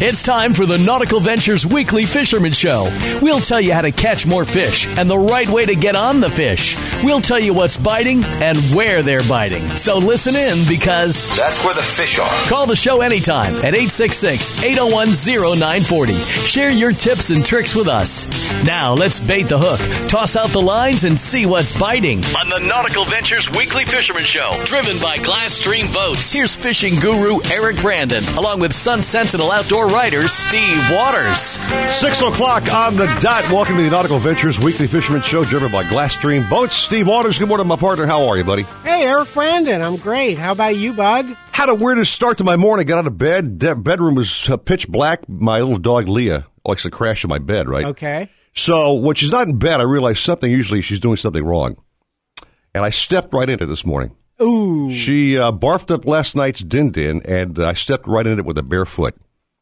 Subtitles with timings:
[0.00, 2.88] It's time for the Nautical Ventures Weekly Fisherman Show.
[3.20, 6.20] We'll tell you how to catch more fish and the right way to get on
[6.20, 6.76] the fish.
[7.02, 9.66] We'll tell you what's biting and where they're biting.
[9.70, 12.30] So listen in because that's where the fish are.
[12.48, 15.08] Call the show anytime at 866 801
[15.58, 16.14] 0940.
[16.14, 18.24] Share your tips and tricks with us.
[18.64, 22.60] Now let's bait the hook, toss out the lines, and see what's biting on the
[22.60, 24.56] Nautical Ventures Weekly Fisherman Show.
[24.64, 26.32] Driven by Glasstream Boats.
[26.32, 31.58] Here's fishing guru Eric Brandon, along with Sun Sentinel Outdoor writer Steve Waters.
[31.98, 33.42] Six o'clock on the dot.
[33.50, 36.76] Welcome to the Nautical Ventures Weekly Fisherman Show, driven by Glasstream Boats.
[36.76, 38.06] Steve Waters, good morning, my partner.
[38.06, 38.62] How are you, buddy?
[38.84, 39.82] Hey, Eric Brandon.
[39.82, 40.38] I'm great.
[40.38, 41.26] How about you, bud?
[41.50, 42.86] Had a weirdest start to my morning.
[42.86, 43.58] Got out of bed.
[43.58, 45.28] De- bedroom was uh, pitch black.
[45.28, 47.86] My little dog Leah likes to crash in my bed, right?
[47.86, 48.30] Okay.
[48.54, 50.48] So when she's not in bed, I realize something.
[50.48, 51.82] Usually, she's doing something wrong,
[52.76, 54.14] and I stepped right into this morning.
[54.40, 54.92] Ooh.
[54.92, 58.58] She uh, barfed up last night's din din, and I stepped right in it with
[58.58, 59.16] a bare foot.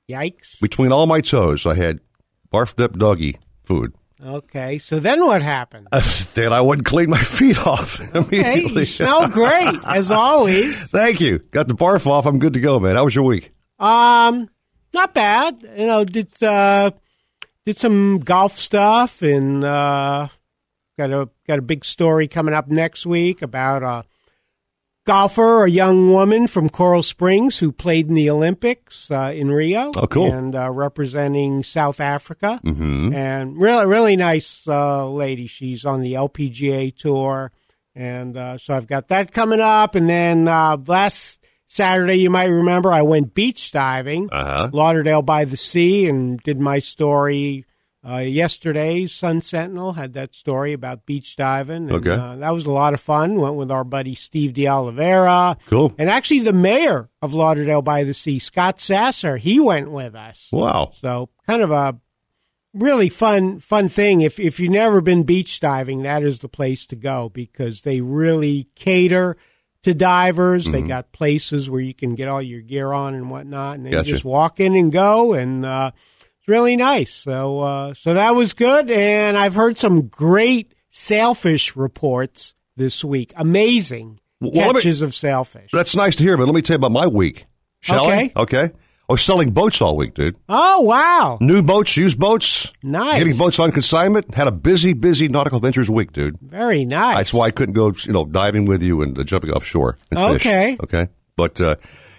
[0.08, 0.60] Yikes.
[0.60, 2.00] Between all my toes, I had
[2.52, 3.92] barfed up doggy food.
[4.24, 5.88] Okay, so then what happened?
[5.92, 6.02] Uh,
[6.34, 8.42] then I wouldn't clean my feet off immediately.
[8.42, 10.90] Hey, you smell great as always.
[10.90, 11.38] Thank you.
[11.50, 12.26] Got the barf off.
[12.26, 12.96] I'm good to go, man.
[12.96, 13.52] How was your week?
[13.78, 14.48] Um,
[14.94, 15.62] not bad.
[15.76, 16.92] You know, did uh,
[17.66, 20.28] did some golf stuff, and uh,
[20.98, 24.04] got a got a big story coming up next week about a
[25.06, 29.90] golfer, a young woman from Coral Springs who played in the Olympics uh, in Rio.
[29.96, 30.30] Oh, cool.
[30.30, 32.60] And uh, representing South Africa.
[32.64, 33.14] Mm-hmm.
[33.14, 35.46] And really, really nice uh, lady.
[35.46, 37.52] She's on the LPGA tour.
[37.94, 39.94] And uh, so I've got that coming up.
[39.94, 44.68] And then uh, last Saturday, you might remember, I went beach diving, Uh-huh.
[44.72, 47.64] Lauderdale by the Sea, and did my story.
[48.08, 51.90] Uh, yesterday, Sun Sentinel had that story about beach diving.
[51.90, 52.10] And, Okay.
[52.12, 53.36] uh, that was a lot of fun.
[53.36, 55.56] Went with our buddy Steve De Oliveira.
[55.66, 55.92] Cool.
[55.98, 60.48] And actually, the mayor of Lauderdale by the Sea, Scott Sasser, he went with us.
[60.52, 60.92] Wow.
[60.94, 61.98] So kind of a
[62.72, 64.20] really fun fun thing.
[64.20, 68.00] If if you've never been beach diving, that is the place to go because they
[68.02, 69.36] really cater
[69.82, 70.66] to divers.
[70.66, 70.88] They Mm-hmm.
[70.88, 74.06] got places where you can get all your gear on and whatnot, and then Gotcha.
[74.08, 75.90] you just walk in and go, and uh,
[76.46, 77.12] it's really nice.
[77.12, 83.32] So uh, so that was good, and I've heard some great sailfish reports this week.
[83.36, 85.70] Amazing Well, let me- catches of sailfish.
[85.72, 87.46] That's nice to hear, but let me tell you about my week.
[87.80, 88.32] Shall Okay.
[88.34, 88.40] I?
[88.40, 88.70] Okay.
[89.08, 90.34] I was selling boats all week, dude.
[90.48, 92.72] Oh wow, New boats, used boats.
[92.82, 93.18] Nice.
[93.18, 94.34] Getting boats on consignment.
[94.34, 96.36] Had a busy, busy Nautical Ventures week, dude.
[96.40, 97.16] very nice.
[97.16, 100.18] That's why I couldn't go, you know, diving with you and uh, jumping offshore and
[100.18, 100.46] fish.
[100.46, 100.76] Okay.
[100.82, 101.08] Okay.
[101.36, 101.76] But uh,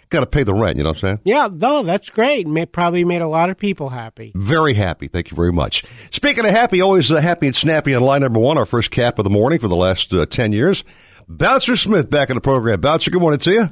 [0.10, 1.20] got to pay the rent, you know what I'm saying?
[1.24, 2.48] Yeah, no, that's great.
[2.48, 4.32] May, probably made a lot of people happy.
[4.36, 5.08] Very happy.
[5.08, 5.84] Thank you very much.
[6.12, 9.20] Speaking of happy, always uh, happy and snappy on line number one, our first cap
[9.20, 10.84] of the morning for the last uh, 10 years.
[11.28, 12.80] Bouncer Smith back in the program.
[12.80, 13.70] Bouncer, good morning to you.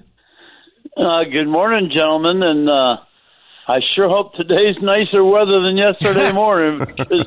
[0.98, 2.98] Uh, good morning, gentlemen, and uh,
[3.68, 6.80] I sure hope today's nicer weather than yesterday morning.
[6.80, 7.26] Because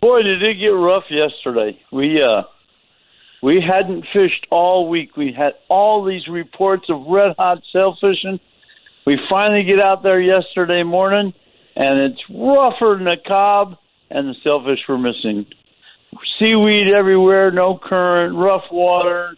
[0.00, 1.78] boy, did it get rough yesterday.
[1.92, 2.42] We uh,
[3.44, 5.18] we hadn't fished all week.
[5.18, 8.40] We had all these reports of red hot sail fishing.
[9.06, 11.34] We finally get out there yesterday morning,
[11.76, 13.76] and it's rougher than a cob,
[14.10, 15.44] and the sailfish were missing.
[16.38, 19.36] Seaweed everywhere, no current, rough water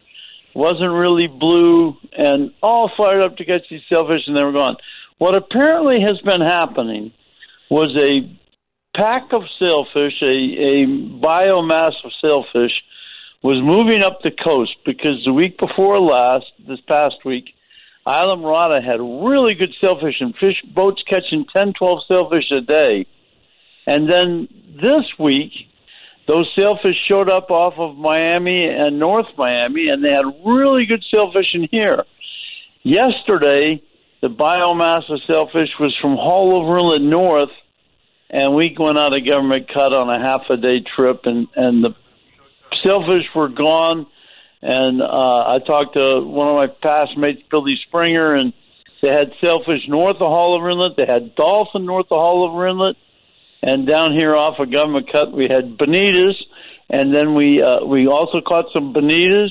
[0.54, 4.76] wasn't really blue, and all fired up to catch these sailfish, and they were gone.
[5.18, 7.10] What apparently has been happening
[7.68, 8.38] was a
[8.94, 12.84] pack of sailfish, a, a biomass of sailfish,
[13.46, 17.54] was moving up the coast because the week before last, this past week,
[18.04, 23.06] Islamorada had really good sailfish and fish boats catching 10, 12 sailfish a day.
[23.86, 24.48] And then
[24.82, 25.52] this week,
[26.26, 31.04] those sailfish showed up off of Miami and North Miami, and they had really good
[31.14, 32.02] sailfish in here.
[32.82, 33.80] Yesterday,
[34.22, 37.54] the biomass of sailfish was from Haulover Inlet North,
[38.28, 41.84] and we went out a government cut on a half a day trip, and and
[41.84, 41.94] the
[42.84, 44.06] sailfish were gone.
[44.62, 48.52] And uh, I talked to one of my past mates, Billy Springer, and
[49.02, 50.96] they had sailfish north of Haulover Inlet.
[50.96, 52.96] They had dolphin north of Haulover Inlet
[53.62, 56.34] and down here off of Government Cut we had bonitas,
[56.88, 59.50] and then we uh, we also caught some bonitas,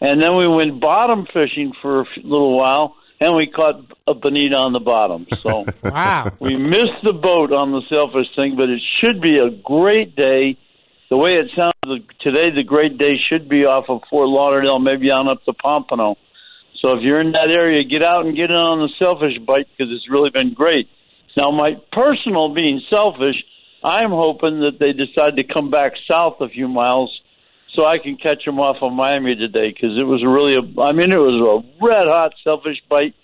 [0.00, 4.56] and then we went bottom fishing for a little while, and we caught a bonita
[4.56, 5.26] on the bottom.
[5.42, 6.30] So Wow.
[6.40, 10.56] we missed the boat on the sailfish thing, but it should be a great day.
[11.10, 11.73] The way it sounds
[12.20, 16.16] today, the great day should be off of Fort Lauderdale, maybe on up to Pompano.
[16.80, 19.68] So if you're in that area, get out and get in on the sailfish bite
[19.76, 20.88] because it's really been great.
[21.36, 23.42] Now, my personal being sailfish,
[23.82, 27.20] I'm hoping that they decide to come back south a few miles
[27.74, 30.92] so I can catch them off of Miami today because it was really a, I
[30.92, 33.14] mean, it was a red hot selfish bite,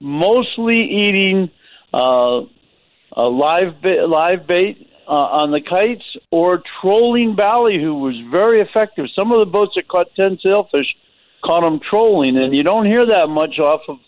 [0.00, 1.50] mostly eating
[1.92, 2.42] uh,
[3.12, 9.06] a live bait, live bait uh, on the kites, or trolling ballyhoo was very effective.
[9.14, 10.96] Some of the boats that caught ten sailfish
[11.44, 13.98] caught them trolling, and you don't hear that much off of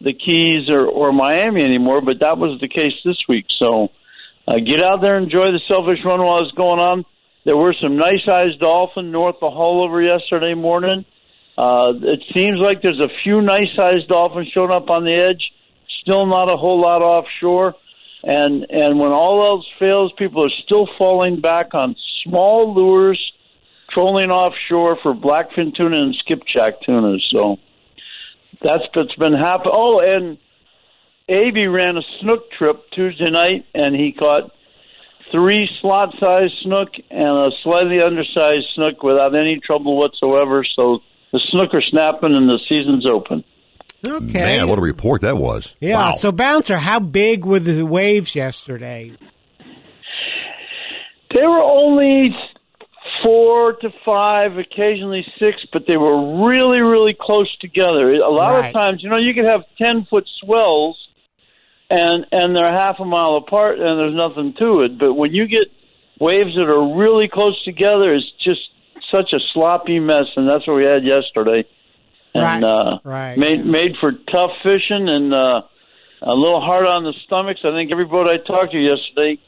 [0.00, 2.00] the Keys or, or Miami anymore.
[2.00, 3.46] But that was the case this week.
[3.48, 3.90] So
[4.46, 7.04] uh, get out there, enjoy the sailfish run while it's going on.
[7.44, 11.04] There were some nice sized dolphin north of Haulover yesterday morning.
[11.56, 15.52] Uh, it seems like there's a few nice sized dolphins showing up on the edge.
[16.02, 17.74] Still not a whole lot offshore.
[18.24, 21.94] And and when all else fails, people are still falling back on
[22.24, 23.32] small lures,
[23.90, 27.18] trolling offshore for blackfin tuna and skipjack tuna.
[27.20, 27.58] So
[28.60, 29.74] that's what's been happening.
[29.74, 30.38] Oh, and
[31.28, 34.50] Aby ran a snook trip Tuesday night, and he caught
[35.30, 40.64] three slot-sized snook and a slightly undersized snook without any trouble whatsoever.
[40.64, 41.00] So
[41.32, 43.44] the snook are snapping, and the season's open.
[44.06, 44.32] Okay.
[44.44, 45.74] Man, what a report that was.
[45.80, 45.94] Yeah.
[45.96, 46.10] Wow.
[46.12, 49.12] So, Bouncer, how big were the waves yesterday?
[51.34, 52.34] They were only
[53.22, 58.08] four to five, occasionally six, but they were really, really close together.
[58.14, 58.66] A lot Right.
[58.68, 60.96] of times, you know, you could have ten foot swells,
[61.90, 64.98] and and they're half a mile apart, and there's nothing to it.
[64.98, 65.68] But when you get
[66.18, 68.60] waves that are really close together, it's just
[69.10, 71.64] such a sloppy mess, and that's what we had yesterday.
[72.34, 73.38] And Right, uh, right.
[73.38, 75.62] made made for tough fishing and uh,
[76.22, 77.60] a little hard on the stomachs.
[77.64, 79.38] I think every boat I talked to yesterday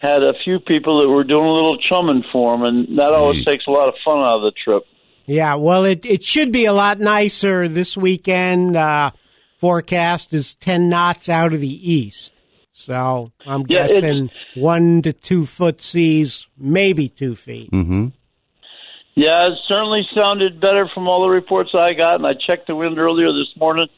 [0.00, 3.44] had a few people that were doing a little chumming for them, and that always
[3.44, 4.84] takes a lot of fun out of the trip.
[5.26, 8.76] Yeah, well, it, it should be a lot nicer this weekend.
[8.76, 9.10] Uh,
[9.58, 12.32] forecast is 10 knots out of the east.
[12.72, 17.70] So I'm Yeah, guessing one to two foot seas, maybe two feet.
[17.72, 18.06] Mm-hmm.
[19.18, 22.76] Yeah, it certainly sounded better from all the reports I got, and I checked the
[22.76, 23.88] wind earlier this morning,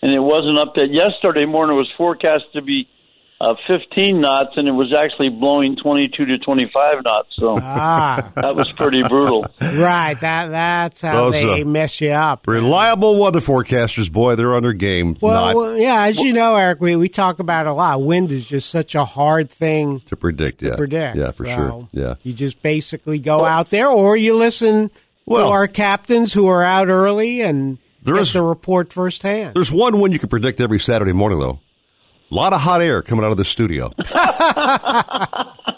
[0.00, 0.90] and it wasn't up that.
[0.90, 2.88] Yesterday morning it was forecast to be
[3.40, 7.28] uh, 15 knots, and it was actually blowing 22 to 25 knots.
[7.38, 9.46] So Ah, that was pretty brutal.
[9.60, 10.14] right.
[10.20, 12.46] That that's how Those, they uh, mess you up.
[12.46, 15.16] Reliable weather forecasters, boy, they're on their game.
[15.22, 18.02] Well, not well, yeah, as you know, Eric, we, we talk about it a lot.
[18.02, 20.60] Wind is just such a hard thing to predict.
[20.62, 21.16] Yeah, to predict.
[21.16, 21.88] Yeah, for So sure.
[21.92, 22.14] Yeah.
[22.22, 24.90] You just basically go out there or you listen
[25.24, 28.92] Well- to our captains who are out early and There is get is- the report
[28.92, 29.54] firsthand.
[29.54, 31.60] There's one wind you can predict every Saturday morning, though.
[32.30, 33.86] A lot of hot air coming out of the studio.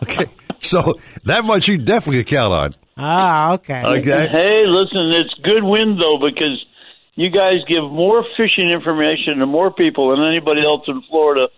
[0.02, 0.26] okay,
[0.60, 0.94] so
[1.25, 2.75] that much you definitely can count on.
[2.96, 3.82] Ah, okay.
[3.82, 4.28] Okay.
[4.31, 6.64] Hey, listen, it's good wind though because
[7.14, 11.49] you guys give more fishing information to more people than anybody else in Florida,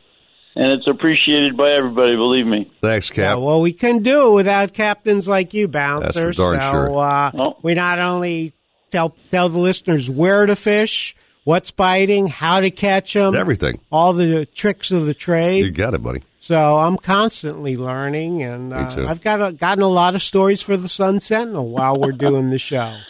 [0.54, 2.14] and it's appreciated by everybody.
[2.16, 2.70] Believe me.
[2.80, 3.38] Thanks, Yeah, Cap.
[3.38, 6.26] well, we can do it without captains like you, Bouncer.
[6.26, 6.98] That's for darn so sure.
[6.98, 7.56] uh, Oh.
[7.62, 8.52] we not only
[8.90, 13.80] tell tell the listeners where to fish, what's biting, how to catch them, Everything.
[13.92, 15.64] all the tricks of the trade.
[15.64, 16.22] You got it, buddy.
[16.40, 19.06] So I'm constantly learning, and uh, too.
[19.06, 22.50] I've got a, gotten a lot of stories for the Sun Sentinel while we're doing
[22.50, 22.96] the show.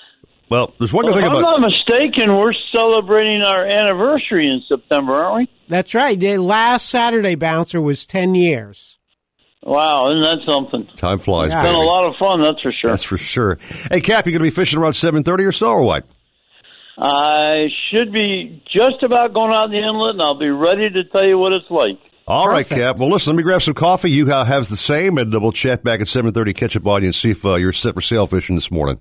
[0.51, 4.63] Well, there's one good Well, if thing I'm not mistaken, we're celebrating our anniversary in
[4.69, 5.55] September, aren't we?
[5.69, 6.21] That's right.
[6.21, 8.99] The last Saturday bouncer was ten years.
[9.63, 10.87] Wow, isn't that something?
[10.97, 11.63] time flies, Yeah.
[11.63, 12.91] Been a lot of fun, that's for sure.
[12.91, 13.59] That's for sure.
[13.91, 16.05] Hey, Cap, you going to be fishing around 7:30 or so, or what?
[16.97, 21.05] I should be just about going out in the inlet, and I'll be ready to
[21.05, 21.99] tell you what it's like.
[22.27, 22.81] All right, Perfect.
[22.81, 22.99] Cap.
[22.99, 24.11] Well, listen, let me grab some coffee.
[24.11, 27.15] You have the same, and we'll chat back at 7.30, catch up on you, and
[27.15, 29.01] see if uh, you're set for sail fishing this morning.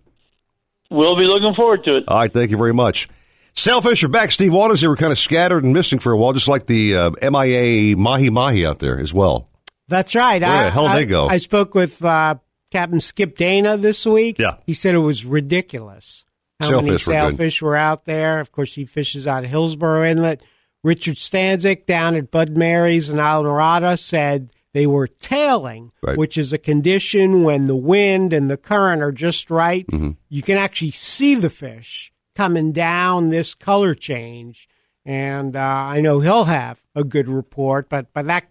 [0.90, 2.04] We'll be looking forward to it.
[2.08, 3.08] All right, thank you very much.
[3.56, 4.32] Sailfish are back.
[4.32, 6.96] Steve Waters, they were kind of scattered and missing for a while, just like the
[6.96, 9.50] uh, MIA Mahi Mahi out there as well.
[9.88, 10.42] That's right.
[10.42, 11.28] Where I, the hell I, they go?
[11.28, 12.36] I spoke with uh,
[12.72, 14.40] Captain Skip Dana this week.
[14.40, 14.58] Yeah.
[14.66, 16.26] he said it was ridiculous
[16.70, 18.40] how many Sailfish were were out there.
[18.40, 20.42] Of course, he fishes out of Hillsboro Inlet.
[20.84, 26.18] Richard Stanczyk down at Bud Mary's in Islamorada said they were tailing, Right.
[26.18, 29.88] which is a condition when the wind and the current are just right.
[29.88, 30.12] Mm-hmm.
[30.30, 34.68] You can actually see the fish coming down this color change.
[35.06, 38.46] And uh, I know he'll have a good report, but but that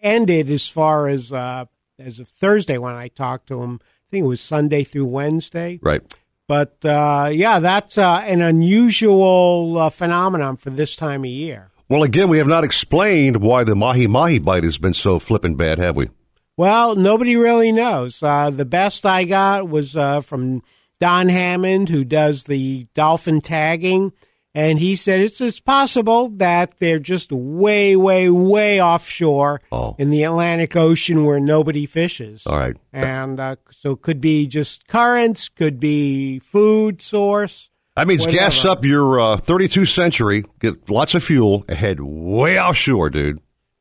[0.00, 1.64] ended as far as uh,
[1.98, 3.80] as of Thursday when I talked to him.
[3.82, 5.80] I think it was Sunday through Wednesday.
[5.82, 6.02] Right.
[6.48, 11.70] But uh, yeah, that's uh, an unusual uh, phenomenon for this time of year.
[11.88, 15.56] Well, again, we have not explained why the Mahi Mahi bite has been so flippin'
[15.56, 16.08] bad, have we?
[16.56, 18.22] Well, nobody really knows.
[18.22, 20.62] Uh, the best I got was uh, from
[21.00, 24.12] Don Hammond, who does the dolphin tagging,
[24.56, 29.94] and he said it's, it's possible that they're just way, way, way offshore Oh.
[29.98, 32.44] in the Atlantic Ocean where nobody fishes.
[32.46, 32.74] All right.
[32.92, 37.68] And uh, so it could be just currents, could be food source.
[37.96, 43.10] That means gas up your uh, 32 Century, get lots of fuel, head way offshore,
[43.10, 43.40] dude.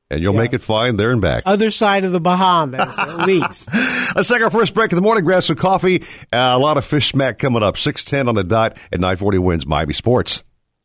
[0.09, 0.41] and you'll Yeah.
[0.41, 1.43] make it fine there and back.
[1.45, 3.67] Other side of the Bahamas, at least.
[4.15, 5.23] Let's take our first break of the morning.
[5.25, 6.03] Grab some coffee.
[6.31, 7.77] Uh, a lot of fish smack coming up.
[7.77, 10.43] Six ten on the dot at nine forty WINZ Miami Sports.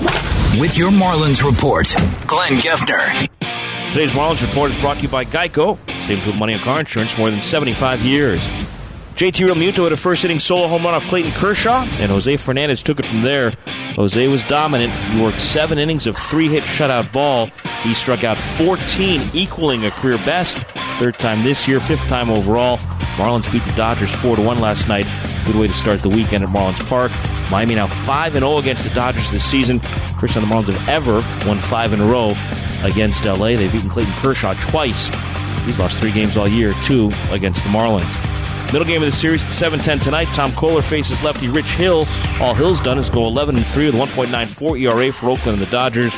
[0.00, 1.94] With your Marlins report,
[2.26, 3.28] Glenn Geffner.
[3.92, 5.78] Today's Marlins Report is brought to you by Geico.
[6.04, 8.46] Save good money on car insurance more than 75 years.
[9.16, 12.82] JT Realmuto had a first inning solo home run off Clayton Kershaw, and Jose Fernandez
[12.82, 13.52] took it from there.
[13.96, 14.92] Jose was dominant.
[14.92, 17.46] He worked seven innings of three hit shutout ball.
[17.82, 20.58] He struck out 14, equaling a career best.
[20.98, 22.76] Third time this year, fifth time overall.
[23.16, 25.06] Marlins beat the Dodgers 4 to 1 last night.
[25.48, 27.10] Good way to start the weekend at Marlins Park.
[27.50, 29.78] Miami now 5 0 against the Dodgers this season.
[30.20, 32.36] First time the Marlins have ever won five in a row
[32.82, 33.56] against LA.
[33.56, 35.06] They've beaten Clayton Kershaw twice.
[35.64, 38.14] He's lost three games all year, two against the Marlins.
[38.74, 40.28] Middle game of the series at 7:10 tonight.
[40.34, 42.06] Tom Koehler faces lefty Rich Hill.
[42.40, 45.70] All Hill's done is go 11 and 3 with 1.94 ERA for Oakland and the
[45.70, 46.14] Dodgers.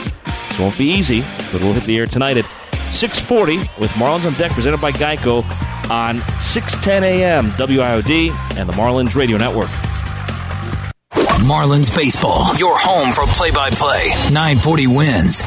[0.49, 2.47] This won't be easy, but we'll hit the air tonight at
[2.91, 5.43] 6:40 with Marlins on deck, presented by Geico
[5.91, 7.51] on 6:10 a.m.
[7.53, 9.69] WIOD and the Marlins Radio Network.
[11.41, 14.09] Marlins Baseball, your home for play by play.
[14.31, 15.41] 940 WINZ.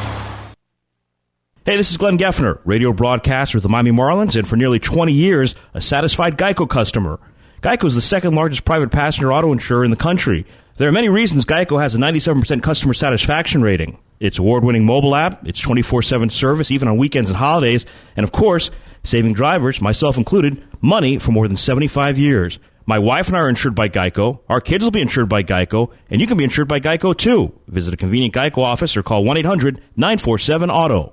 [1.64, 5.12] Hey, this is Glenn Geffner, radio broadcaster with the Miami Marlins, and for nearly 20
[5.12, 7.18] years, a satisfied Geico customer.
[7.62, 10.44] Geico is the second largest private passenger auto insurer in the country.
[10.76, 14.00] There are many reasons Geico has a 97% customer satisfaction rating.
[14.18, 18.72] Its award-winning mobile app, its 24-7 service, even on weekends and holidays, and of course,
[19.04, 22.58] saving drivers, myself included, money for more than 75 years.
[22.86, 24.40] My wife and I are insured by Geico.
[24.48, 27.52] Our kids will be insured by Geico, and you can be insured by Geico too.
[27.68, 31.12] Visit a convenient Geico office or call 1-800-947-AUTO.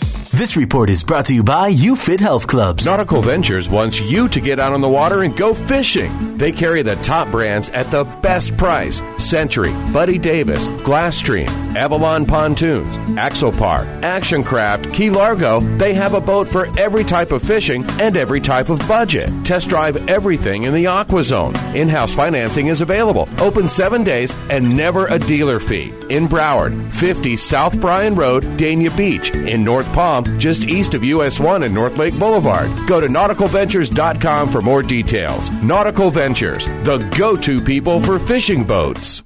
[0.33, 2.85] This report is brought to you by UFit Health Clubs.
[2.85, 6.37] Nautical Ventures wants you to get out on the water and go fishing.
[6.37, 12.97] They carry the top brands at the best price Century, Buddy Davis, Glasstream, Avalon Pontoons,
[13.19, 15.59] Axopar, Action Craft, Key Largo.
[15.77, 19.29] They have a boat for every type of fishing and every type of budget.
[19.43, 21.55] Test drive everything in the Aqua Zone.
[21.75, 25.93] In house financing is available, open seven days, and never a dealer fee.
[26.09, 29.31] In Broward, 50 South Bryan Road, Dania Beach.
[29.31, 32.69] In North Palm, just east of US 1 and North Lake Boulevard.
[32.87, 35.49] Go to nauticalventures.com for more details.
[35.63, 39.23] Nautical Ventures, the go to people for fishing boats.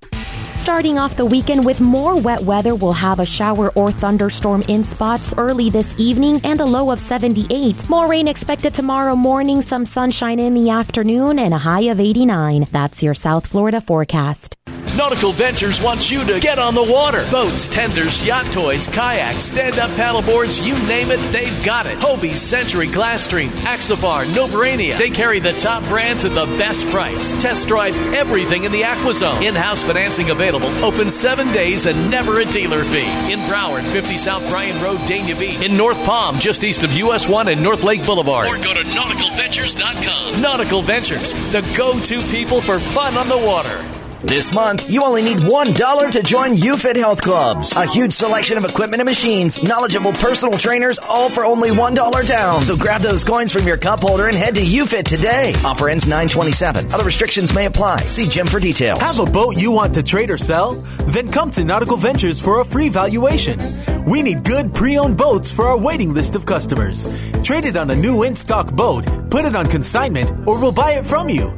[0.66, 4.84] Starting off the weekend with more wet weather, we'll have a shower or thunderstorm in
[4.84, 7.88] spots early this evening and a low of 78.
[7.88, 12.66] More rain expected tomorrow morning, some sunshine in the afternoon, and a high of 89.
[12.72, 14.56] That's your South Florida forecast.
[14.98, 17.26] Nautical Ventures wants you to get on the water.
[17.30, 21.98] Boats, tenders, yacht toys, kayaks, stand-up paddleboards, you name it, they've got it.
[22.00, 24.98] Hobie, Century, Glasstream, Axopar, Novurania.
[24.98, 27.32] They carry the top brands at the best price.
[27.42, 29.42] Test drive everything in the AquaZone.
[29.44, 30.70] In-house financing available.
[30.84, 33.10] Open seven days and never a dealer fee.
[33.32, 35.62] In Broward, 50 South Bryan Road, Dania Beach.
[35.62, 38.48] In North Palm, just east of US 1 and North Lake Boulevard.
[38.48, 40.42] Or go to nauticalventures.com.
[40.42, 43.95] Nautical Ventures, the go-to people for fun on the water.
[44.26, 47.74] This month, you only need $1 to join UFit Health Clubs.
[47.76, 52.64] A huge selection of equipment and machines, knowledgeable personal trainers, all for only $1 down.
[52.64, 55.54] So grab those coins from your cup holder and head to UFit today.
[55.64, 56.92] Offer ends 927.
[56.92, 58.00] Other restrictions may apply.
[58.10, 59.00] See Jim for details.
[59.00, 60.74] Have a boat you want to trade or sell?
[61.06, 63.60] Then come to Nautical Ventures for a free valuation.
[64.06, 67.08] We need good pre-owned boats for our waiting list of customers.
[67.44, 71.06] Trade it on a new in-stock boat, put it on consignment, or we'll buy it
[71.06, 71.54] from you.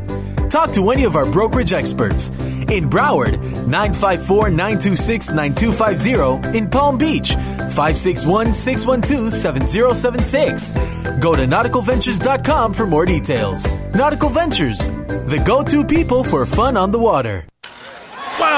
[0.49, 2.31] Talk to any of our brokerage experts.
[2.69, 6.57] In Broward, 954 926 9250.
[6.57, 10.71] In Palm Beach, 561 612 7076.
[11.19, 13.67] Go to nauticalventures.com for more details.
[13.93, 17.47] Nautical Ventures, the go to people for fun on the water.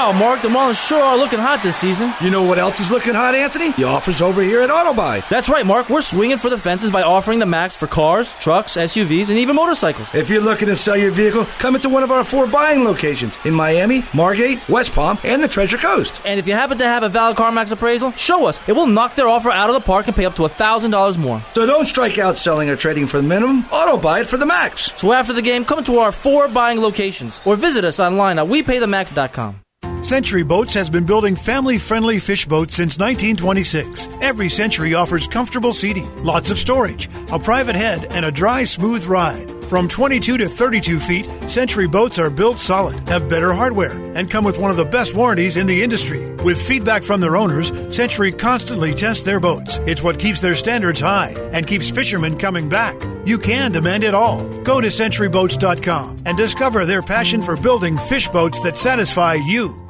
[0.00, 2.10] Wow, Mark, the Marlins sure are looking hot this season.
[2.22, 3.72] You know what else is looking hot, Anthony?
[3.72, 5.28] The offers over here at Autobuy.
[5.28, 5.90] That's right, Mark.
[5.90, 9.56] We're swinging for the fences by offering the max for cars, trucks, SUVs, and even
[9.56, 10.08] motorcycles.
[10.14, 13.36] If you're looking to sell your vehicle, come into one of our four buying locations
[13.44, 16.18] in Miami, Margate, West Palm, and the Treasure Coast.
[16.24, 18.58] And if you happen to have a valid CarMax appraisal, show us.
[18.66, 21.42] It will knock their offer out of the park and pay up to $1,000 more.
[21.52, 23.66] So don't strike out selling or trading for the minimum.
[23.70, 24.94] Auto buy it for the max.
[24.96, 28.46] So after the game, come to our four buying locations or visit us online at
[28.46, 29.60] WePayTheMax.com.
[30.02, 34.08] Century Boats has been building family friendly fish boats since 1926.
[34.22, 39.04] Every Century offers comfortable seating, lots of storage, a private head, and a dry, smooth
[39.04, 39.50] ride.
[39.64, 44.42] From 22 to 32 feet, Century boats are built solid, have better hardware, and come
[44.42, 46.34] with one of the best warranties in the industry.
[46.36, 49.76] With feedback from their owners, Century constantly tests their boats.
[49.86, 52.96] It's what keeps their standards high and keeps fishermen coming back.
[53.26, 54.48] You can demand it all.
[54.62, 59.89] Go to centuryboats.com and discover their passion for building fish boats that satisfy you.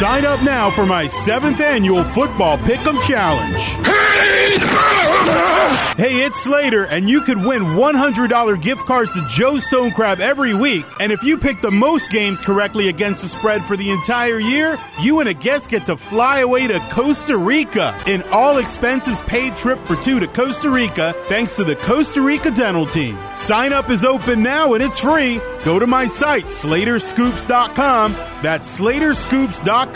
[0.00, 3.60] Sign up now for my seventh annual Football Pick'em Challenge.
[5.98, 10.86] Hey, it's Slater, and you could win $100 gift cards to Joe Stonecrab every week.
[10.98, 14.78] And if you pick the most games correctly against the spread for the entire year,
[15.02, 17.94] you and a guest get to fly away to Costa Rica.
[18.06, 22.50] An all expenses paid trip for two to Costa Rica, thanks to the Costa Rica
[22.50, 23.18] Dental Team.
[23.34, 25.38] Sign up is open now and it's free.
[25.62, 28.12] Go to my site, SlaterScoops.com.
[28.42, 29.89] That's SlaterScoops.com.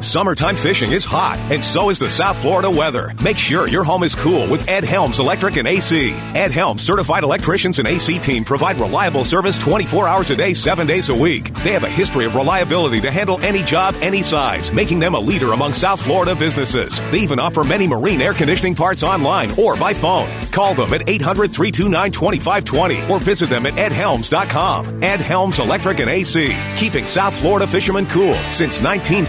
[0.00, 3.12] Summertime fishing is hot, and so is the South Florida weather.
[3.22, 6.12] Make sure your home is cool with Ed Helms Electric and AC.
[6.34, 10.86] Ed Helms certified electricians and AC team provide reliable service 24 hours a day, 7
[10.86, 11.54] days a week.
[11.56, 15.20] They have a history of reliability to handle any job, any size, making them a
[15.20, 17.00] leader among South Florida businesses.
[17.10, 20.28] They even offer many marine air conditioning parts online or by phone.
[20.52, 25.02] Call them at 800 329 2520 or visit them at edhelms.com.
[25.02, 28.80] Ed Helms Electric and AC, keeping South Florida fishermen cool since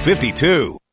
[0.06, 0.85] 1952.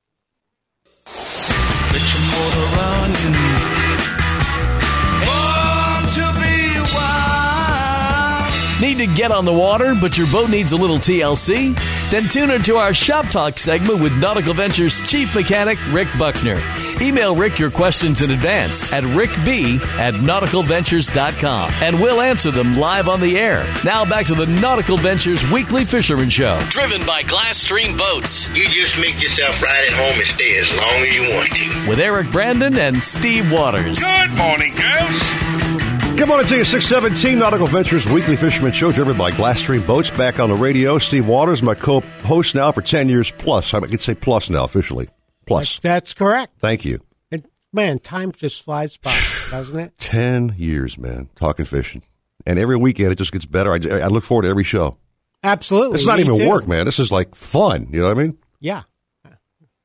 [8.93, 11.75] Need to get on the water, but your boat needs a little TLC?
[12.11, 16.61] Then tune into our Shop Talk segment with Nautical Ventures Chief Mechanic Rick Buckner.
[17.01, 23.09] Email Rick your questions in advance at rickb at nauticalventures.com and we'll answer them live
[23.09, 23.65] on the air.
[23.83, 26.61] Now back to the Nautical Ventures Weekly Fisherman Show.
[26.69, 28.55] Driven by Glasstream Boats.
[28.55, 31.89] You just make yourself right at home and stay as long as you want to.
[31.89, 34.01] With Eric Brandon and Steve Waters.
[34.01, 35.72] Good morning, girls.
[36.17, 40.11] Good morning to you, 617 Nautical Ventures Weekly Fisherman Show, driven by Glasstream Boats.
[40.11, 43.75] Back on the radio, Steve Waters, my co-host now for 10 years plus.
[43.75, 45.09] I could say plus now, officially.
[45.47, 45.81] Plus.
[45.81, 46.59] That's correct.
[46.61, 47.01] Thank you.
[47.33, 49.19] And man, time just flies by,
[49.51, 49.95] doesn't it?
[49.99, 52.03] 10 years, man, talking fishing.
[52.47, 53.73] And every weekend it just gets better.
[53.73, 54.99] I, I look forward to every show.
[55.43, 55.95] Absolutely.
[55.97, 56.49] It's not even too.
[56.49, 56.85] work, man.
[56.85, 57.89] This is like fun.
[57.91, 58.39] You know what I mean?
[58.61, 58.83] Yeah.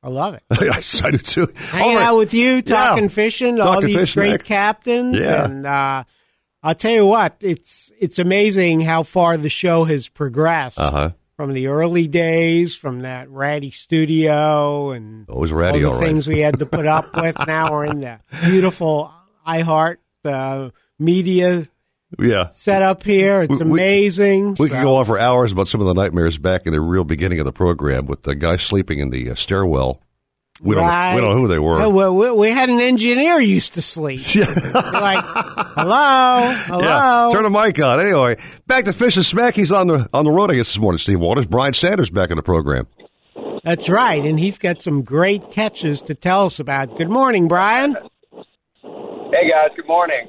[0.00, 0.42] I love it.
[0.50, 1.52] I do too.
[1.56, 2.06] Hanging right.
[2.06, 3.08] out with you, talking Yeah.
[3.08, 5.18] fishing, all these fishing, great captains.
[5.18, 5.44] Yeah.
[5.44, 6.04] And uh,
[6.62, 10.78] I'll tell you what, it's it's amazing how far the show has progressed.
[10.78, 11.10] Uh-huh.
[11.36, 16.08] From the early days, from that ratty studio and was ratty, all the all right.
[16.08, 17.36] things we had to put up with.
[17.46, 19.12] Now we're in the beautiful
[19.46, 21.68] iHeart uh, media
[22.18, 22.48] Yeah.
[22.54, 23.42] set up here.
[23.42, 24.56] It's We- we- amazing.
[24.58, 26.80] We could So- go on for hours about some of the nightmares back in the
[26.80, 30.00] real beginning of the program with the guy sleeping in the uh, stairwell.
[30.60, 31.14] We don't, Right.
[31.14, 31.78] we don't know who they were.
[31.78, 34.20] Yeah, well, we, we had an engineer used to sleep.
[34.34, 36.80] You're like, hello, hello.
[36.80, 38.00] Yeah, turn the mic on.
[38.00, 39.54] Anyway, back to Fish and Smack.
[39.54, 40.98] He's on the on the road, I guess, this morning.
[40.98, 42.86] Steve Waters, Brian Sanders back in the program.
[43.64, 46.96] That's right, and he's got some great catches to tell us about.
[46.98, 47.96] Good morning, Brian.
[49.32, 50.26] Hey guys, good morning.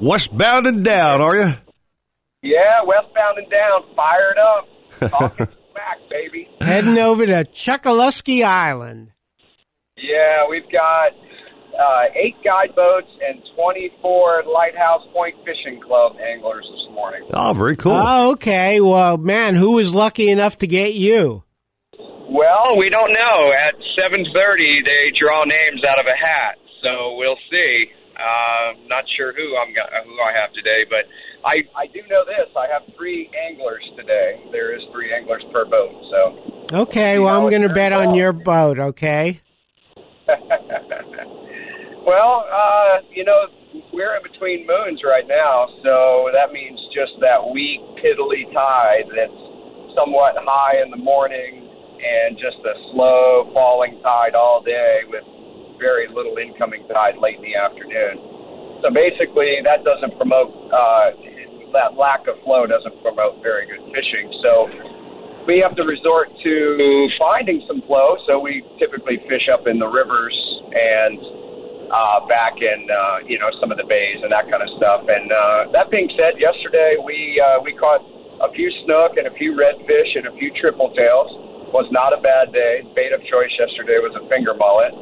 [0.00, 1.54] Westbound and down, are you?
[2.42, 4.68] Yeah, westbound and down, fired up,
[5.10, 6.48] talking smack, baby.
[6.60, 9.12] Heading over to Chokoloskee Island.
[10.02, 11.12] Yeah, we've got
[11.78, 17.22] uh, eight guide boats and 24 Lighthouse Point Fishing Club anglers this morning.
[17.32, 17.92] Oh, very cool.
[17.96, 18.80] Oh, okay.
[18.80, 21.44] Well, man, who was lucky enough to get you?
[22.28, 23.52] Well, we don't know.
[23.52, 27.90] At 7:30, they draw names out of a hat, so we'll see.
[28.16, 31.04] Uh, not sure who I'm go- who I have today, but
[31.44, 32.48] I I do know this.
[32.56, 34.40] I have three anglers today.
[34.50, 38.32] There is three anglers per boat, so Okay, well, I'm going to bet on your
[38.32, 39.40] boat, okay?
[42.06, 43.46] well, uh, you know,
[43.92, 49.32] we're in between moons right now, so that means just that weak, piddly tide that's
[49.96, 51.68] somewhat high in the morning
[52.02, 55.24] and just a slow falling tide all day with
[55.78, 58.18] very little incoming tide late in the afternoon.
[58.82, 61.12] So basically, that doesn't promote, uh,
[61.72, 64.32] that lack of flow doesn't promote very good fishing.
[64.42, 64.68] So
[65.46, 68.16] we have to resort to finding some flow.
[68.26, 70.36] So we typically fish up in the rivers
[70.76, 71.18] and
[71.90, 75.04] uh, back in uh, you know some of the bays and that kind of stuff.
[75.08, 78.00] And uh, that being said, yesterday we uh, we caught
[78.40, 81.30] a few snook and a few redfish and a few triple tails.
[81.72, 82.82] Was not a bad day.
[82.94, 84.92] Bait of choice yesterday was a finger mullet.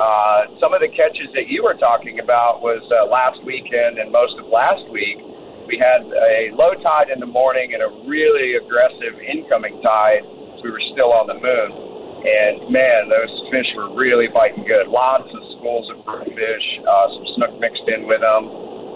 [0.00, 4.12] Uh, some of the catches that you were talking about was uh, last weekend and
[4.12, 5.18] most of last week.
[5.66, 10.22] We had a low tide in the morning and a really aggressive incoming tide.
[10.62, 11.82] We were still on the moon.
[12.26, 14.88] And man, those fish were really biting good.
[14.88, 18.48] Lots of schools of fish, uh, some snook mixed in with them.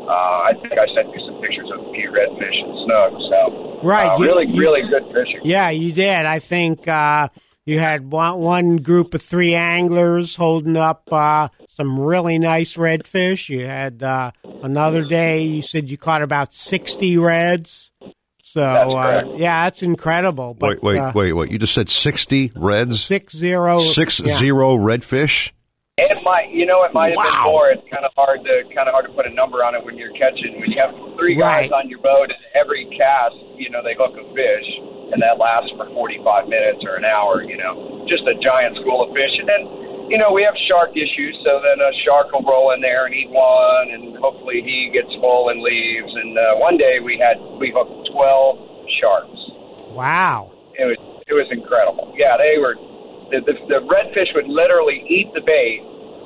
[0.09, 3.13] Uh, I think I sent you some pictures of a few redfish and snook.
[3.31, 5.41] So, Right, uh, you- really, you- really good fishing.
[5.45, 6.27] Yeah, you did.
[6.27, 7.29] I think uh,
[7.67, 11.49] you had one, one group of three anglers holding up uh,
[11.81, 13.49] some really nice redfish.
[13.49, 15.45] You had uh, another day.
[15.45, 17.91] You said you caught about sixty reds.
[18.43, 20.53] So uh, yeah, that's incredible.
[20.53, 21.51] But, wait, wait, uh, wait, wait.
[21.51, 23.01] You just said 60 reds?
[23.01, 23.81] Six zero.
[23.81, 24.37] Six yeah.
[24.37, 25.53] zero redfish?
[25.97, 27.71] It might, you know, it might have been more.
[27.71, 29.97] It's kind of hard to kind of hard to put a number on it when
[29.97, 30.59] you're catching.
[30.61, 31.73] When you have three guys Right.
[31.73, 34.69] on your boat, and every cast, you know, they hook a fish,
[35.13, 37.45] and that lasts for 45 minutes or an hour.
[37.45, 39.63] You know, just a giant school of fish, and then,
[40.11, 41.39] you know, we have shark issues.
[41.45, 45.15] So then a shark will roll in there and eat one, and hopefully he gets
[45.15, 46.13] full and leaves.
[46.15, 48.59] And uh, one day we had we hooked 12
[49.01, 49.39] sharks.
[49.91, 50.53] Wow.
[50.79, 52.13] It was it was incredible.
[52.17, 52.75] Yeah, they were
[53.31, 55.83] the, the the redfish would literally eat the bait,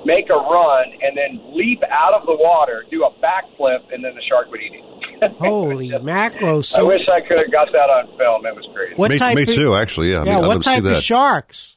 [0.06, 4.14] make a run, and then leap out of the water, do a backflip, and then
[4.14, 5.32] the shark would eat it.
[5.38, 6.62] Holy macro!
[6.62, 8.46] So I wish I could have got that on film.
[8.46, 8.94] It was crazy.
[8.96, 10.12] What me, type me of- too, actually.
[10.12, 10.96] Yeah, I yeah, mean, I'd what love to see type that.
[10.96, 11.73] of sharks?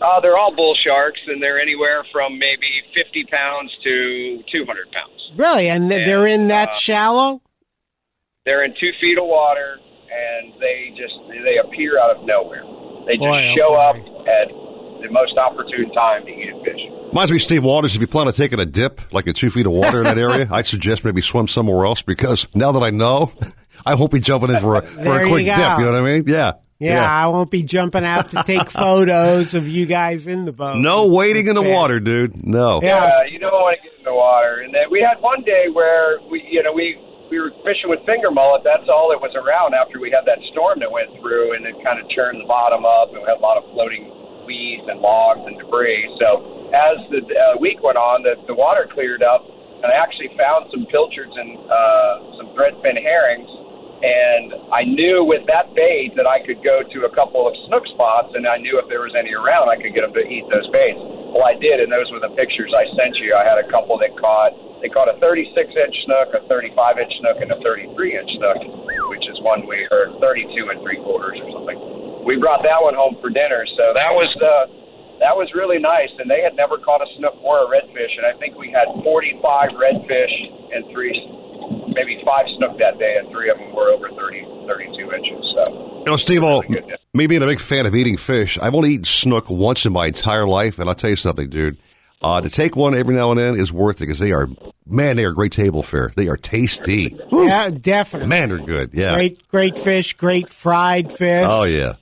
[0.00, 5.10] Uh, they're all bull sharks, and they're anywhere from maybe 50 pounds to 200 pounds.
[5.36, 7.42] Really, and th- they're in that uh, shallow.
[8.44, 9.78] They're in two feet of water,
[10.10, 11.14] and they just
[11.44, 12.62] they appear out of nowhere.
[13.06, 14.00] They just Boy, show okay.
[14.00, 14.48] up at
[15.02, 16.80] the most opportune time to eat a fish.
[17.08, 17.94] Reminds me Steve Waters.
[17.94, 20.18] If you plan on taking a dip, like in two feet of water in that
[20.18, 23.32] area, I'd suggest maybe swim somewhere else because now that I know,
[23.86, 25.56] I won't be jumping in for a, for There a quick go.
[25.56, 25.78] dip.
[25.78, 26.24] You know what I mean?
[26.26, 26.52] Yeah.
[26.82, 30.76] Yeah, I won't be jumping out to take photos of you guys in the boat.
[30.78, 32.44] No waiting in the water, dude.
[32.46, 32.80] No.
[32.82, 34.60] Yeah, you don't want to get in the water.
[34.60, 36.98] And then we had one day where we, you know, we
[37.30, 38.62] we were fishing with finger mullet.
[38.64, 41.74] That's all that was around after we had that storm that went through, and it
[41.84, 44.12] kind of churned the bottom up, and we had a lot of floating
[44.44, 46.04] weeds and logs and debris.
[46.20, 49.44] So as the uh, week went on, the, the water cleared up,
[49.82, 53.48] and I actually found some pilchards and uh, some threadfin herrings.
[54.02, 57.86] And I knew with that bait that I could go to a couple of snook
[57.86, 60.44] spots, and I knew if there was any around, I could get them to eat
[60.50, 60.98] those baits.
[60.98, 63.34] Well, I did, and those were the pictures I sent you.
[63.34, 64.52] I had a couple that caught.
[64.82, 68.58] They caught a 36 inch snook, a 35 inch snook, and a 33 inch snook,
[69.08, 72.24] which is one we heard 32 and three quarters or something.
[72.24, 74.66] We brought that one home for dinner, so that was uh,
[75.20, 76.10] that was really nice.
[76.18, 78.86] And they had never caught a snook or a redfish, and I think we had
[79.04, 80.34] 45 redfish
[80.74, 81.14] and three,
[81.94, 85.54] maybe five snook that day, and three of them were over 30, 32 inches.
[85.66, 86.62] So You know, Steve, oh,
[87.14, 90.06] me being a big fan of eating fish, I've only eaten snook once in my
[90.06, 91.78] entire life, and I'll tell you something, dude.
[92.22, 94.48] Uh, to take one every now and then is worth it because they are,
[94.86, 96.12] man, they are great table fare.
[96.14, 97.18] They are tasty.
[97.32, 98.28] Yeah, definitely.
[98.28, 98.90] Man, they're good.
[98.94, 99.14] Yeah.
[99.14, 101.44] Great, great fish, great fried fish.
[101.48, 101.94] Oh yeah.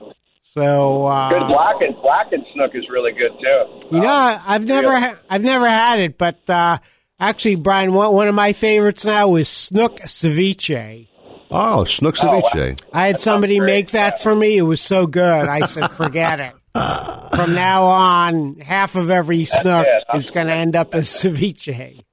[0.43, 3.87] So uh, good blackened blackened snook is really good too.
[3.95, 6.77] You know, I- I've never, ha- I've never had it, but uh,
[7.21, 11.07] actually, Brian, one, one of my favorites now is snook ceviche.
[11.49, 12.79] Oh, snook ceviche.
[12.91, 14.57] I had somebody make that for me.
[14.57, 15.47] It was so good.
[15.47, 16.53] I said, forget it.
[16.73, 22.03] From now on, half of every snook is going to end up as ceviche.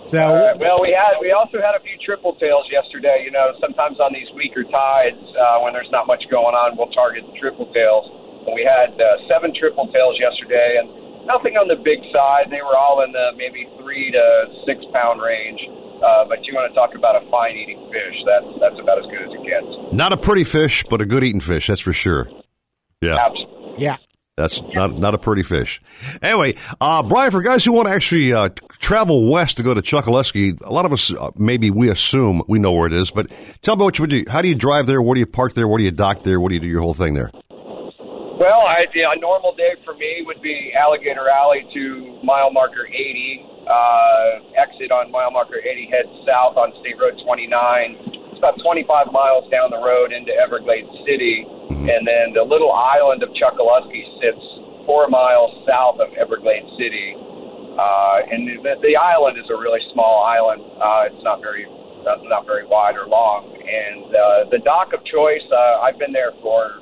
[0.00, 0.58] So, All right.
[0.58, 3.22] Well, we had we also had a few triple tails yesterday.
[3.24, 6.90] You know, sometimes on these weaker tides, uh, when there's not much going on, we'll
[6.90, 8.10] target the triple tails.
[8.46, 10.88] And we had uh, seven triple tails yesterday, and
[11.30, 12.50] nothing on the big side.
[12.50, 14.24] They were all in the maybe three to
[14.66, 15.60] six pound range.
[16.02, 18.16] Uh, but you want to talk about a fine eating fish?
[18.26, 19.66] That's that's about as good as it gets.
[19.92, 21.66] Not a pretty fish, but a good eating fish.
[21.66, 22.28] That's for sure.
[23.00, 23.28] Yeah.
[23.76, 23.96] Yeah.
[24.36, 25.82] That's not not a pretty fish.
[26.22, 29.82] Anyway, uh, Brian, for guys who want to actually uh, travel west to go to
[29.82, 33.26] Chokoloskee, a lot of us uh, maybe we assume we know where it is, but
[33.60, 34.24] tell me what you would do.
[34.28, 35.02] How do you drive there?
[35.02, 35.68] Where do you park there?
[35.68, 36.40] Where do you dock there?
[36.40, 37.30] What do you do your whole thing there?
[38.40, 42.86] Well, I, yeah, a normal day for me would be Alligator Alley to mile marker
[42.86, 43.44] 80.
[43.68, 47.98] Uh, exit on mile marker 80, head south on State Road 29.
[48.32, 51.44] It's about 25 miles down the road into Everglades City.
[51.68, 54.40] And then the little island of Chokoloskee sits
[54.86, 57.12] four miles south of Everglades City.
[57.76, 60.64] Uh, and the, the island is a really small island.
[60.80, 61.66] Uh, it's not very
[62.04, 63.52] not, not very wide or long.
[63.68, 66.80] And uh, the dock of choice, uh, I've been there for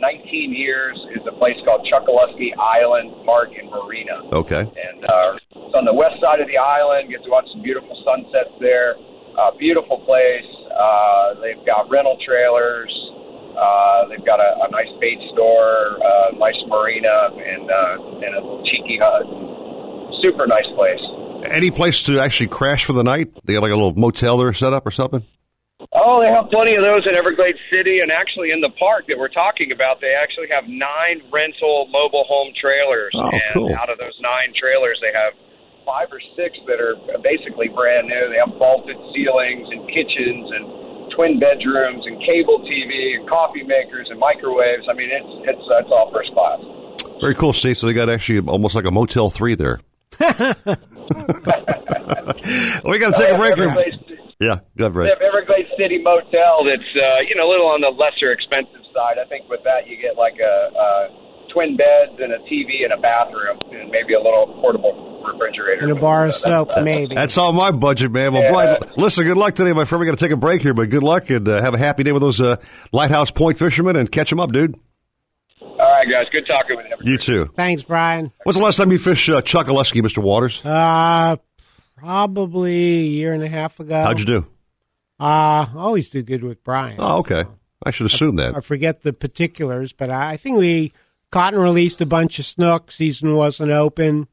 [0.00, 4.22] 19 years, is a place called Chokoloskee Island Park and Marina.
[4.32, 4.60] Okay.
[4.60, 7.10] And uh, it's on the west side of the island.
[7.10, 8.96] You get to watch some beautiful sunsets there.
[9.38, 10.46] Uh, beautiful place.
[10.74, 12.92] Uh, they've got rental trailers.
[13.58, 18.40] Uh, they've got a, a nice bait store, uh, nice marina, and uh, and a
[18.40, 19.26] little chickee hut.
[20.22, 21.00] Super nice place.
[21.44, 23.30] Any place to actually crash for the night?
[23.44, 25.24] They got like a little motel there set up or something?
[25.92, 29.18] Oh, they have plenty of those in Everglades City, and actually in the park that
[29.18, 33.12] we're talking about, they actually have nine rental mobile home trailers.
[33.14, 33.74] Oh, and cool.
[33.74, 35.32] out of those nine trailers, they have
[35.86, 38.28] five or six that are basically brand new.
[38.28, 44.08] They have vaulted ceilings and kitchens and twin bedrooms and cable TV and coffee makers
[44.10, 44.86] and microwaves.
[44.90, 46.60] I mean, it's it's it's all first class.
[47.22, 47.78] Very cool, Steve.
[47.78, 49.80] So they got actually almost like a Motel 3 there.
[50.20, 50.28] we
[52.98, 53.94] got to take a break.
[54.38, 54.48] Here.
[54.48, 57.80] Yeah, go ahead, they have Everglades City Motel that's uh, you know a little on
[57.80, 59.18] the lesser expensive side.
[59.18, 61.08] I think with that you get like a, a
[61.52, 65.92] twin beds and a TV and a bathroom and maybe a little portable refrigerator And
[65.92, 67.14] a bar of soap, maybe.
[67.14, 68.32] That's all my budget, man.
[68.34, 68.52] Well, Yeah.
[68.52, 70.00] Brian, listen, good luck today, my friend.
[70.00, 72.02] We got to take a break here, but good luck and uh, have a happy
[72.04, 72.56] day with those uh,
[72.92, 74.76] Lighthouse Point fishermen and catch them up, dude.
[75.60, 76.24] All right, guys.
[76.32, 77.12] Good talking with you.
[77.12, 77.50] You too.
[77.56, 78.32] Thanks, Brian.
[78.44, 80.22] When's the last time you fished uh, Chokoloskee, Mr.
[80.22, 80.64] Waters?
[80.64, 81.36] Uh,
[81.98, 84.02] probably a year and a half ago.
[84.02, 84.38] How'd you do?
[85.20, 86.96] Uh, I always do good with Brian.
[86.98, 87.44] Oh, okay.
[87.84, 88.56] I should assume I that.
[88.56, 90.92] I forget the particulars, but I think we
[91.30, 92.90] caught and released a bunch of snook.
[92.92, 94.28] Season wasn't open,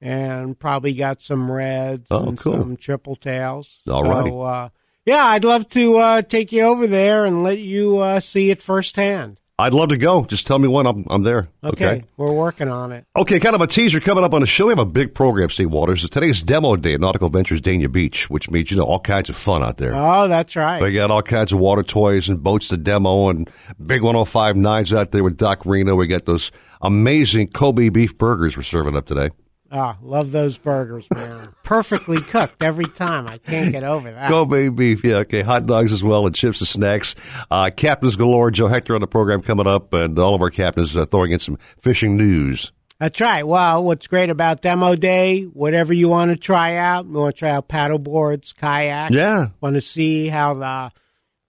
[0.00, 2.54] and probably got some reds Oh, and cool.
[2.54, 3.80] some triple tails.
[3.86, 4.30] All righty.
[4.30, 4.68] So, uh,
[5.04, 8.62] yeah, I'd love to uh, take you over there and let you uh, see it
[8.62, 9.38] firsthand.
[9.58, 10.24] I'd love to go.
[10.24, 11.48] Just tell me when I'm, I'm there.
[11.62, 12.02] Okay, Okay.
[12.16, 13.04] we're working on it.
[13.14, 14.66] Okay, kind of a teaser coming up on the show.
[14.66, 16.08] We have a big program, Steve Waters.
[16.08, 19.36] Today's demo day at Nautical Ventures Dania Beach, which means, you know, all kinds of
[19.36, 19.92] fun out there.
[19.94, 20.80] Oh, that's right.
[20.80, 23.48] They got all kinds of water toys and boats to demo and
[23.84, 25.94] big 105.9s out there with Doc Reno.
[25.94, 29.30] We got those amazing Kobe beef burgers we're serving up today.
[29.74, 31.54] Ah, love those burgers, man.
[31.62, 33.26] Perfectly cooked every time.
[33.26, 34.28] I can't get over that.
[34.28, 35.40] Kobe beef, yeah, okay.
[35.40, 37.14] Hot dogs as well and chips and snacks.
[37.50, 38.50] Uh, captains galore.
[38.50, 41.38] Joe Hector on the program coming up and all of our captains uh, throwing in
[41.38, 42.70] some fishing news.
[43.00, 43.44] That's right.
[43.44, 47.38] Well, what's great about demo day, whatever you want to try out, you want to
[47.40, 49.12] try out paddle boards, kayaks.
[49.14, 49.48] Yeah.
[49.60, 50.92] Want to see how the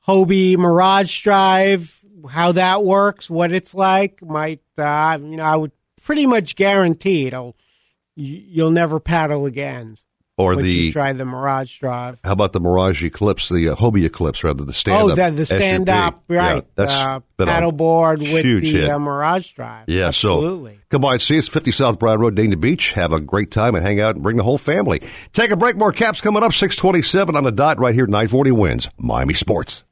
[0.07, 4.23] Hobie Mirage Drive, how that works, what it's like.
[4.23, 7.55] Might, uh, you know, I would pretty much guarantee it'll,
[8.15, 9.95] you'll never paddle again.
[10.35, 12.19] Or the- you try the Mirage Drive.
[12.23, 15.11] How about the Mirage Eclipse, the uh, Hobie Eclipse, rather, the stand up.
[15.11, 16.65] oh, the, the stand up, right.
[16.75, 19.87] that's uh, paddleboard with the uh, Mirage Drive.
[19.87, 20.73] Yeah, Absolutely.
[20.73, 22.93] so come by see us, 50 South Broad Road, Dania Beach.
[22.93, 25.03] Have a great time and hang out and bring the whole family.
[25.33, 25.77] Take a break.
[25.77, 28.89] More caps coming up, 627 on the dot right here, 940 WINZ.
[28.97, 29.83] Miami Sports.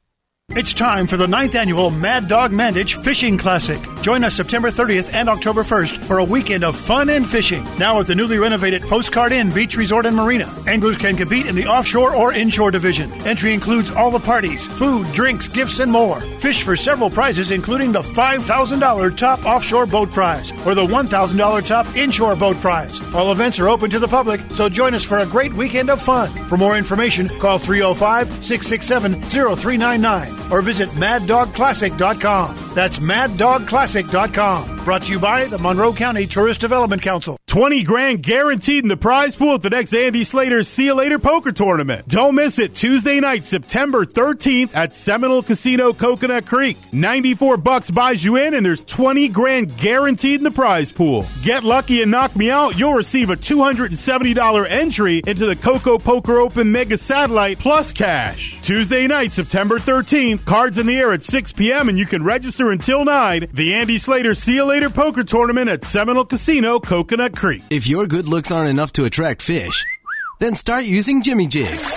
[0.54, 3.80] It's time for the ninth annual Mad Dog Mandich Fishing Classic.
[4.02, 7.64] Join us September 30th and October 1st for a weekend of fun and fishing.
[7.78, 10.52] Now at the newly renovated Postcard Inn Beach Resort and Marina.
[10.66, 13.10] Anglers can compete in the offshore or inshore division.
[13.26, 16.20] Entry includes all the parties, food, drinks, gifts, and more.
[16.20, 21.96] Fish for several prizes, including the $5,000 top offshore boat prize or the $1,000 top
[21.96, 23.00] inshore boat prize.
[23.14, 26.02] All events are open to the public, so join us for a great weekend of
[26.02, 26.28] fun.
[26.28, 32.56] For more information, call 305 667 0399 or visit maddogclassic.com.
[32.74, 34.84] That's maddogclassic.com.
[34.84, 37.38] Brought to you by the Monroe County Tourist Development Council.
[37.46, 41.18] 20 grand guaranteed in the prize pool at the next Andy Slater See You Later
[41.18, 42.08] Poker Tournament.
[42.08, 46.78] Don't miss it Tuesday night, September 13th at Seminole Casino, Coconut Creek.
[46.92, 51.26] 94 bucks buys you in and there's 20 grand guaranteed in the prize pool.
[51.42, 56.38] Get lucky and knock me out, you'll receive a $270 entry into the Coco Poker
[56.38, 58.62] Open Mega Satellite plus cash.
[58.62, 61.88] Tuesday night, September 13th, cards in the air at 6 p.m.
[61.88, 63.48] and you can register until 9.
[63.52, 67.62] The Andy Slater See You Later Poker Tournament at Seminole Casino, Coconut Creek.
[67.70, 69.84] If your good looks aren't enough to attract fish,
[70.40, 71.92] then start using Jimmy Jigs.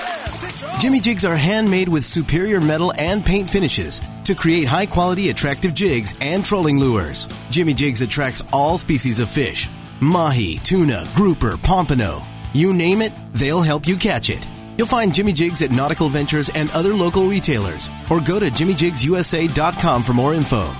[0.80, 5.74] Jimmy Jigs are handmade with superior metal and paint finishes to create high quality, attractive
[5.74, 7.28] jigs and trolling lures.
[7.50, 9.69] Jimmy Jigs attracts all species of fish
[10.02, 12.21] mahi, tuna, grouper, pompano.
[12.54, 14.45] You name it, they'll help you catch it.
[14.77, 20.03] You'll find Jimmy Jigs at Nautical Ventures and other local retailers, or go to JimmyJigsUSA.com
[20.03, 20.73] for more info.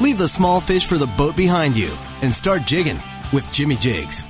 [0.00, 1.90] Leave the small fish for the boat behind you
[2.22, 3.00] and start jigging
[3.32, 4.24] with Jimmy Jigs.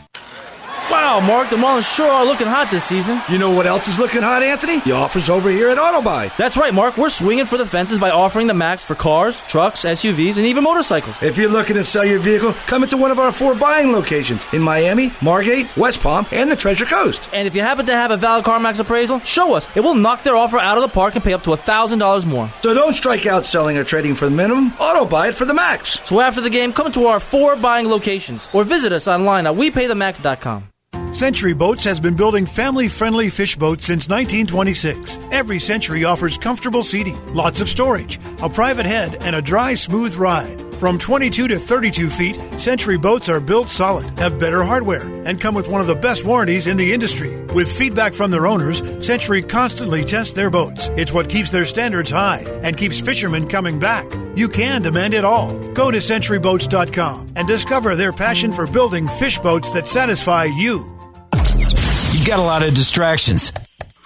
[0.91, 3.21] Wow, Mark, the Marlins sure are looking hot this season.
[3.29, 4.81] You know what else is looking hot, Anthony?
[4.81, 6.35] The offers over here at Autobuy.
[6.37, 6.97] That's right, Mark.
[6.97, 10.63] We're swinging for the fences by offering the max for cars, trucks, SUVs, and even
[10.63, 11.21] motorcycles.
[11.23, 14.45] If you're looking to sell your vehicle, come into one of our four buying locations
[14.53, 17.29] in Miami, Margate, West Palm, and the Treasure Coast.
[17.33, 19.67] And if you happen to have a valid CarMax appraisal, show us.
[19.77, 22.49] It will knock their offer out of the park and pay up to $1,000 more.
[22.63, 24.73] So don't strike out selling or trading for the minimum.
[24.79, 25.99] Auto buy it for the max.
[26.05, 29.55] So after the game, come to our four buying locations or visit us online at
[29.55, 30.69] WePayTheMax.com.
[31.17, 35.19] Century Boats has been building family friendly fish boats since 1926.
[35.31, 40.15] Every Century offers comfortable seating, lots of storage, a private head, and a dry, smooth
[40.17, 40.61] ride.
[40.75, 45.55] From 22 to 32 feet, Century boats are built solid, have better hardware, and come
[45.55, 47.41] with one of the best warranties in the industry.
[47.55, 50.89] With feedback from their owners, Century constantly tests their boats.
[50.99, 54.07] It's what keeps their standards high and keeps fishermen coming back.
[54.35, 55.59] You can demand it all.
[55.73, 60.93] Go to centuryboats.com and discover their passion for building fish boats that satisfy you.
[62.27, 63.53] You got a lot of distractions.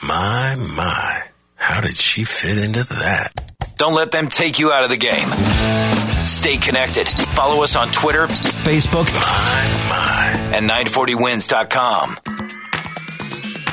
[0.06, 1.22] My, my.
[1.54, 3.33] How did she fit into that?
[3.76, 5.26] Don't let them take you out of the game.
[6.26, 7.09] Stay connected.
[7.09, 12.49] Follow us on Twitter, Facebook, my, my, and 940winz.com.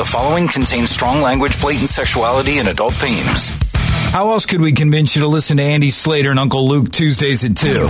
[0.00, 3.50] The following contains strong language, blatant sexuality, and adult themes.
[4.14, 7.44] How else could we convince you to listen to Andy Slater and Uncle Luke Tuesdays
[7.44, 7.86] at 2?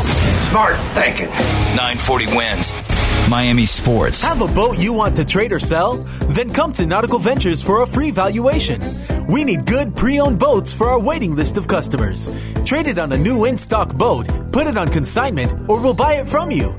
[0.50, 1.28] Smart thinking.
[1.28, 3.30] 940 WINZ.
[3.30, 4.24] Miami Sports.
[4.24, 5.98] Have a boat you want to trade or sell?
[6.34, 8.82] Then come to Nautical Ventures for a free valuation.
[9.28, 12.28] We need good pre owned boats for our waiting list of customers.
[12.64, 16.14] Trade it on a new in stock boat, put it on consignment, or we'll buy
[16.14, 16.74] it from you.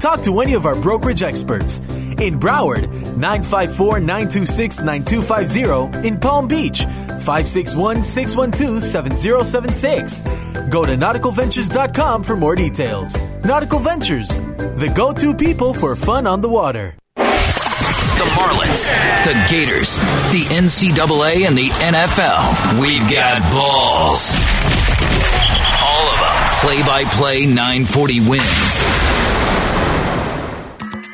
[0.00, 1.80] Talk to any of our brokerage experts.
[1.80, 6.08] In Broward, 954 926 9250.
[6.08, 10.22] In Palm Beach, 561 612 7076.
[10.70, 13.18] Go to nauticalventures.com for more details.
[13.44, 16.94] Nautical Ventures, the go to people for fun on the water.
[17.16, 18.88] The Marlins,
[19.24, 19.98] the Gators,
[20.32, 22.80] the NCAA, and the NFL.
[22.80, 24.32] We've got balls.
[25.82, 26.36] All of them.
[26.60, 29.09] Play by play 940 WINZ.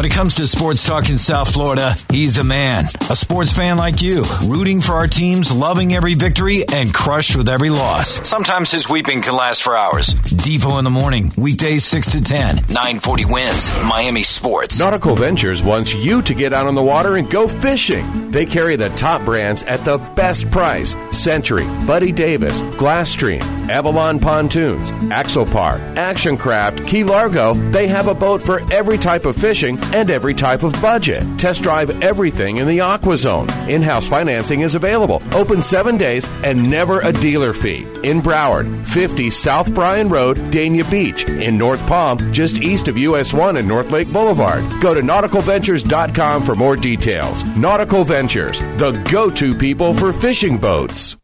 [0.00, 2.86] When it comes to sports talk in South Florida, he's the man.
[3.10, 7.50] A sports fan like you, rooting for our teams, loving every victory, and crushed with
[7.50, 8.26] every loss.
[8.26, 10.14] Sometimes his weeping can last for hours.
[10.14, 12.56] Devo in the morning, weekdays 6 to 10.
[12.70, 14.78] 940 WINZ, Miami Sports.
[14.78, 18.30] Nautical Ventures wants you to get out on the water and go fishing.
[18.30, 24.92] They carry the top brands at the best price Century, Buddy Davis, Glasstream, Avalon Pontoons,
[25.12, 27.52] Axopar, Action Craft, Key Largo.
[27.70, 31.22] They have a boat for every type of fishing and every type of budget.
[31.38, 33.48] Test drive everything in the Aqua Zone.
[33.68, 35.22] In house financing is available.
[35.32, 37.86] Open seven days and never a dealer fee.
[38.02, 41.24] In Broward, 50 South Bryan Road, Dania Beach.
[41.28, 44.64] In North Palm, just east of US 1 and North Lake Boulevard.
[44.80, 47.44] Go to nauticalventures.com for more details.
[47.56, 51.19] Nautical Ventures, the go to people for fishing boats.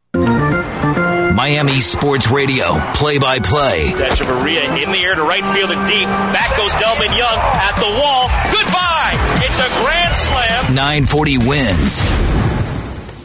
[1.37, 3.93] Miami Sports Radio, play by play.
[3.93, 6.09] That's Maria in the air to right field and deep.
[6.09, 8.29] Back goes Delmon Young at the wall.
[8.51, 9.13] Goodbye.
[9.45, 10.75] It's a grand slam.
[10.75, 12.46] 940 WINZ.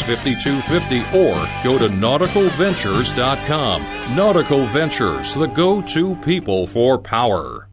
[0.00, 4.16] 5250 or go to nauticalventures.com.
[4.16, 7.68] Nautical Ventures, the go to people for power.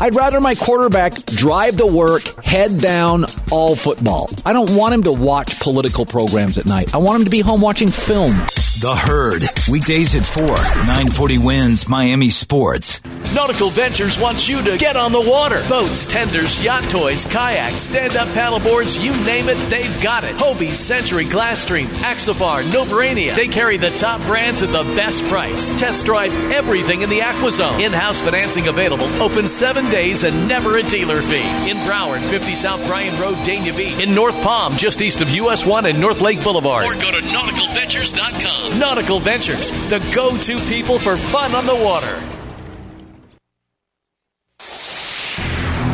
[0.00, 4.30] I'd rather my quarterback drive to work, head down, all football.
[4.46, 6.94] I don't want him to watch political programs at night.
[6.94, 8.32] I want him to be home watching film.
[8.80, 9.42] The Herd.
[9.70, 10.46] Weekdays at 4.
[10.46, 13.02] 940 WINZ Miami Sports.
[13.34, 15.62] Nautical Ventures wants you to get on the water.
[15.68, 20.34] Boats, tenders, yacht toys, kayaks, stand up paddleboards, you name it, they've got it.
[20.36, 23.36] Hobie, Century, Glasstream, Axopar, Novurania.
[23.36, 25.68] They carry the top brands at the best price.
[25.78, 27.80] Test drive everything in the AquaZone.
[27.80, 29.04] In house financing available.
[29.22, 31.70] Open seven days and never a dealer fee.
[31.70, 34.00] In Broward, 50 South Bryan Road, Dania Beach.
[34.02, 36.84] In North Palm, just east of US 1 and North Lake Boulevard.
[36.84, 38.78] Or go to nauticalventures.com.
[38.78, 42.39] Nautical Ventures, the go to people for fun on the water.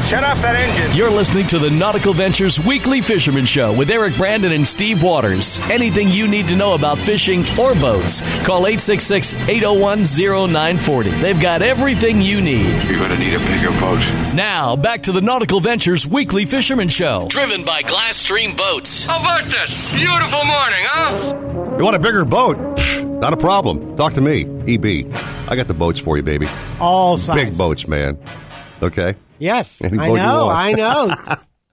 [0.07, 0.97] Shut off that engine.
[0.97, 5.59] You're listening to the Nautical Ventures Weekly Fisherman Show with Eric Brandon and Steve Waters.
[5.63, 11.11] Anything you need to know about fishing or boats, call 866 801 0940.
[11.11, 12.69] They've got everything you need.
[12.85, 13.99] You're going to need a bigger boat.
[14.33, 17.27] Now, back to the Nautical Ventures Weekly Fisherman Show.
[17.29, 19.07] Driven by Glasstream Boats.
[19.07, 19.91] How about this?
[19.93, 21.77] Beautiful morning, huh?
[21.79, 22.57] You want a bigger boat?
[23.03, 23.97] Not a problem.
[23.97, 25.13] Talk to me, EB.
[25.51, 26.47] I got the boats for you, baby.
[26.79, 27.45] All sizes.
[27.45, 28.17] Big boats, man.
[28.81, 29.17] Okay.
[29.39, 30.49] Yes, I know.
[30.49, 31.15] I know.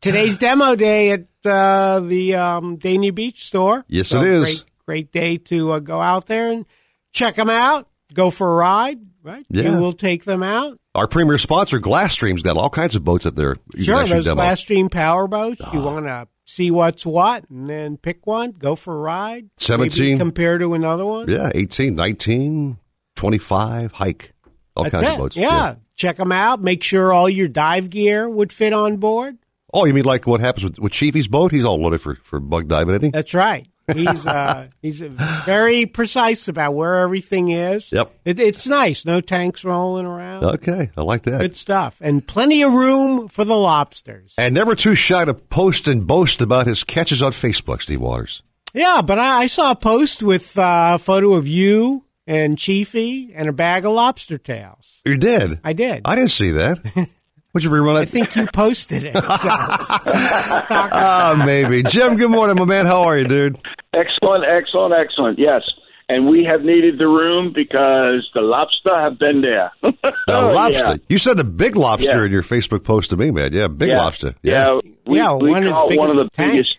[0.01, 3.85] Today's demo day at uh, the um, Dania Beach store.
[3.87, 4.43] Yes, So it is.
[4.43, 6.65] Great, great day to uh, go out there and
[7.11, 7.87] check them out.
[8.13, 9.45] Go for a ride, right?
[9.49, 9.71] Yeah.
[9.71, 10.77] You will take them out.
[10.93, 14.35] Our premier sponsor, Glasstream's got all kinds of boats at their Sure, those demo.
[14.35, 15.61] Glass Stream power boats.
[15.73, 15.83] You Ah.
[15.85, 18.51] want to see what's what, and then pick one.
[18.51, 19.49] Go for a ride.
[19.57, 20.03] 17.
[20.05, 21.29] Maybe compare to another one.
[21.29, 22.77] Yeah, 18, 19,
[23.15, 24.33] 25, hike.
[24.75, 25.11] All That's kinds it.
[25.13, 25.35] of boats.
[25.37, 25.75] Yeah.
[25.95, 26.61] Check them out.
[26.61, 29.37] Make sure all your dive gear would fit on board.
[29.73, 31.51] Oh, you mean like what happens with, with Chiefy's boat?
[31.51, 33.09] He's all loaded for, for bug diving, isn't he?
[33.09, 33.67] That's right.
[33.91, 37.91] He's uh, he's very precise about where everything is.
[37.91, 38.13] Yep.
[38.23, 39.03] It, it's nice.
[39.03, 40.43] No tanks rolling around.
[40.43, 41.39] Okay, I like that.
[41.39, 44.35] Good stuff, and plenty of room for the lobsters.
[44.37, 48.41] and never too shy to post and boast about his catches on Facebook, Steve Waters.
[48.73, 53.31] Yeah, but I, I saw a post with uh, a photo of you and Chiefy
[53.35, 55.01] and a bag of lobster tails.
[55.05, 55.59] You did?
[55.63, 56.01] I did.
[56.05, 56.79] I didn't see that.
[57.53, 58.01] Would you rerun it?
[58.01, 59.13] I think you posted it.
[59.13, 59.49] So.
[59.49, 61.83] Ah, maybe.
[61.83, 62.85] Jim, good morning, my man.
[62.85, 63.59] How are you, dude?
[63.93, 65.37] Excellent, excellent, excellent.
[65.39, 65.61] Yes.
[66.09, 69.71] And we have needed the room because the lobster have been there.
[69.81, 70.79] The Oh, lobster.
[70.83, 70.95] yeah.
[71.09, 72.25] You said a big lobster Yeah.
[72.25, 73.53] in your Facebook post to me, man.
[73.53, 73.97] Yeah, big Yeah.
[73.97, 74.35] lobster.
[74.41, 76.53] Yeah, we, Yeah, we one as caught big one of the tank.
[76.53, 76.77] biggest.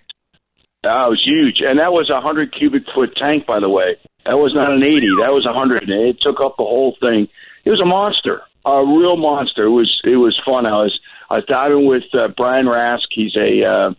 [0.83, 3.97] That was huge, and that was a hundred cubic foot tank, by the way.
[4.27, 5.09] That was not an eighty.
[5.21, 5.89] That was a hundred.
[5.89, 7.29] and It took up the whole thing.
[7.65, 9.67] It was a monster, a real monster.
[9.67, 10.67] It was it was fun.
[10.67, 10.99] I was
[11.31, 13.07] I was diving with uh, Brian Rask.
[13.11, 13.95] He's a uh,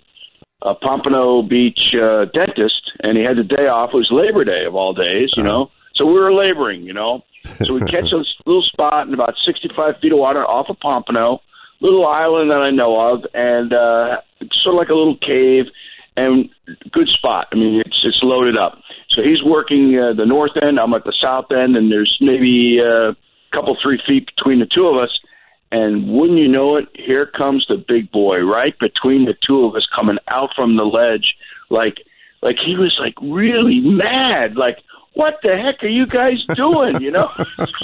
[0.61, 3.91] a Pompano Beach uh, dentist, and he had the day off.
[3.93, 5.71] It was Labor Day of all days, you know.
[5.95, 7.23] So we were laboring, you know.
[7.63, 11.41] So we catch a little spot in about 65 feet of water off of Pompano,
[11.80, 14.21] little island that I know of, and uh,
[14.51, 15.65] sort of like a little cave,
[16.17, 16.49] and
[16.91, 17.47] good spot.
[17.51, 18.80] I mean, it's it's loaded up.
[19.16, 20.80] So he's working uh, the north end.
[20.80, 23.16] I'm at the south end, and there's maybe uh, a
[23.53, 25.18] couple three feet between the two of us.
[25.72, 29.76] And wouldn't you know it, here comes the big boy right between the two of
[29.76, 31.36] us, coming out from the ledge,
[31.70, 31.97] like
[32.41, 34.78] like he was like really mad, like.
[35.18, 37.01] What the heck are you guys doing?
[37.01, 37.32] You know,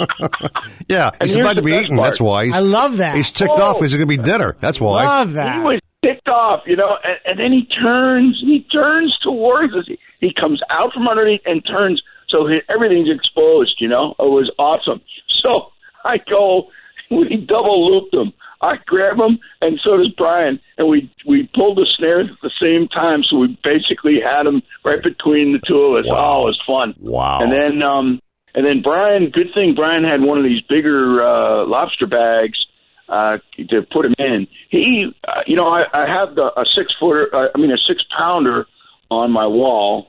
[0.86, 1.96] Yeah, And he's about to be best eating.
[1.96, 2.08] part.
[2.08, 2.44] That's why.
[2.44, 3.16] He's, I love that.
[3.16, 3.62] He's ticked Oh.
[3.70, 3.80] off.
[3.80, 4.54] He's going to be dinner.
[4.60, 5.02] That's why.
[5.02, 5.56] I love that.
[5.56, 9.86] He was ticked off, you know, and, and then he turns, he turns towards us.
[9.86, 14.14] He, he comes out from underneath and turns, so he, everything's exposed, you know.
[14.18, 15.02] It was awesome.
[15.26, 15.72] So
[16.04, 16.70] I go,
[17.10, 18.32] we double looped him.
[18.62, 22.52] I grab him, and so does Brian, and we we pulled the snares at the
[22.60, 23.24] same time.
[23.24, 26.06] So we basically had him right between the two of us.
[26.08, 26.94] Oh, it was fun.
[27.00, 27.40] Wow.
[27.40, 28.22] And then um,
[28.54, 32.64] and then Brian, good thing Brian had one of these bigger uh, lobster bags
[33.08, 34.46] uh, to put him in.
[34.68, 37.78] He, uh, you know, I, I have the, a six footer, uh, I mean a
[37.78, 38.66] six pounder
[39.10, 40.08] on my wall,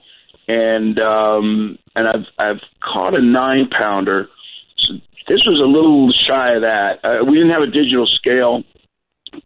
[0.53, 4.29] and um, and I've I've caught a nine pounder.
[4.77, 4.93] So
[5.27, 6.99] this was a little shy of that.
[7.03, 8.63] Uh, we didn't have a digital scale.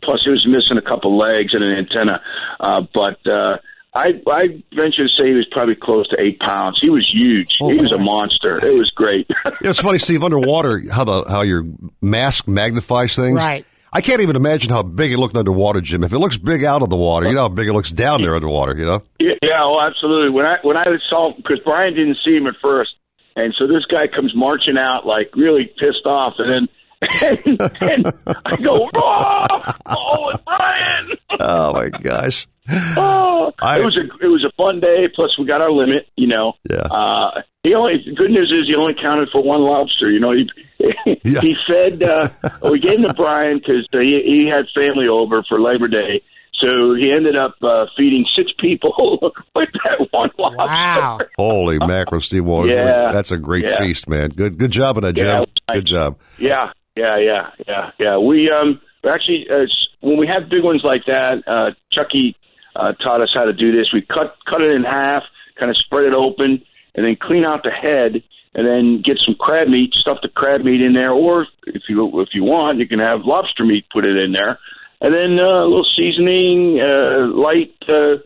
[0.04, 2.22] Plus, it was missing a couple legs and an antenna.
[2.60, 3.58] Uh, but uh,
[3.96, 6.80] I, I venture to say he was probably close to eight pounds.
[6.82, 7.56] He was huge.
[7.58, 8.64] he was a monster.
[8.64, 9.28] It was great.
[9.30, 10.24] You know, it's funny, Steve.
[10.24, 11.66] Underwater, how the how your
[12.02, 13.38] mask magnifies things.
[13.38, 13.66] Right.
[13.94, 16.04] I can't even imagine how big it looked underwater, Jim.
[16.04, 18.22] If it looks big out of the water, you know how big it looks down
[18.22, 18.78] there underwater.
[18.78, 19.04] You know.
[19.20, 20.30] Yeah, yeah, oh, absolutely.
[20.30, 22.96] When I when I saw because Brian didn't see him at first,
[23.36, 26.68] and so this guy comes marching out like really pissed off, and then
[27.46, 28.14] and, and
[28.46, 31.12] I go, oh, oh, it's Brian.
[31.40, 32.48] Oh my gosh.
[32.98, 35.08] Oh, I- it was a it was a fun day.
[35.08, 36.08] Plus, we got our limit.
[36.18, 36.54] You know.
[36.70, 36.80] Yeah.
[36.80, 40.10] Uh, he only good news is he only counted for one lobster.
[40.12, 40.50] You know, he
[40.80, 40.92] Yeah.
[41.42, 42.04] he fed.
[42.04, 42.30] Uh,
[42.70, 46.22] we gave him to Brian because he he had family over for Labor Day.
[46.54, 48.92] So he ended up uh, feeding six people
[49.56, 50.58] with that one lobster.
[50.58, 51.20] Wow.
[51.38, 52.72] Holy mackerel, Steve Waters.
[52.72, 53.12] Yeah.
[53.12, 53.78] That's a great Yeah.
[53.80, 54.30] feast, man.
[54.30, 55.28] Good good job on that, Jim.
[55.28, 55.76] Yeah.
[55.76, 56.18] Good job.
[56.40, 58.18] Yeah, yeah, yeah, yeah, yeah.
[58.18, 59.68] We um actually uh,
[60.02, 62.36] when we have big ones like that, uh, Chucky
[62.76, 63.94] uh, taught us how to do this.
[63.94, 65.24] We cut cut it in half,
[65.60, 66.64] kind of spread it open,
[66.96, 68.24] and then clean out the head,
[68.58, 72.20] and then get some crab meat, stuff the crab meat in there, or if you
[72.20, 74.60] if you want, you can have lobster meat, put it in there,
[75.00, 77.74] and then uh, a little seasoning, uh, light.
[77.88, 78.18] Uh,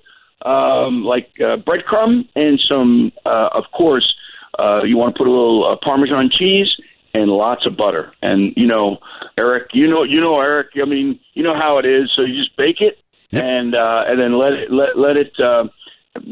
[0.44, 4.16] um, like uh, breadcrumb and some, uh, of course,
[4.58, 6.78] uh, you want to put a little uh, Parmesan cheese
[7.14, 8.14] and lots of butter.
[8.22, 9.00] And you know,
[9.38, 10.70] Eric, you know, you know, Eric.
[10.82, 12.12] I mean, you know how it is.
[12.12, 12.98] So you just bake it
[13.32, 15.40] and uh, and then let it let let it.
[15.40, 15.68] Uh,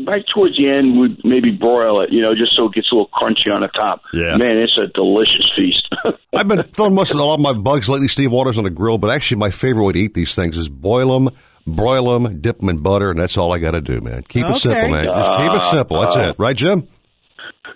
[0.06, 2.96] Right towards the end, we maybe broil it, you know, just so it gets a
[2.96, 4.02] little crunchy on the top.
[4.14, 4.36] Yeah.
[4.36, 5.88] man, it's a delicious feast.
[6.36, 8.70] I've been throwing most of a lot of my bugs lately, Steve Waters, on the
[8.70, 11.34] grill, but actually my favorite way to eat these things is boil them,
[11.66, 14.24] broil them, dip them in butter, and that's all I got to do, man.
[14.24, 15.06] Keep it simple, man.
[15.06, 16.02] Just keep it simple.
[16.02, 16.36] That's Uh, it.
[16.38, 16.86] Right, Jim?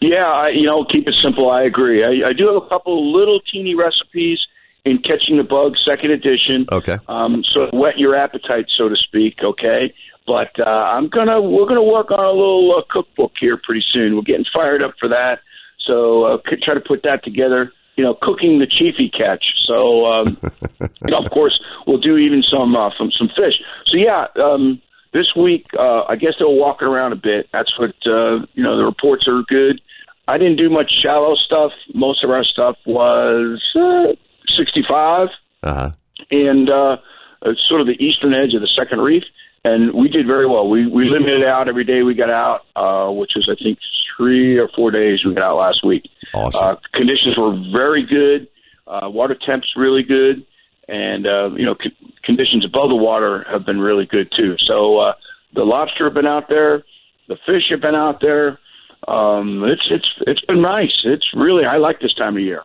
[0.01, 1.49] Yeah, I, you know, keep it simple.
[1.49, 2.03] I agree.
[2.03, 4.45] I, I do have a couple little teeny recipes
[4.83, 6.65] in Catching the Bug, second edition.
[6.69, 6.97] Okay.
[7.07, 9.35] Um, so whet your appetite, so to speak.
[9.41, 9.93] Okay.
[10.25, 14.15] But uh, I'm gonna we're gonna work on a little uh, cookbook here pretty soon.
[14.15, 15.39] We're getting fired up for that.
[15.79, 17.71] So uh, could try to put that together.
[17.97, 19.53] You know, cooking the chiefy catch.
[19.65, 20.37] So um,
[20.81, 23.61] you know, of course, we'll do even some uh, some some fish.
[23.85, 24.81] So yeah, um,
[25.13, 27.49] this week uh, I guess they'll walk around a bit.
[27.51, 28.77] That's what uh, you know.
[28.77, 29.81] The reports are good.
[30.25, 31.73] I didn't do much shallow stuff.
[31.93, 34.13] Most of our stuff was uh,
[34.47, 35.27] 65
[35.63, 35.91] Uh huh.
[36.31, 36.97] and uh,
[37.41, 39.23] uh, sort of the eastern edge of the second reef.
[39.65, 40.69] And we did very well.
[40.69, 43.79] We we limited out every day we got out, uh, which was I think
[44.17, 46.09] three or four days we got out last week.
[46.33, 46.63] Awesome.
[46.63, 48.49] Uh, conditions were very good.
[48.85, 50.45] Uh, water temps really good,
[50.89, 54.57] and uh, you know c- conditions above the water have been really good too.
[54.59, 55.13] So uh,
[55.53, 56.83] the lobster have been out there,
[57.29, 58.59] the fish have been out there.
[59.07, 61.03] Um, it's it's it's been nice.
[61.05, 62.63] It's really I like this time of year.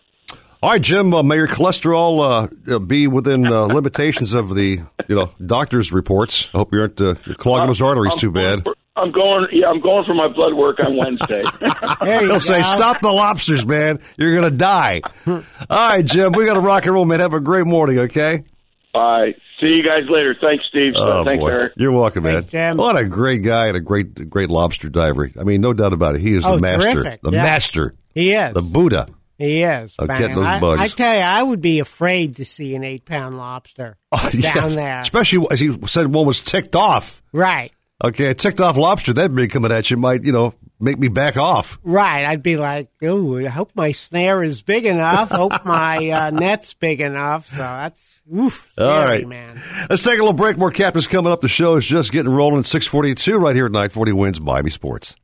[0.60, 1.14] All right, Jim.
[1.14, 5.92] Uh, may your cholesterol uh, uh, be within uh, limitations of the you know doctor's
[5.92, 6.48] reports.
[6.52, 8.66] I hope you aren't uh, clogging those arteries I'm too bad.
[8.96, 9.46] I'm going.
[9.52, 11.44] Yeah, I'm going for my blood work on Wednesday.
[12.04, 14.00] They'll say, "Stop the lobsters, man!
[14.16, 16.32] You're gonna die." All right, Jim.
[16.32, 17.20] We got to rock and roll, man.
[17.20, 18.42] Have a great morning, okay?
[18.94, 19.36] All right.
[19.62, 20.34] See you guys later.
[20.40, 20.94] Thanks, Steve.
[20.96, 21.48] Oh, Thanks, boy.
[21.50, 21.72] Eric.
[21.76, 22.34] You're welcome, man.
[22.34, 22.76] Thanks, Jim.
[22.76, 25.30] What a great guy and a great, great lobster diver.
[25.38, 26.20] I mean, no doubt about it.
[26.20, 27.20] He is Oh, the master, terrific.
[27.22, 27.42] the Yeah.
[27.42, 28.54] master, He is.
[28.54, 29.08] the Buddha.
[29.38, 29.94] He is.
[30.00, 30.18] Man.
[30.18, 30.82] getting those I, bugs.
[30.82, 34.74] I tell you, I would be afraid to see an eight pound lobster down Yes.
[34.74, 35.00] there.
[35.00, 37.22] Especially as he said, one was ticked off.
[37.32, 37.70] Right.
[38.04, 41.08] Okay, a ticked off lobster that big coming at you might, you know, make me
[41.08, 41.80] back off.
[41.82, 42.24] Right.
[42.24, 45.32] I'd be like, oh, I hope my snare is big enough.
[45.32, 47.48] hope my uh, net's big enough.
[47.48, 49.60] So that's, oof, All scary, right, man.
[49.90, 50.56] Let's take a little break.
[50.56, 51.40] More captains coming up.
[51.40, 55.16] The show is just getting rolling at 642 right here at 940 WINZ Miami Sports.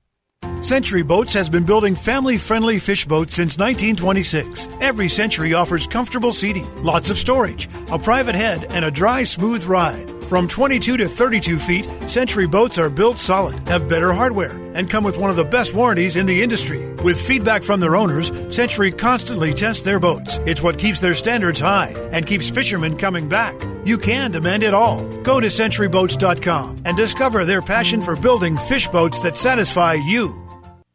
[0.61, 4.69] Century Boats has been building family friendly fish boats since 1926.
[4.81, 9.65] Every Century offers comfortable seating, lots of storage, a private head, and a dry, smooth
[9.65, 10.11] ride.
[10.35, 15.05] From 22 to 32 feet, Century boats are built solid, have better hardware, and come
[15.05, 16.93] with one of the best warranties in the industry.
[17.05, 20.41] With feedback from their owners, Century constantly tests their boats.
[20.45, 23.55] It's what keeps their standards high and keeps fishermen coming back.
[23.85, 25.07] You can demand it all.
[25.23, 30.44] Go to centuryboats.com and discover their passion for building fish boats that satisfy you.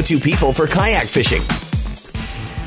[0.00, 1.42] go-to people for kayak fishing.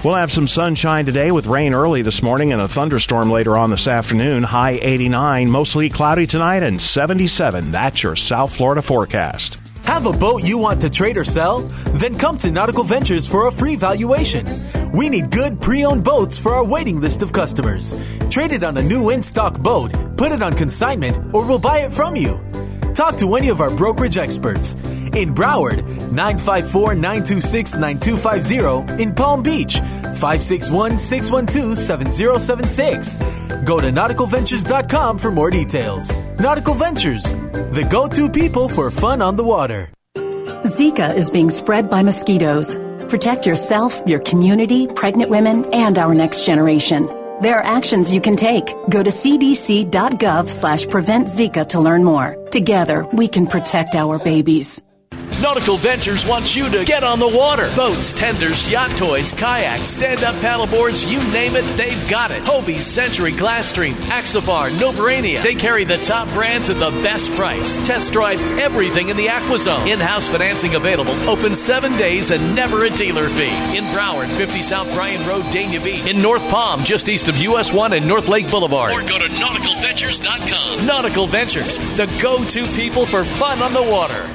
[0.04, 3.70] We'll have some sunshine today with rain early this morning and a thunderstorm later on
[3.70, 4.44] this afternoon.
[4.44, 7.72] High 89, mostly cloudy tonight and 77.
[7.72, 9.60] That's your South Florida forecast.
[9.86, 11.62] Have a boat you want to trade or sell?
[12.02, 14.46] Then come to Nautical Ventures for a free valuation.
[14.92, 17.96] We need good pre owned boats for our waiting list of customers.
[18.30, 21.80] Trade it on a new in stock boat, put it on consignment, or we'll buy
[21.80, 22.40] it from you.
[22.94, 24.76] Talk to any of our brokerage experts.
[25.16, 29.02] In Broward, 954 926 9250.
[29.02, 33.18] In Palm Beach, 561 612 7076.
[33.64, 36.12] Go to nauticalventures.com for more details.
[36.40, 39.90] Nautical Ventures, the go to people for fun on the water.
[40.66, 42.76] Zika is being spread by mosquitoes.
[43.08, 47.06] Protect yourself, your community, pregnant women, and our next generation.
[47.42, 48.66] There are actions you can take.
[48.90, 52.36] Go to cdc.gov slash prevent Zika to learn more.
[52.50, 54.82] Together, we can protect our babies.
[55.44, 57.70] Nautical Ventures wants you to get on the water.
[57.76, 62.42] Boats, tenders, yacht toys, kayaks, stand up paddleboards, you name it, they've got it.
[62.44, 65.44] Hobie, Century, Glasstream, Axopar, Novurania.
[65.44, 67.76] They carry the top brands at the best price.
[67.86, 69.92] Test drive everything in the AquaZone.
[69.92, 71.14] In house financing available.
[71.30, 73.78] Open seven days and never a dealer fee.
[73.78, 76.10] In Broward, 50 South Bryan Road, Dania Beach.
[76.10, 78.94] In North Palm, just east of US 1 and North Lake Boulevard.
[78.94, 80.86] Or go to nauticalventures.com.
[80.86, 84.30] Nautical Ventures, the go to people for fun on the water.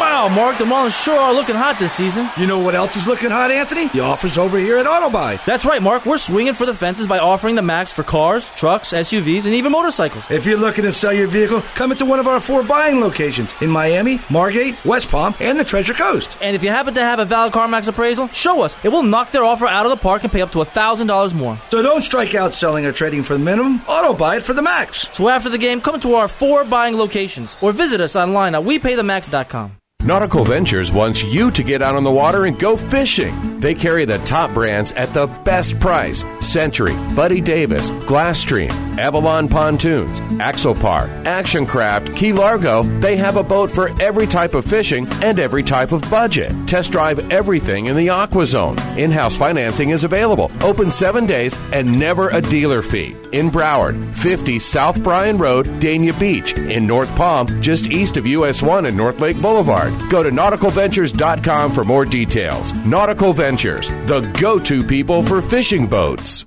[0.00, 2.26] Wow, Mark, the Marlins sure are looking hot this season.
[2.38, 3.88] You know what else is looking hot, Anthony?
[3.88, 5.44] The offers over here at Autobuy.
[5.44, 6.06] That's right, Mark.
[6.06, 9.72] We're swinging for the fences by offering the max for cars, trucks, SUVs, and even
[9.72, 10.30] motorcycles.
[10.30, 13.52] If you're looking to sell your vehicle, come into one of our four buying locations
[13.60, 16.34] in Miami, Margate, West Palm, and the Treasure Coast.
[16.40, 18.74] And if you happen to have a valid CarMax appraisal, show us.
[18.82, 21.58] It will knock their offer out of the park and pay up to $1,000 more.
[21.68, 23.80] So don't strike out selling or trading for the minimum.
[23.80, 25.08] Autobuy it for the max.
[25.12, 28.62] So after the game, come to our four buying locations or visit us online at
[28.62, 29.76] WePayTheMax.com.
[30.02, 33.60] Nautical Ventures wants you to get out on the water and go fishing.
[33.60, 40.20] They carry the top brands at the best price Century, Buddy Davis, Glasstream, Avalon Pontoons,
[40.40, 42.82] Axopar, Action Craft, Key Largo.
[43.00, 46.50] They have a boat for every type of fishing and every type of budget.
[46.66, 48.96] Test drive everything in the AquaZone.
[48.96, 50.50] In house financing is available.
[50.62, 53.14] Open seven days and never a dealer fee.
[53.32, 56.54] In Broward, 50 South Bryan Road, Dania Beach.
[56.54, 59.92] In North Palm, just east of US 1 and North Lake Boulevard.
[60.08, 62.72] Go to nauticalventures.com for more details.
[62.72, 66.46] Nautical Ventures, the go to people for fishing boats.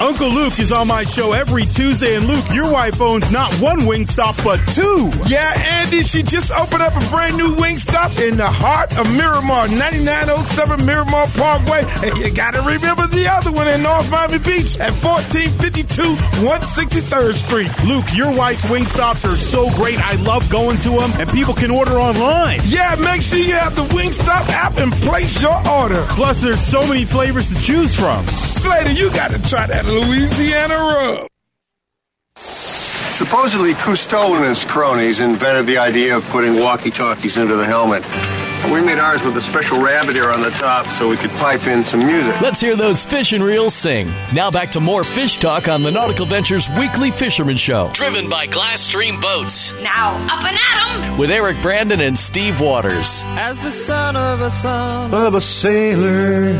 [0.00, 3.80] Uncle Luke is on my show every Tuesday, and Luke, your wife owns not one
[3.80, 5.10] Wingstop, but two.
[5.26, 9.68] Yeah, Andy, she just opened up a brand new Wingstop in the heart of Miramar,
[9.68, 11.84] 9907 Miramar Parkway.
[12.04, 16.02] And you gotta remember the other one in North Miami Beach at 1452
[16.44, 17.70] 163rd Street.
[17.84, 19.98] Luke, your wife's Wingstops are so great.
[20.00, 22.60] I love going to them, and people can order online.
[22.64, 26.04] Yeah, make sure you have the Wingstop app and place your order.
[26.10, 28.26] Plus, there's so many flavors to choose from.
[28.28, 31.28] Slater, you gotta try that Louisiana rub.
[32.36, 38.02] Supposedly, Cousteau and his cronies invented the idea of putting walkie talkies into the helmet.
[38.72, 41.66] We made ours with a special rabbit ear on the top so we could pipe
[41.68, 42.40] in some music.
[42.40, 44.10] Let's hear those fish and reels sing.
[44.34, 47.90] Now back to more fish talk on the Nautical Ventures Weekly Fisherman Show.
[47.92, 49.72] Driven by Glasstream Boats.
[49.82, 51.18] Now, up and at 'em!
[51.18, 53.22] With Eric Brandon and Steve Waters.
[53.36, 56.58] As the son of a son of a sailor.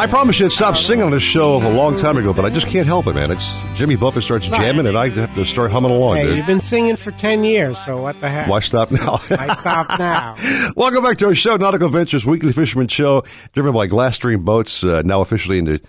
[0.00, 2.50] I promise you, I'd stopped singing on this show a long time ago, but I
[2.50, 3.30] just can't help it, man.
[3.30, 6.36] It's Jimmy Buffett starts jamming, and I have to start humming along, Hey, dude.
[6.38, 8.48] you've been singing for 10 years, so what the heck?
[8.48, 9.18] Why stop now?
[9.28, 10.34] Why stop now?
[10.76, 15.02] Welcome back to our show, Nautical Ventures Weekly Fisherman Show, driven by Glasstream Boats, uh,
[15.04, 15.80] now officially into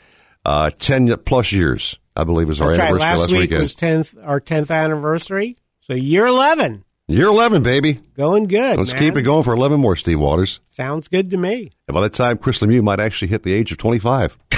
[0.43, 2.85] uh, 10 plus years, I believe is our That's right.
[2.87, 3.61] anniversary Last, last, week weekend.
[3.61, 5.57] was 10th, our 10th anniversary.
[5.81, 6.83] So year 11.
[7.07, 8.01] Year 11, baby.
[8.15, 8.77] Going good.
[8.77, 9.01] Let's man.
[9.01, 10.59] keep it going for 11 more, Steve Waters.
[10.67, 11.71] Sounds good to me.
[11.87, 14.37] And by that time, Chris Lemieux might actually hit the age of 25.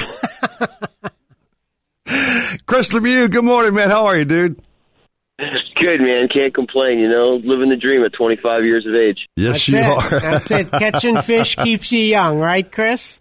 [2.66, 3.90] Chris Lemieux, good morning, man.
[3.90, 4.62] How are you, dude?
[5.80, 7.00] Good man, can't complain.
[7.00, 9.28] You know, living the dream at 25 years of age.
[9.36, 9.86] Yes, That's you it.
[9.86, 10.20] are.
[10.20, 10.72] That's it.
[10.72, 13.20] Catching fish keeps you young, right, Chris?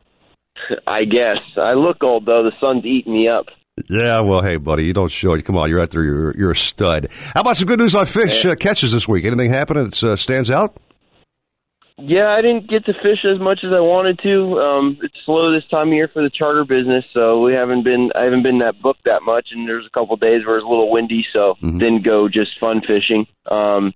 [0.87, 2.43] I guess I look old though.
[2.43, 3.47] The sun's eating me up.
[3.89, 5.45] Yeah, well, hey, buddy, you don't show it.
[5.45, 6.03] Come on, you're out there.
[6.03, 7.09] You're, you're a stud.
[7.35, 9.25] How about some good news on fish uh, catches this week?
[9.25, 10.77] Anything happen that uh, stands out?
[12.01, 14.61] Yeah, I didn't get to fish as much as I wanted to.
[14.61, 18.13] Um, it's slow this time of year for the charter business, so we haven't been.
[18.15, 20.65] I haven't been that booked that much, and there's a couple of days where it's
[20.65, 23.27] a little windy, so didn't go just fun fishing.
[23.51, 23.95] Um,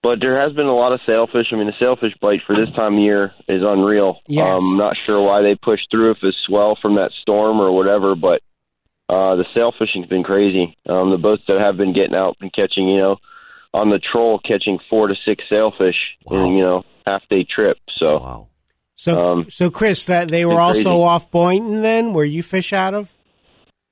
[0.00, 1.48] but there has been a lot of sailfish.
[1.50, 4.20] I mean, the sailfish bite for this time of year is unreal.
[4.28, 4.60] Yes.
[4.60, 8.14] Um, not sure why they pushed through if it's swell from that storm or whatever,
[8.14, 8.42] but
[9.08, 10.76] uh, the sailfishing's been crazy.
[10.86, 13.16] Um, the boats that have been getting out and catching, you know,
[13.74, 17.76] on the troll catching four to six sailfish in you know half day trip.
[17.90, 18.48] So
[18.96, 20.88] So, so Chris, that they were also crazy.
[21.02, 23.10] off Boynton then, where you fish out of?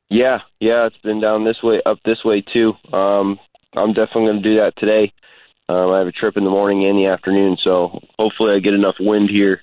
[0.09, 2.75] yeah, yeah, it's been down this way, up this way too.
[2.93, 3.39] Um,
[3.75, 5.13] I'm definitely going to do that today.
[5.69, 8.75] Um, I have a trip in the morning and the afternoon, so hopefully I get
[8.75, 9.63] enough wind here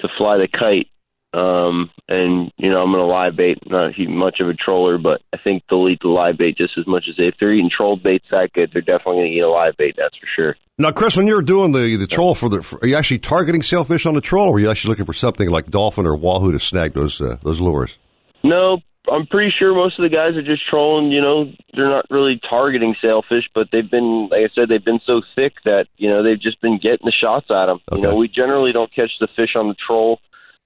[0.00, 0.88] to fly the kite.
[1.34, 3.58] Um, and you know I'm going to live bait.
[3.66, 6.76] Not he- much of a troller, but I think they'll eat the live bait just
[6.76, 8.70] as much as they, if they're eating troll baits that good.
[8.72, 9.94] They're definitely going to eat a live bait.
[9.96, 10.56] That's for sure.
[10.78, 13.62] Now, Chris, when you're doing the, the troll for the, for, are you actually targeting
[13.62, 16.52] sailfish on the troll, or are you actually looking for something like dolphin or wahoo
[16.52, 17.98] to snag those uh, those lures?
[18.42, 18.78] No,
[19.10, 21.12] I'm pretty sure most of the guys are just trolling.
[21.12, 25.00] You know, they're not really targeting sailfish, but they've been, like I said, they've been
[25.06, 27.80] so thick that you know they've just been getting the shots at them.
[27.92, 30.20] You know, we generally don't catch the fish on the troll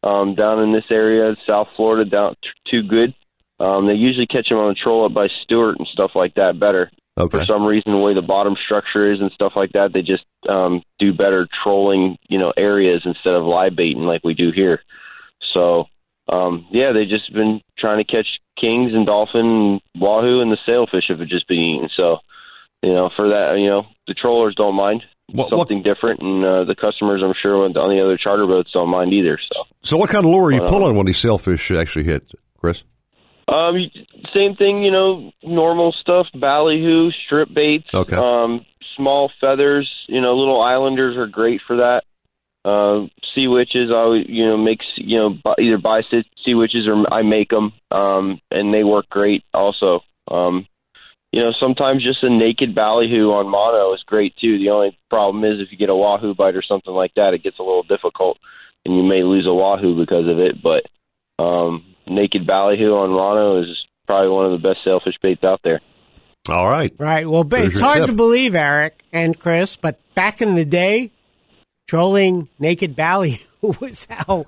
[0.07, 2.37] um, down in this area, South Florida, down
[2.71, 3.13] too good.
[3.59, 6.61] Um, they usually catch them on a troll up by Stuart and stuff like that
[6.61, 6.91] better.
[7.19, 7.39] Okay.
[7.39, 10.25] For some reason, the way the bottom structure is and stuff like that, they just
[10.49, 14.83] um, do better trolling, you know, areas instead of live baiting like we do here.
[15.41, 15.87] So,
[16.29, 20.59] um, yeah, they just been trying to catch kings and dolphin and wahoo and the
[20.67, 21.89] sailfish have just been eating.
[21.97, 22.19] So,
[22.83, 25.03] you know, for that, you know, the trollers don't mind
[25.51, 29.13] something different, and uh, the customers, I'm sure, on the other charter boats don't mind
[29.13, 29.39] either.
[29.53, 32.31] So, So what kind of lure are you Uh, pulling when these sailfish actually hit,
[32.59, 32.85] Chris?
[33.49, 33.77] um,
[34.35, 38.17] same thing, you know, normal stuff, ballyhoo, strip baits, Okay.
[38.17, 38.65] um,
[38.97, 42.05] small feathers, you know, little islanders are great for that.
[42.65, 47.05] Uh, sea witches, I you know, makes you know either buy sea sea witches or
[47.13, 50.01] I make them, um, and they work great also.
[50.29, 50.67] Um,
[51.37, 54.57] you know, sometimes just a naked ballyhoo on mono is great too.
[54.59, 57.43] The only problem is if you get a wahoo bite or something like that, it
[57.43, 58.39] gets a little difficult,
[58.87, 60.63] and you may lose a wahoo because of it.
[60.63, 60.87] But
[61.39, 65.83] um, naked ballyhoo on mono is probably one of the best sailfish baits out there.
[66.49, 66.95] All right.
[66.97, 67.29] Right.
[67.29, 68.07] Well, There's it's hard tip.
[68.07, 71.11] to believe, Eric and Chris, but back in the day,
[71.87, 73.45] trolling naked ballyhoo
[73.81, 74.47] was how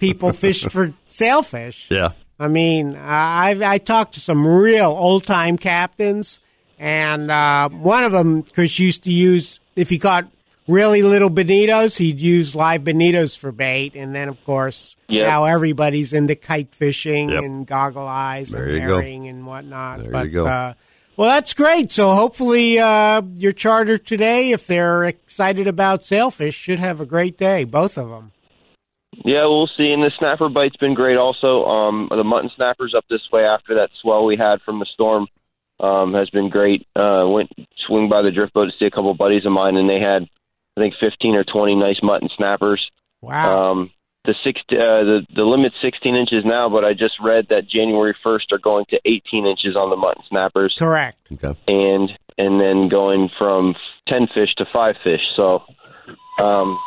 [0.00, 1.92] people fished for sailfish.
[1.92, 2.08] Yeah.
[2.38, 6.40] I mean, I I talked to some real old time captains,
[6.78, 10.26] and uh, one of them, Chris, used to use if he caught
[10.66, 15.26] really little bonitos, he'd use live bonitos for bait, and then of course Yep.
[15.28, 17.44] now everybody's into kite fishing Yep.
[17.44, 19.98] and goggle eyes There and herring and whatnot.
[19.98, 20.46] There but, you go.
[20.46, 20.74] Uh,
[21.16, 21.92] well, that's great.
[21.92, 27.36] So hopefully uh, your charter today, if they're excited about sailfish, should have a great
[27.36, 27.64] day.
[27.64, 28.32] Both of them.
[29.24, 29.92] Yeah, we'll see.
[29.92, 31.64] And the snapper bite's been great also.
[31.64, 35.26] Um, the mutton snappers up this way after that swell we had from the storm
[35.80, 36.86] um, has been great.
[36.96, 39.88] Uh, went swing by the drift boat to see a couple buddies of mine, and
[39.88, 40.28] they had
[40.76, 42.90] I think fifteen or twenty nice mutton snappers.
[43.20, 43.70] Wow.
[43.70, 43.90] Um,
[44.24, 48.16] the six uh, the the limit's sixteen inches now, but I just read that January
[48.24, 50.74] first are going to eighteen inches on the mutton snappers.
[50.78, 51.18] Correct.
[51.32, 51.58] Okay.
[51.68, 53.74] And and then going from
[54.08, 55.28] ten fish to five fish.
[55.36, 55.64] So,
[56.40, 56.78] um,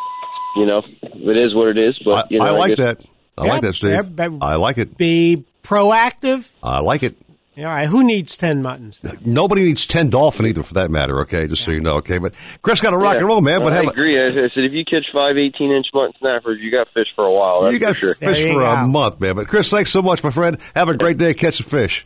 [0.56, 2.00] you know, it is what it is.
[2.04, 3.02] But you know, I like guess- that.
[3.38, 3.92] I like that, Steve.
[3.92, 4.98] yeah, but- I like it.
[4.98, 6.48] Be proactive.
[6.64, 7.16] I like it.
[7.58, 7.88] All right.
[7.88, 9.00] Who needs ten muttons?
[9.26, 11.48] Nobody needs 10 dolphin either, for that matter, okay?
[11.48, 12.20] Just so you know, okay?
[12.20, 13.20] But Chris got a rock Yeah.
[13.20, 13.62] and roll, man.
[13.62, 14.20] But I have agree.
[14.20, 17.26] I, I said if you catch five 18 inch mutton snappers, you got fish for
[17.26, 17.62] a while.
[17.64, 18.16] That's you got for sure.
[18.16, 19.36] fish for a month, man.
[19.36, 20.58] But Chris, thanks so much, my friend.
[20.76, 22.06] Have a great day catching fish.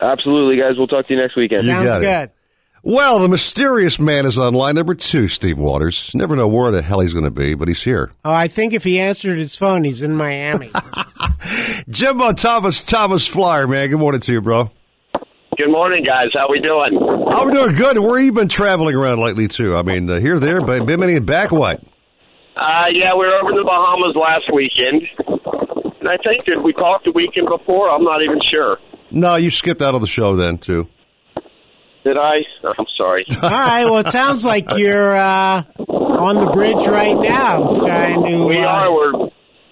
[0.00, 0.72] Absolutely, guys.
[0.76, 1.64] We'll talk to you next weekend.
[1.66, 2.32] You got it.
[2.82, 6.12] Well, the mysterious man is on line number two, Steve Waters.
[6.14, 8.10] Never know where the hell he's going to be, but he's here.
[8.24, 10.70] Oh, I think if he answered his phone, he's in Miami.
[11.90, 13.90] Jimbo Thomas, Thomas Flyer, man.
[13.90, 14.70] Good morning to you, bro.
[15.58, 16.28] Good morning, guys.
[16.32, 16.98] How we doing?
[16.98, 17.98] We're doing good.
[17.98, 19.76] Where you been traveling around lately, too?
[19.76, 21.82] I mean, uh, here, there, but Bimini and back, what?
[22.56, 25.02] Uh, yeah, we were over in the Bahamas last weekend,
[26.00, 27.90] and I think did we talked the weekend before?
[27.90, 28.78] I'm not even sure.
[29.10, 30.88] No, you skipped out of the show then, too.
[32.04, 32.40] Did I?
[32.64, 33.24] I'm sorry.
[33.42, 33.84] All right.
[33.84, 38.46] Well, it sounds like you're uh, on the bridge right now, trying to.
[38.46, 38.92] we uh, are.
[38.92, 39.30] We're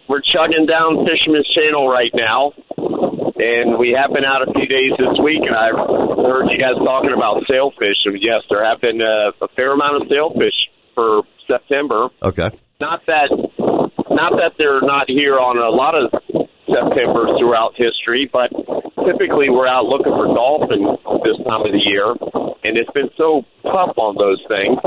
[0.09, 4.93] we're chugging down Fisherman's Channel right now, and we have been out a few days
[4.99, 5.43] this week.
[5.47, 9.49] And I heard you guys talking about sailfish, and yes, there have been uh, a
[9.57, 12.09] fair amount of sailfish for September.
[12.23, 12.51] Okay.
[12.81, 13.31] not that
[14.11, 18.51] not that they're not here on a lot of September throughout history, but
[19.07, 22.11] typically we're out looking for dolphin this time of the year,
[22.65, 24.79] and it's been so tough on those things.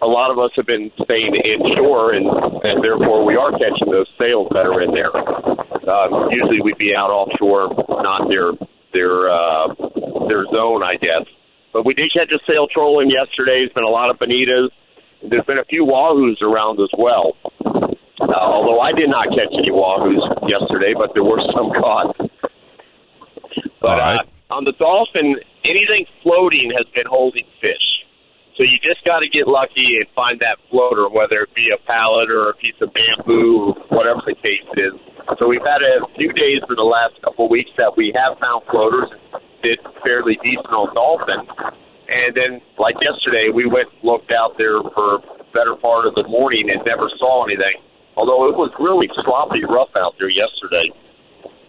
[0.00, 4.08] A lot of us have been staying inshore, and and therefore we are catching those
[4.20, 5.14] sails that are in there.
[5.88, 7.68] Um, usually we'd be out offshore,
[8.02, 8.52] not their
[8.92, 9.74] their uh,
[10.28, 11.24] their zone, I guess.
[11.72, 13.60] But we did catch a sail trolling yesterday.
[13.60, 14.68] There's been a lot of bonitas.
[15.22, 17.36] There's been a few wahoos around as well.
[18.22, 22.16] Uh, although I did not catch any wahoos yesterday, but there were some caught.
[23.80, 24.18] But uh,
[24.50, 28.04] on the dolphin, anything floating has been holding fish.
[28.56, 31.78] So you just got to get lucky and find that floater, whether it be a
[31.78, 34.92] pallet or a piece of bamboo, or whatever the case is.
[35.38, 38.38] So we've had a few days for the last couple of weeks that we have
[38.38, 41.48] found floaters and did fairly decent on dolphin.
[42.08, 45.20] And then, like yesterday, we went and looked out there for
[45.54, 47.80] better part of the morning and never saw anything.
[48.16, 50.90] Although it was really sloppy rough out there yesterday,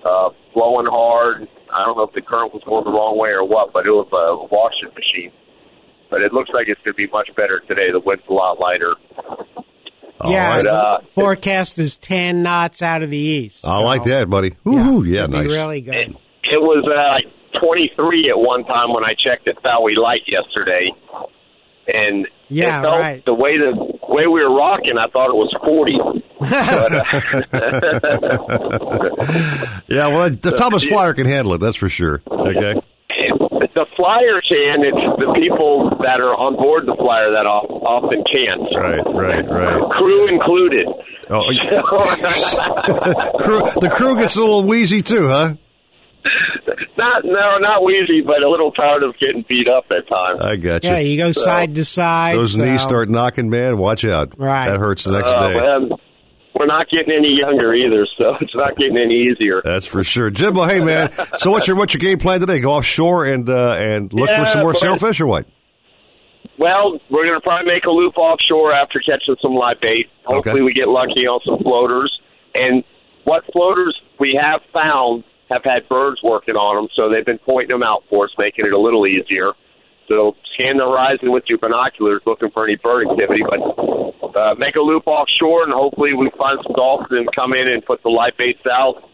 [0.05, 1.47] uh, blowing hard.
[1.73, 3.91] I don't know if the current was going the wrong way or what, but it
[3.91, 5.31] was a washing machine.
[6.09, 7.91] But it looks like it's going to be much better today.
[7.91, 8.93] The wind's a lot lighter.
[10.25, 13.65] Yeah, But, uh, the forecast is ten knots out of the east.
[13.65, 14.53] I like that, buddy.
[14.67, 15.49] Ooh, yeah, It'd nice.
[15.49, 16.15] really good.
[16.43, 20.91] It was uh, like 23 at one time when I checked at Fowey Light yesterday,
[21.93, 23.25] and Yeah, felt right.
[23.25, 26.22] the way the the way we were rocking, I thought it was 40.
[29.87, 31.59] yeah, well, the Thomas Flyer can handle it.
[31.59, 32.21] That's for sure.
[32.29, 32.81] Okay.
[33.09, 34.83] The flyer can.
[34.83, 38.61] It's the people that are on board the flyer that often can't.
[38.75, 39.89] Right, right, right.
[39.91, 40.87] Crew included.
[41.29, 41.43] Oh,
[43.39, 45.55] crew, the crew gets a little wheezy too, huh?
[46.97, 50.39] not no, not wheezy, but a little tired of getting beat up at times.
[50.41, 50.89] I got you.
[50.91, 52.35] Yeah, you go side to side.
[52.35, 53.77] Those so- knees start knocking, man.
[53.77, 54.37] Watch out.
[54.39, 54.69] Right.
[54.69, 55.55] That hurts the next Uh, day.
[55.55, 55.99] well,
[56.55, 59.61] we're not getting any younger either, so it's not getting any easier.
[59.63, 60.29] That's for sure.
[60.29, 61.11] Jimbo, hey man.
[61.37, 62.59] So what's your what's your game plan today?
[62.59, 65.45] Go offshore and uh, and look for some more sailfish or what?
[66.59, 70.09] Well, we're going to probably make a loop offshore after catching some live bait.
[70.23, 70.61] Hopefully, Okay.
[70.61, 72.19] we get lucky on some floaters.
[72.53, 72.83] And
[73.23, 77.69] what floaters we have found have had birds working on them, so they've been pointing
[77.69, 79.53] them out for us, making it a little easier.
[80.09, 83.43] So scan the horizon with your binoculars, looking for any bird activity.
[83.43, 87.67] But uh, make a loop offshore, and hopefully we find some dolphins and come in
[87.67, 89.09] and put the live baits out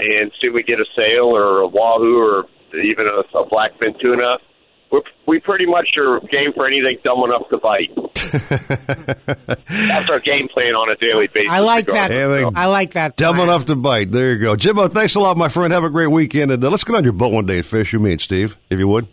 [0.00, 3.98] and see if we get a sail or a wahoo or even a, a blackfin
[4.00, 4.38] tuna.
[4.90, 7.90] We're, we pretty much are game for anything dumb enough to bite.
[9.68, 11.50] That's our game plan on a daily basis.
[11.50, 12.10] I like that.
[12.10, 12.54] regardless.
[12.56, 13.16] I like that.
[13.16, 13.48] Dumb plan.
[13.48, 14.10] enough to bite.
[14.12, 14.56] There you go.
[14.56, 15.72] Jimbo, thanks a lot, my friend.
[15.72, 16.52] Have a great weekend.
[16.52, 17.92] And uh, let's get on your boat one day and fish.
[17.92, 19.08] You, me, and Steve, if you would.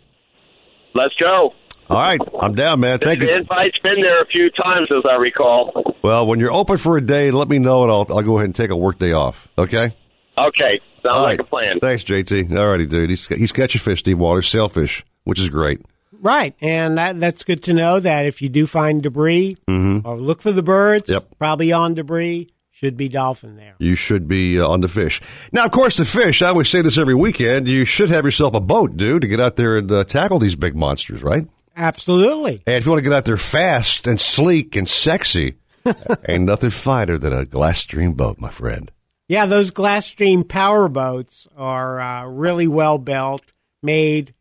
[0.96, 1.52] Let's go.
[1.88, 2.18] All right.
[2.40, 2.98] I'm down, man.
[2.98, 3.34] Thank the you.
[3.36, 5.94] invite's been there a few times, as I recall.
[6.02, 8.46] Well, when you're open for a day, let me know, and I'll, I'll go ahead
[8.46, 9.46] and take a work day off.
[9.56, 9.94] Okay?
[10.38, 11.78] Okay, sounds All like a plan.
[11.80, 12.56] Thanks, JT.
[12.58, 13.10] All righty, dude.
[13.10, 15.80] He's, he's catching fish, Steve Waters, sailfish, which is great.
[16.18, 20.06] Right, and that that's good to know that if you do find debris Mm-hmm.
[20.08, 21.28] or look for the birds, Yep.
[21.38, 23.74] probably on debris, should be dolphin there.
[23.78, 25.22] You should be uh, on the fish.
[25.50, 28.52] Now, of course, the fish, I always say this every weekend, you should have yourself
[28.52, 31.46] a boat, dude, to get out there and uh, tackle these big monsters, right?
[31.74, 32.60] Absolutely.
[32.66, 35.56] And if you want to get out there fast and sleek and sexy,
[36.28, 38.90] ain't nothing finer than a Glasstream boat, my friend.
[39.26, 43.40] Yeah, those Glasstream power boats are uh, really well built,
[43.82, 44.34] made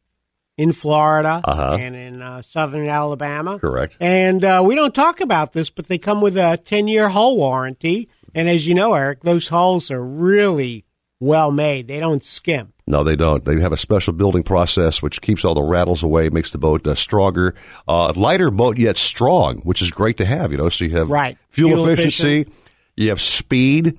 [0.57, 1.77] in Florida Uh-huh.
[1.79, 3.59] and in uh, southern Alabama.
[3.59, 3.97] Correct.
[3.99, 7.35] And uh, we don't talk about this, but they come with a 10 year hull
[7.37, 8.07] warranty.
[8.35, 10.85] And as you know, Eric, those hulls are really
[11.19, 12.73] well made, they don't skimp.
[12.87, 13.43] No, they don't.
[13.43, 16.85] They have a special building process which keeps all the rattles away, makes the boat
[16.85, 17.55] uh, stronger,
[17.87, 20.51] uh, lighter boat yet strong, which is great to have.
[20.51, 21.37] You know, so you have Right.
[21.49, 22.45] fuel, Fuel efficiency,
[22.95, 23.97] you have speed,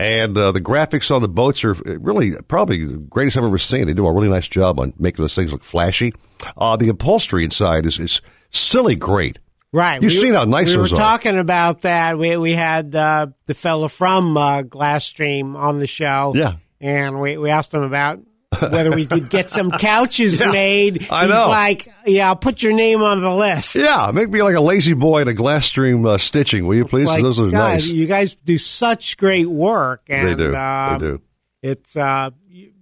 [0.00, 3.86] and uh, the graphics on the boats are really probably the greatest I've ever seen.
[3.86, 6.12] They do a really nice job on making those things look flashy.
[6.56, 8.20] Uh, the upholstery inside is is
[8.50, 9.38] silly great.
[9.74, 10.00] Right.
[10.00, 12.16] You've We- seen how nice we those were talking about that.
[12.16, 16.32] We we had uh, the fellow from uh, Glasstream on the show.
[16.34, 16.54] Yeah.
[16.80, 18.20] And we, we asked him about
[18.60, 21.08] whether we could get some couches Yeah, made.
[21.10, 21.48] I He's know.
[21.48, 23.74] like, yeah, I'll put your name on the list.
[23.74, 27.08] Yeah, make me like a lazy boy in a Glasstream uh, stitching, will you please?
[27.08, 27.88] Like, those are God, nice.
[27.88, 30.02] You guys do such great work.
[30.08, 30.54] And, They do.
[30.54, 31.22] Uh, They do.
[31.62, 32.30] It's, uh,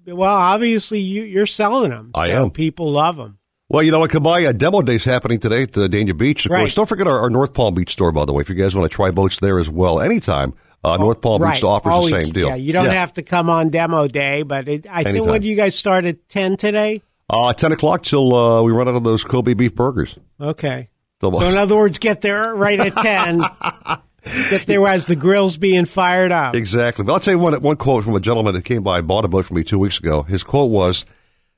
[0.08, 2.10] well, obviously you, you're selling them.
[2.14, 2.50] I so am.
[2.50, 3.38] People love them.
[3.72, 6.44] Well, you know what, Kabaya, a demo day's happening today at uh, Dania Beach.
[6.44, 6.58] Of Right.
[6.60, 8.42] course, don't forget our, our North Palm Beach store, by the way.
[8.42, 10.52] If you guys want to try boats there as well, anytime,
[10.84, 11.54] uh, North Palm right.
[11.54, 12.48] Beach offers Always, the same deal.
[12.48, 15.28] Yeah, you don't have to come on demo day, but it, I think Anytime.
[15.30, 17.00] what do you guys start at 10 today?
[17.30, 20.18] Uh, 10 o'clock till uh, we run out of those Kobe beef burgers.
[20.38, 20.90] Okay.
[21.22, 23.38] So in other words, get there right at ten.
[24.50, 26.54] get there as the grill's being fired up.
[26.54, 27.04] Exactly.
[27.06, 29.24] But I'll tell you one, one quote from a gentleman that came by and bought
[29.24, 30.24] a boat from me two weeks ago.
[30.24, 31.06] His quote was,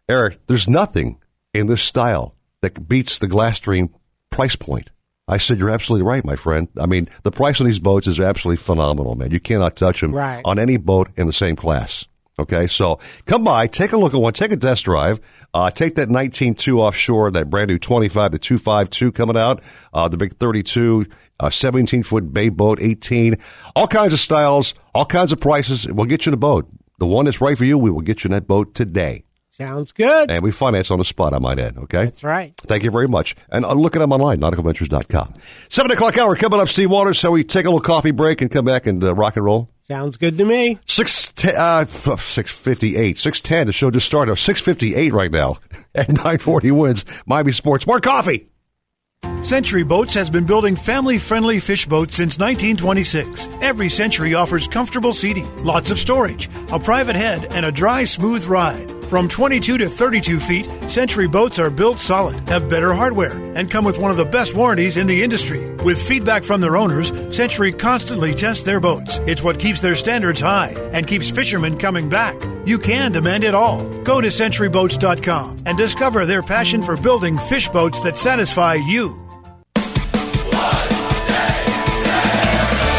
[0.08, 1.18] Eric, there's nothing
[1.54, 3.90] in this style that beats the Glasstream
[4.30, 4.90] price point.
[5.26, 6.68] I said, you're absolutely right, my friend.
[6.78, 9.30] I mean, the price on these boats is absolutely phenomenal, man.
[9.30, 10.42] You cannot touch them Right.
[10.44, 12.04] on any boat in the same class.
[12.38, 15.20] Okay, so come by, take a look at one, take a test drive,
[15.54, 19.62] uh, take that 19.2 offshore, that brand new 25 the 252 coming out,
[19.94, 21.06] uh, the big 32,
[21.38, 23.36] uh, 17 foot bay boat, 18,
[23.76, 25.86] all kinds of styles, all kinds of prices.
[25.86, 26.68] We'll get you in a boat.
[26.98, 29.22] The one that's right for you, we will get you in that boat today.
[29.56, 30.32] Sounds good.
[30.32, 32.06] And we finance on the spot, I might add, okay?
[32.06, 32.54] That's right.
[32.62, 33.36] Thank you very much.
[33.50, 35.34] And uh, look at them online, nauticalventures.com.
[35.68, 37.20] 7 o'clock hour coming up, Steve Waters.
[37.20, 39.70] So we take a little coffee break and come back and uh, rock and roll.
[39.82, 40.80] Sounds good to me.
[40.86, 43.66] Six te- uh, f- six fifty eight, six ten.
[43.68, 44.34] The show just started.
[44.36, 45.58] Six fifty eight right now
[45.94, 47.04] at nine forty WINZ.
[47.26, 47.86] Miami Sports.
[47.86, 48.48] More coffee.
[49.42, 53.48] Century Boats has been building family friendly fish boats since 1926.
[53.60, 58.44] Every Century offers comfortable seating, lots of storage, a private head, and a dry, smooth
[58.46, 58.90] ride.
[59.14, 63.84] From 22 to 32 feet, Century boats are built solid, have better hardware, and come
[63.84, 65.70] with one of the best warranties in the industry.
[65.84, 69.18] With feedback from their owners, Century constantly tests their boats.
[69.18, 72.34] It's what keeps their standards high and keeps fishermen coming back.
[72.66, 73.88] You can demand it all.
[74.02, 79.23] Go to centuryboats.com and discover their passion for building fish boats that satisfy you.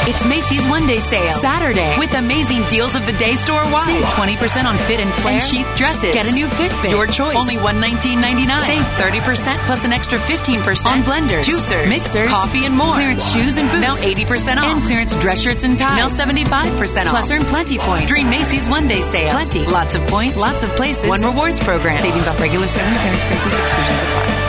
[0.07, 1.39] It's Macy's One Day Sale.
[1.41, 1.97] Saturday.
[1.97, 3.89] With amazing deals of the day store wide.
[3.89, 6.13] Save 20% on fit and flare and sheath dresses.
[6.13, 6.91] Get a new Fitbit.
[6.91, 7.35] Your choice.
[7.35, 8.59] Only $119.99.
[8.67, 12.93] Save 30% plus an extra 15% on blenders, juicers, mixers, coffee, and more.
[12.93, 13.81] Clearance shoes and boots.
[13.81, 14.77] Now 80% off.
[14.77, 15.97] And clearance dress shirts and ties.
[15.97, 17.09] Now 75% off.
[17.09, 18.05] Plus earn Plenti points.
[18.05, 19.31] Dream Macy's One Day Sale.
[19.31, 19.65] Plenti.
[19.65, 20.37] Lots of points.
[20.37, 21.09] Lots of places.
[21.09, 21.97] One rewards program.
[21.97, 23.53] Savings off regular selling clearance prices.
[23.53, 24.44] Exclusions apply.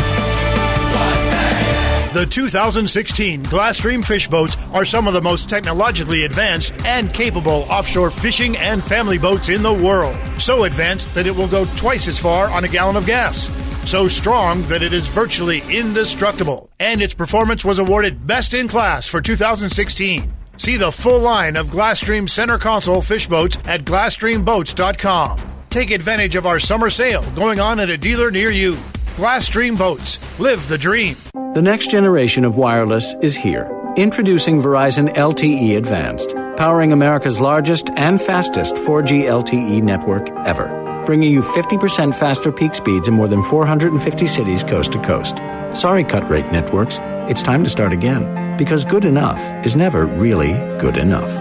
[2.16, 8.10] The 2016 Glasstream fish boats are some of the most technologically advanced and capable offshore
[8.10, 10.16] fishing and family boats in the world.
[10.40, 13.50] So advanced that it will go twice as far on a gallon of gas.
[13.86, 16.70] So strong that it is virtually indestructible.
[16.80, 20.32] And its performance was awarded Best in Class for 2016.
[20.56, 25.40] See the full line of Glasstream center console fish boats at GlasstreamBoats.com.
[25.68, 28.78] Take advantage of our summer sale going on at a dealer near you.
[29.16, 30.18] Glasstream Boats.
[30.38, 31.16] Live the dream.
[31.54, 33.72] The next generation of wireless is here.
[33.96, 41.40] Introducing Verizon LTE Advanced, powering America's largest and fastest 4G LTE network ever, bringing you
[41.40, 45.38] 50% faster peak speeds in more than 450 cities coast to coast.
[45.72, 46.98] Sorry, cut rate networks.
[47.30, 51.32] It's time to start again, because good enough is never really good enough.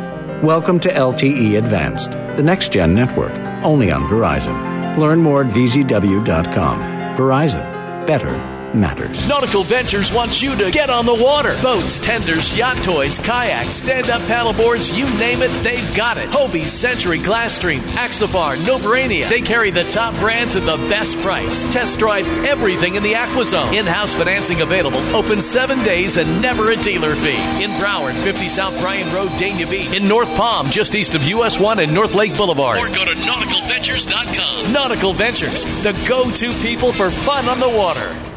[0.41, 3.33] Welcome to LTE Advanced, the next gen network,
[3.65, 4.97] only on Verizon.
[4.97, 6.94] Learn more at vzw.com.
[7.15, 7.65] Verizon.
[8.05, 9.27] Better matters.
[9.27, 11.55] Nautical Ventures wants you to get on the water.
[11.61, 16.29] Boats, tenders, yacht toys, kayaks, stand up paddleboards, you name it, they've got it.
[16.29, 19.27] Hobie, Century, Glasstream, Axopar, Novurania.
[19.29, 21.61] They carry the top brands at the best price.
[21.73, 23.73] Test drive everything in the AquaZone.
[23.73, 24.99] In house financing available.
[25.15, 27.63] Open seven days and never a dealer fee.
[27.63, 29.93] In Broward, 50 South Bryan Road, Dania Beach.
[29.95, 32.77] In North Palm, just east of US 1 and North Lake Boulevard.
[32.77, 34.73] Or go to nauticalventures.com.
[34.73, 38.34] Nautical Ventures, the go to people for fun on the water.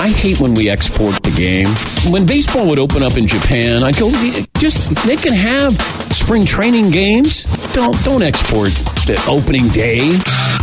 [0.00, 1.66] I hate when we export the game.
[2.12, 4.10] When baseball would open up in Japan, I'd go,
[4.58, 5.80] just they can have
[6.14, 7.42] spring training games.
[7.72, 8.70] Don't don't export
[9.06, 10.18] the opening day.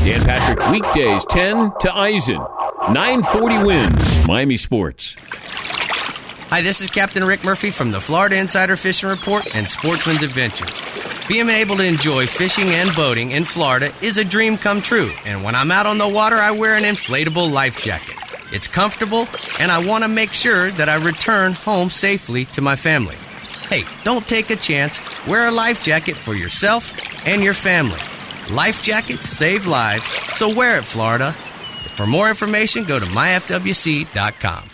[0.05, 2.37] Dan Patrick weekdays 10 to Eisen.
[2.91, 4.27] 940 WINZ.
[4.27, 5.15] Miami Sports.
[6.49, 10.81] Hi, this is Captain Rick Murphy from the Florida Insider Fishing Report and Sportsman's Adventures.
[11.27, 15.43] Being able to enjoy fishing and boating in Florida is a dream come true, and
[15.43, 18.15] when I'm out on the water, I wear an inflatable life jacket.
[18.51, 19.27] It's comfortable,
[19.59, 23.15] and I want to make sure that I return home safely to my family.
[23.69, 24.99] Hey, don't take a chance.
[25.27, 26.93] Wear a life jacket for yourself
[27.27, 27.99] and your family.
[28.51, 31.31] Life jackets save lives, so wear it, Florida.
[31.31, 34.69] For more information, go to myfwc.com.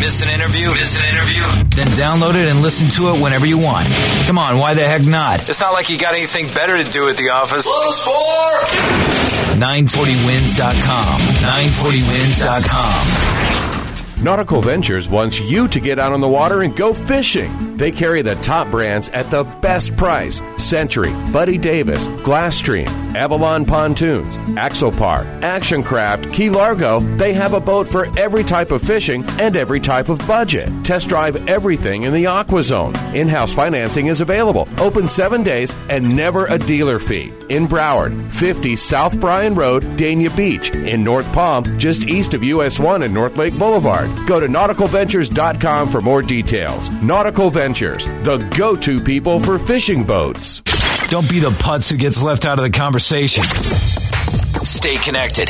[0.00, 0.70] Miss an interview?
[0.70, 1.42] Miss an interview?
[1.76, 3.86] Then download it and listen to it whenever you want.
[4.26, 5.48] Come on, why the heck not?
[5.48, 7.66] It's not like you got anything better to do at the office.
[7.66, 11.20] Close for 940winz.com.
[11.42, 13.39] 940winz.com.
[14.22, 17.78] Nautical Ventures wants you to get out on the water and go fishing.
[17.78, 24.36] They carry the top brands at the best price Century, Buddy Davis, Glasstream, Avalon Pontoons,
[24.58, 27.00] Axopar, Actioncraft, Key Largo.
[27.00, 30.68] They have a boat for every type of fishing and every type of budget.
[30.84, 33.14] Test drive everything in the AquaZone.
[33.14, 34.68] In house financing is available.
[34.78, 37.32] Open seven days and never a dealer fee.
[37.48, 40.70] In Broward, 50 South Bryan Road, Dania Beach.
[40.70, 44.09] In North Palm, just east of US 1 and North Lake Boulevard.
[44.26, 46.90] Go to nauticalventures.com for more details.
[47.02, 50.60] Nautical Ventures, the go to people for fishing boats.
[51.08, 53.44] Don't be the putz who gets left out of the conversation.
[54.64, 55.48] Stay connected.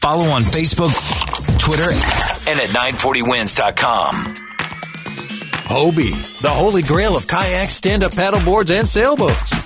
[0.00, 0.92] Follow on Facebook,
[1.58, 1.90] Twitter,
[2.48, 4.34] and at 940winz.com.
[5.66, 9.65] Hobie, the holy grail of kayaks, stand up paddleboards, and sailboats.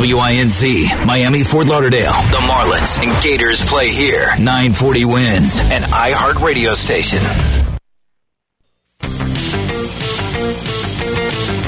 [0.00, 4.26] WINZ, Miami, Fort Lauderdale, the Marlins and Gators play here.
[4.38, 7.20] 940 WINZ, an iHeart radio station.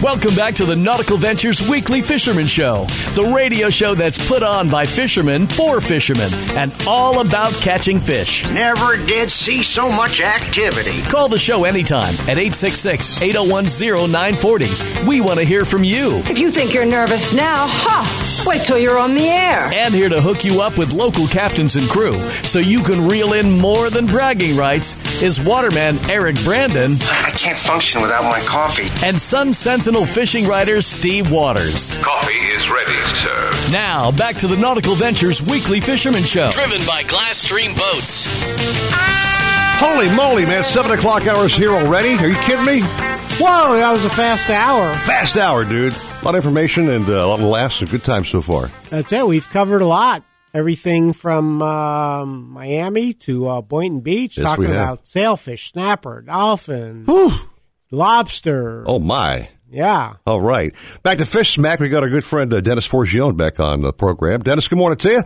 [0.03, 4.69] Welcome back to the Nautical Ventures Weekly Fisherman Show, the radio show that's put on
[4.69, 8.45] by fishermen for fishermen and all about catching fish.
[8.51, 11.01] Never did see so much activity.
[11.05, 13.65] Call the show anytime at 866 801
[14.11, 15.09] 0940.
[15.09, 16.19] We want to hear from you.
[16.29, 18.45] If you think you're nervous now, ha!
[18.47, 19.71] Wait till you're on the air.
[19.73, 23.33] And here to hook you up with local captains and crew so you can reel
[23.33, 25.23] in more than bragging rights.
[25.23, 26.93] is waterman Eric Brandon.
[27.01, 28.89] I can't function without my coffee.
[29.07, 31.97] And Sun Sentinel fishing writer Steve Waters.
[31.97, 33.71] Coffee is ready, sir.
[33.73, 36.51] Now, back to the Nautical Ventures Weekly Fisherman Show.
[36.51, 38.27] Driven by Glasstream Boats.
[39.81, 40.63] Holy moly, man!
[40.63, 42.15] Seven o'clock hours here already.
[42.23, 42.83] Are you kidding me?
[43.41, 44.95] Whoa, that was a fast hour.
[44.99, 45.95] Fast hour, dude.
[45.95, 48.67] A lot of information and uh, a lot of laughs and good time so far.
[48.91, 49.27] That's it.
[49.27, 50.23] We've covered a lot.
[50.53, 54.77] Everything from um, Miami to uh, Boynton Beach, Yes, talking we have.
[54.77, 57.07] about sailfish, snapper, dolphin,
[57.95, 58.85] lobster.
[58.87, 59.49] Oh my!
[59.71, 60.15] Yeah.
[60.27, 61.81] All right, back to Fish Smack.
[61.81, 64.41] We got our good friend uh, Dennis Forgione back on the program.
[64.41, 65.25] Dennis, good morning to you.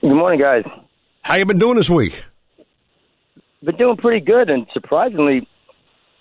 [0.00, 0.64] Good morning, guys.
[1.22, 2.20] How you been doing this week?
[3.62, 5.46] Been doing pretty good, and surprisingly,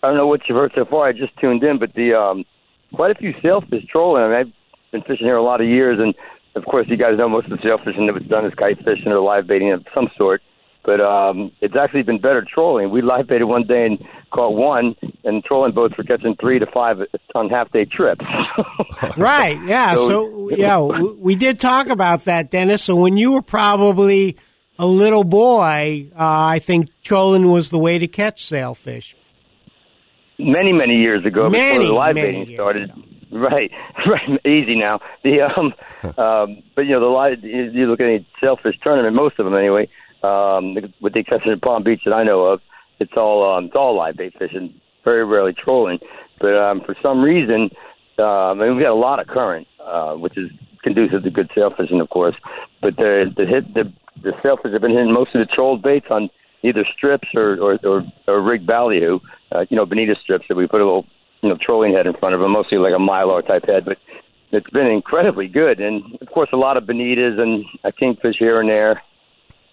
[0.03, 1.07] I don't know what you've heard so far.
[1.07, 2.45] I just tuned in, but the um,
[2.93, 4.23] quite a few sailfish trolling.
[4.23, 6.13] I mean, I've been fishing here a lot of years, and
[6.55, 9.07] of course, you guys know most of the sailfishing that was done is kite fishing
[9.11, 10.41] or live baiting of some sort.
[10.83, 12.89] But um, it's actually been better trolling.
[12.91, 16.65] We live baited one day and caught one, and trolling boats were catching three to
[16.65, 16.97] five
[17.35, 18.25] on half day trips.
[19.17, 19.59] Right.
[19.65, 19.95] Yeah.
[19.95, 20.79] So- So, yeah,
[21.17, 22.83] we did talk about that, Dennis.
[22.83, 24.37] So when you were probably
[24.79, 29.15] a little boy, uh, I think trolling was the way to catch sailfish.
[30.39, 32.91] many many years ago Many, before the live baiting started.
[33.33, 33.71] Right,
[34.05, 34.99] right, easy now.
[35.23, 35.73] The um,
[36.17, 37.41] um, but you know the live.
[37.45, 39.87] You you look at any sailfish tournament, most of them anyway.
[40.21, 42.59] Um, with the exception of Palm Beach that I know of,
[42.99, 44.80] it's all um, it's all live bait fishing.
[45.03, 45.99] Very rarely trolling,
[46.39, 47.71] but um, for some reason,
[48.19, 50.51] um, I mean, we've got a lot of current, uh, which is
[50.83, 52.35] conducive to good sailfishing, of course.
[52.81, 53.91] But the the hit the
[54.21, 56.29] the sailfish have been hitting most of the trolled baits on
[56.63, 59.19] either strips or or or, or rig ballyhoo,
[59.51, 61.07] uh, you know, bonita strips that we put a little
[61.41, 63.97] you know trolling head in front of them, mostly like a mylar type head, but
[64.51, 65.79] it's been incredibly good.
[65.79, 69.01] And of course, a lot of bonitas and a kingfish here and there.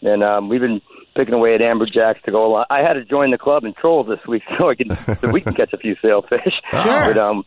[0.03, 0.81] And um, we've been
[1.19, 2.65] picking away at amberjacks to go along.
[2.71, 5.41] I had to join the club and troll this week so I can so we
[5.41, 6.61] can catch a few sailfish.
[6.71, 7.13] Sure.
[7.13, 7.45] But, um,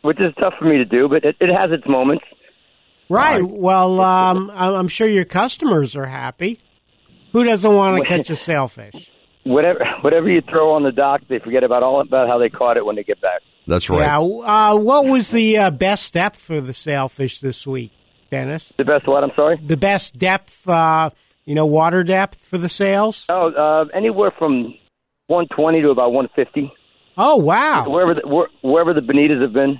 [0.00, 2.24] which is tough for me to do, but it, it has its moments.
[3.08, 3.42] Right.
[3.44, 6.58] Well, um, I'm I'm sure your customers are happy.
[7.32, 9.10] Who doesn't want to catch a sailfish?
[9.44, 12.76] Whatever whatever you throw on the dock, they forget about all about how they caught
[12.76, 13.42] it when they get back.
[13.66, 14.00] That's right.
[14.00, 14.18] Yeah.
[14.18, 17.92] Uh, what was the uh, best depth for the sailfish this week,
[18.30, 18.72] Dennis?
[18.76, 19.22] The best what?
[19.22, 19.60] I'm sorry.
[19.62, 21.10] The best depth, uh,
[21.44, 23.26] you know, water depth for the sails.
[23.28, 24.74] Oh, uh, anywhere from
[25.26, 26.72] 120 to about 150.
[27.16, 27.88] Oh wow!
[27.88, 29.78] Wherever the, where, wherever the bonitas have been.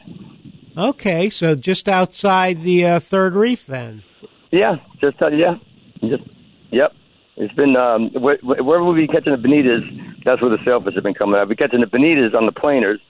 [0.77, 4.03] Okay, so just outside the uh, third reef, then.
[4.51, 5.55] Yeah, just uh, yeah,
[6.01, 6.23] just
[6.71, 6.93] yep.
[7.37, 9.81] It's been um, wh- wh- wherever we've been catching the bonitas,
[10.25, 11.49] that's where the sailfish have been coming out.
[11.49, 13.01] We catching the bonitas on the planers,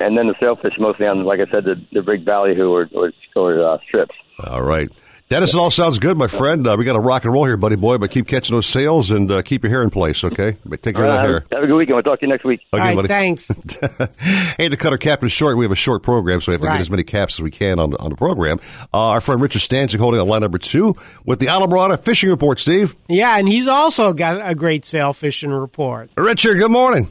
[0.00, 3.12] and then the sailfish mostly on, like I said, the, the big ballyhoo or or,
[3.36, 4.14] or uh, strips.
[4.44, 4.90] All right.
[5.28, 6.64] Dennis, it all sounds good, my friend.
[6.68, 9.10] Uh, we got to rock and roll here, buddy boy, but keep catching those sails
[9.10, 10.56] and uh, keep your hair in place, okay?
[10.64, 11.46] But take care All of that have, hair.
[11.50, 11.96] have a good weekend.
[11.96, 12.60] We'll talk to you next week.
[12.72, 13.08] Okay, buddy.
[13.08, 13.48] thanks.
[14.56, 16.68] hey, to cut our captain short, we have a short program, so we have to
[16.68, 16.74] Right.
[16.74, 18.60] get as many caps as we can on, on the program.
[18.94, 22.60] Uh, our friend Richard Stanczyk holding on line number two with the Islamorada Fishing Report,
[22.60, 22.94] Steve.
[23.08, 26.08] Yeah, and he's also got a great sail fishing report.
[26.16, 27.10] Richard, good morning.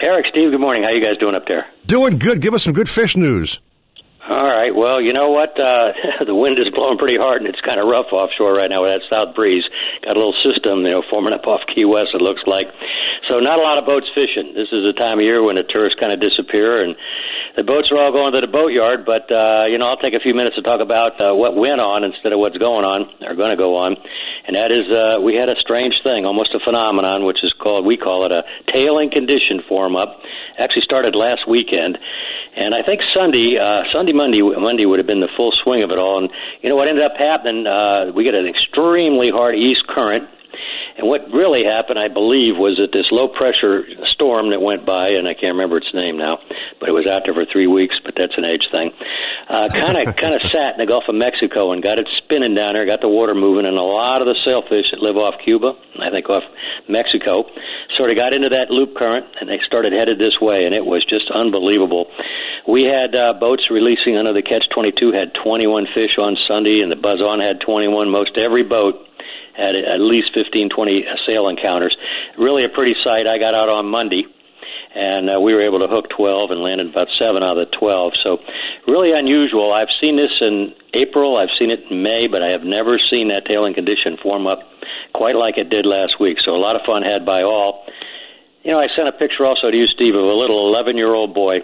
[0.00, 0.84] Eric, Steve, good morning.
[0.84, 1.66] How you guys doing up there?
[1.84, 2.40] Doing good.
[2.40, 3.60] Give us some good fish news.
[4.28, 4.72] All right.
[4.72, 5.58] Well, you know what?
[5.58, 5.92] Uh,
[6.26, 8.90] the wind is blowing pretty hard, and it's kind of rough offshore right now with
[8.90, 9.64] that south breeze.
[10.04, 12.10] Got a little system, you know, forming up off Key West.
[12.14, 12.68] It looks like.
[13.28, 14.54] So, not a lot of boats fishing.
[14.54, 16.94] This is the time of year when the tourists kind of disappear, and
[17.56, 19.04] the boats are all going to the boatyard.
[19.04, 21.80] But uh, you know, I'll take a few minutes to talk about uh, what went
[21.80, 23.96] on instead of what's going on or going to go on.
[24.46, 27.86] And that is, uh, we had a strange thing, almost a phenomenon, which is called
[27.86, 30.20] we call it a tailing condition form up.
[30.58, 31.98] Actually started last weekend,
[32.54, 35.90] and I think Sunday, uh, Sunday, Monday, Monday would have been the full swing of
[35.90, 36.18] it all.
[36.18, 36.30] And
[36.62, 37.66] you know what ended up happening?
[37.66, 40.28] Uh, we got an extremely hard east current.
[40.96, 45.10] And what really happened, I believe, was that this low pressure storm that went by,
[45.10, 46.38] and I can't remember its name now,
[46.80, 48.92] but it was out there for three weeks, but that's an age thing.
[49.48, 52.74] Kind of, kind of sat in the Gulf of Mexico and got it spinning down
[52.74, 55.72] there, got the water moving, and a lot of the sailfish that live off Cuba,
[55.98, 56.44] I think off
[56.88, 57.46] Mexico,
[57.96, 60.84] sort of got into that loop current, and they started headed this way, and it
[60.84, 62.10] was just unbelievable.
[62.66, 66.92] We had uh, boats releasing under the Catch 22 had 21 fish on Sunday, and
[66.92, 68.10] the Buzz On had 21.
[68.10, 69.06] Most every boat
[69.56, 71.96] had at least 15, 20 sail encounters.
[72.38, 73.26] Really a pretty sight.
[73.26, 74.24] I got out on Monday,
[74.94, 77.76] and uh, we were able to hook 12 and landed about seven out of the
[77.76, 78.14] 12.
[78.22, 78.38] So
[78.86, 79.72] really unusual.
[79.72, 81.36] I've seen this in April.
[81.36, 84.60] I've seen it in May, but I have never seen that tailing condition form up
[85.14, 86.38] quite like it did last week.
[86.40, 87.86] So a lot of fun had by all.
[88.62, 91.12] You know, I sent a picture also to you, Steve, of a little 11 year
[91.12, 91.60] old boy.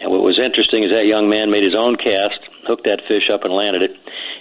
[0.00, 3.30] And what was interesting is that young man made his own cast, hooked that fish
[3.30, 3.92] up, and landed it.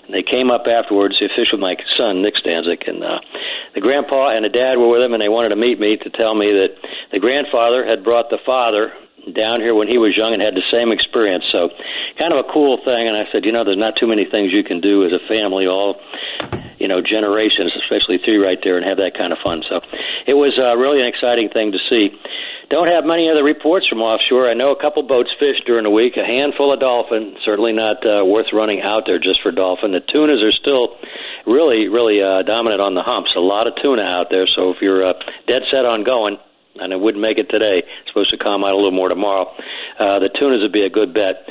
[0.05, 1.19] And they came up afterwards.
[1.19, 3.19] They fished with my son, Nick Stanczyk, and uh,
[3.73, 6.09] the grandpa and the dad were with him, and they wanted to meet me to
[6.09, 6.75] tell me that
[7.11, 8.93] the grandfather had brought the father
[9.31, 11.45] down here when he was young and had the same experience.
[11.49, 11.69] So,
[12.19, 13.07] kind of a cool thing.
[13.07, 15.27] And I said, you know, there's not too many things you can do as a
[15.33, 16.01] family, all
[16.83, 19.63] you know, generations, especially three right there, and have that kind of fun.
[19.67, 19.79] So,
[20.27, 22.11] it was uh, really an exciting thing to see.
[22.69, 24.47] Don't have many other reports from offshore.
[24.47, 27.37] I know a couple boats fished during the week, a handful of dolphin.
[27.41, 29.91] Certainly not uh, worth running out there just for dolphin.
[29.91, 30.97] The tunas are still
[31.45, 33.35] really, really uh, dominant on the humps.
[33.35, 34.47] A lot of tuna out there.
[34.47, 35.13] So if you're uh,
[35.47, 36.37] dead set on going,
[36.75, 37.77] and it wouldn't make it today.
[37.77, 39.53] It's supposed to calm out a little more tomorrow.
[39.99, 41.45] Uh, the tunas would be a good bet.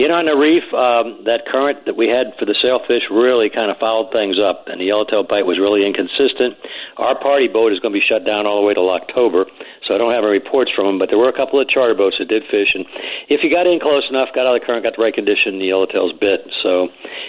[0.00, 3.70] In on the reef, um, that current that we had for the sailfish really kind
[3.70, 6.56] of fouled things up, and the yellowtail bite was really inconsistent.
[6.96, 9.44] Our party boat is going to be shut down all the way till October,
[9.84, 11.94] so I don't have any reports from them, but there were a couple of charter
[11.94, 12.86] boats that did fish, and
[13.28, 15.58] if you got in close enough, got out of the current, got the right condition,
[15.58, 16.48] the yellowtail's bit.
[16.62, 16.88] So,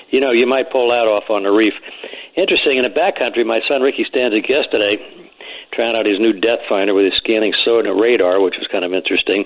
[0.10, 1.74] you know, you might pull that off on the reef.
[2.38, 5.21] Interesting, in the backcountry, my son Ricky Stanczyk yesterday
[5.72, 8.94] trying out his new depth finder with his scanning sonar radar, which was kind of
[8.94, 9.46] interesting.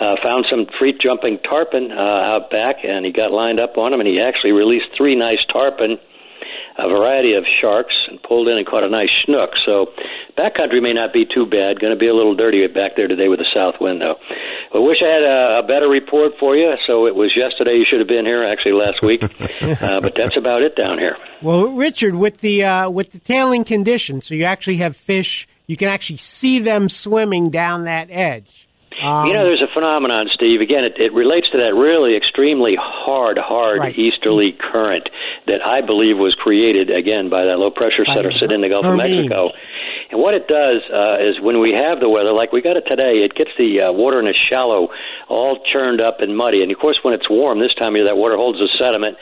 [0.00, 3.92] Uh, found some free jumping tarpon uh, out back, and he got lined up on
[3.92, 5.98] them, and he actually released three nice tarpon,
[6.78, 9.56] a variety of sharks, and pulled in and caught a nice snook.
[9.56, 9.92] So
[10.36, 11.80] backcountry may not be too bad.
[11.80, 14.16] Going to be a little dirty back there today with the south wind, though.
[14.74, 16.74] I wish I had a, a better report for you.
[16.86, 17.76] So it was yesterday.
[17.76, 19.22] You should have been here, actually last week.
[19.60, 21.16] uh, but that's about it down here.
[21.40, 25.46] Well, Richard, with the uh, with the tailing condition, so you actually have fish.
[25.66, 28.68] You can actually see them swimming down that edge.
[29.02, 30.62] Um, you know, there's a phenomenon, Steve.
[30.62, 33.98] Again, it, it relates to that really extremely hard, hard Right.
[33.98, 35.10] easterly current
[35.46, 38.86] that I believe was created again by that low pressure center sitting in the Gulf
[38.86, 39.50] of Mexico.
[40.10, 42.86] And what it does uh, is when we have the weather, like we got it
[42.86, 44.88] today, it gets the uh, water in a shallow
[45.28, 46.62] all churned up and muddy.
[46.62, 49.18] And of course, when it's warm this time of year, that water holds the sediment,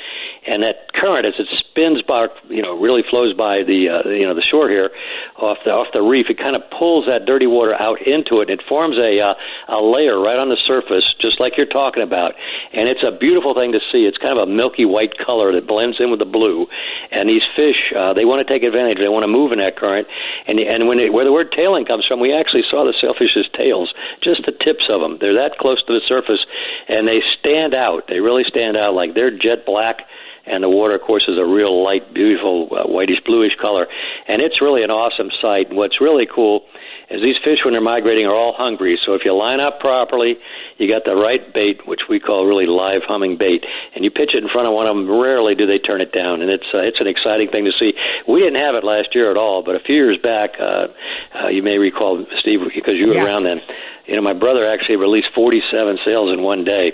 [0.46, 4.26] and that current, as it spins by, you know, really flows by the, uh, you
[4.26, 4.90] know, the shore here,
[5.36, 8.50] off the off the reef, it kind of pulls that dirty water out into it.
[8.50, 9.34] It forms a uh,
[9.68, 12.34] a layer right on the surface, just like you're talking about,
[12.72, 14.06] and it's a beautiful thing to see.
[14.06, 16.66] It's kind of a milky white color that blends in with the blue,
[17.10, 18.98] and these fish, uh, they want to take advantage.
[18.98, 20.06] They want to move in that current,
[20.46, 23.48] and and when it, where the word tailing comes from, we actually saw the sailfish's
[23.52, 25.18] tails, just the tips of them.
[25.20, 26.44] They're that close to the surface,
[26.88, 28.06] and they stand out.
[28.08, 30.02] They really stand out like they're jet black
[30.46, 33.86] and the water, of course, is a real light, beautiful uh, whitish bluish color,
[34.28, 35.68] and it's really an awesome sight.
[35.68, 36.64] And what's really cool
[37.10, 38.98] is these fish, when they're migrating, are all hungry.
[39.02, 40.38] So if you line up properly,
[40.78, 43.64] you got the right bait, which we call really live humming bait,
[43.94, 45.10] and you pitch it in front of one of them.
[45.10, 47.94] Rarely do they turn it down, and it's uh, it's an exciting thing to see.
[48.26, 50.88] We didn't have it last year at all, but a few years back, uh,
[51.34, 53.26] uh, you may recall, Steve, because you were Yes.
[53.26, 53.60] around then.
[54.06, 56.92] You know, my brother actually released 47 sails in one day.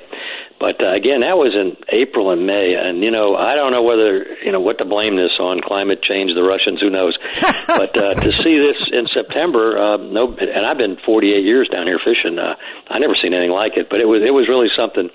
[0.61, 3.81] But uh, again, that was in April and May, and you know, I don't know
[3.81, 7.17] whether you know what to blame this on climate change, the Russians, who knows.
[7.67, 11.87] but uh, to see this in September, uh, no, and I've been 48 years down
[11.87, 12.39] here fishing.
[12.39, 12.57] Uh,
[12.89, 15.09] I never seen anything like it, but it was it was really something.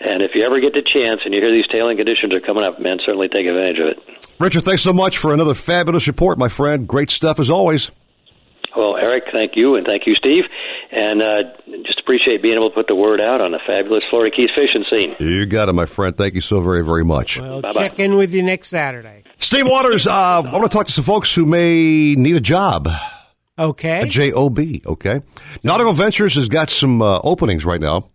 [0.00, 2.64] And if you ever get the chance and you hear these tailing conditions are coming
[2.64, 3.98] up, man, certainly take advantage of it.
[4.38, 6.86] Richard, thanks so much for another fabulous report, my friend.
[6.86, 7.90] Great stuff as always.
[8.76, 10.44] Well, Eric, thank you, and thank you, Steve,
[10.92, 11.42] and uh,
[11.84, 14.84] just appreciate being able to put the word out on the fabulous Florida Keys fishing
[14.90, 15.14] scene.
[15.20, 16.16] You got it, my friend.
[16.16, 17.38] Thank you so very, very much.
[17.38, 19.22] Well, check in with you next Saturday.
[19.38, 22.88] Steve Waters, uh, I want to talk to some folks who may need a job.
[23.56, 24.00] Okay.
[24.02, 24.58] A job.
[24.58, 25.22] Okay.
[25.62, 28.08] Nautical Ventures has got some uh, openings right now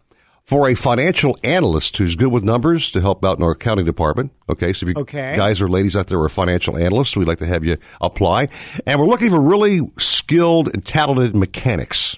[0.44, 4.32] for a financial analyst who's good with numbers to help out in our accounting department.
[4.50, 4.74] Okay.
[4.74, 5.36] So if you Okay.
[5.38, 8.50] guys or ladies out there are financial analysts, we'd like to have you apply.
[8.86, 12.18] And we're looking for really skilled and talented mechanics.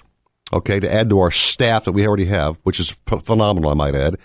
[0.52, 0.80] Okay.
[0.80, 3.94] To add to our staff that we already have, which is p- phenomenal, I might
[3.94, 4.16] add.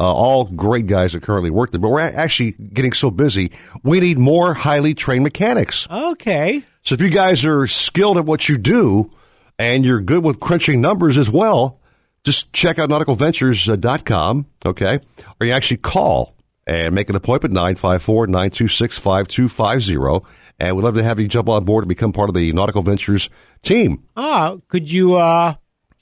[0.00, 3.50] Uh, all great guys that currently work there, but we're actually getting so busy.
[3.82, 5.88] We need more highly trained mechanics.
[5.90, 6.62] Okay.
[6.84, 9.10] So if you guys are skilled at what you do
[9.58, 11.80] and you're good with crunching numbers as well,
[12.22, 15.00] just check out nauticalventures.com, okay?
[15.40, 16.34] Or you actually call
[16.66, 20.24] and make an appointment, 954-926-5250.
[20.60, 22.82] And we'd love to have you jump on board and become part of the Nautical
[22.82, 23.30] Ventures
[23.62, 24.04] team.
[24.16, 25.54] Oh, could you uh,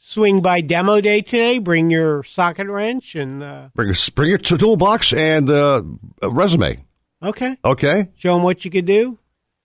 [0.06, 1.58] swing by demo day today?
[1.58, 5.82] Bring your socket wrench and uh, Bring, bring your toolbox and uh,
[6.22, 6.84] a resume,
[7.22, 8.08] okay, okay?
[8.14, 9.18] show them what you could do.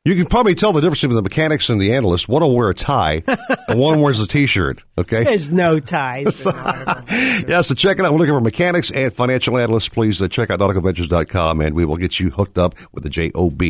[0.04, 2.28] You can probably tell the difference between the mechanics and the analyst.
[2.28, 3.22] One will wear a tie
[3.68, 5.24] and one wears a T-shirt, okay?
[5.24, 6.44] There's no ties.
[6.46, 8.12] yeah, so check it out.
[8.12, 9.90] We're looking for mechanics and financial analysts.
[9.90, 13.62] Please uh, check out nauticalventures.com and we will get you hooked up with the JOB.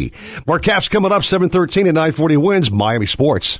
[0.48, 3.60] More caps coming up, 713 and 940 WINZ, Miami Sports.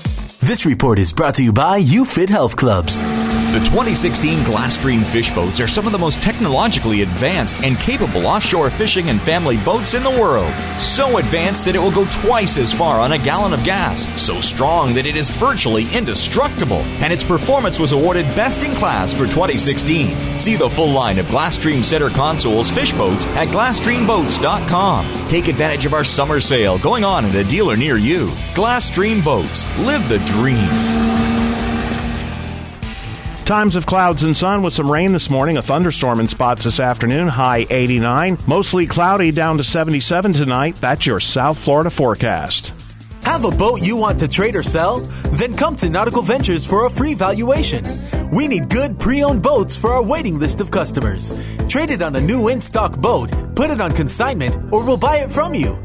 [0.41, 2.99] This report is brought to you by UFit Health Clubs.
[3.51, 8.69] The 2016 Glasstream fish boats are some of the most technologically advanced and capable offshore
[8.71, 10.51] fishing and family boats in the world.
[10.79, 14.07] So advanced that it will go twice as far on a gallon of gas.
[14.19, 16.81] So strong that it is virtually indestructible.
[17.03, 20.39] And its performance was awarded best in class for 2016.
[20.39, 25.27] See the full line of Glasstream center consoles fish boats at glasstreamboats.com.
[25.27, 28.27] Take advantage of our summer sale going on at a dealer near you.
[28.55, 29.67] Glasstream Boats.
[29.79, 30.69] Live the dream.
[33.45, 36.79] Times of clouds and sun with some rain this morning, a thunderstorm in spots this
[36.79, 38.37] afternoon, high 89.
[38.47, 40.75] Mostly cloudy down to 77 tonight.
[40.75, 42.71] That's your South Florida forecast.
[43.23, 44.99] Have a boat you want to trade or sell?
[44.99, 47.85] Then come to Nautical Ventures for a free valuation.
[48.31, 51.33] We need good pre owned boats for our waiting list of customers.
[51.67, 55.17] Trade it on a new in stock boat, put it on consignment, or we'll buy
[55.17, 55.77] it from you.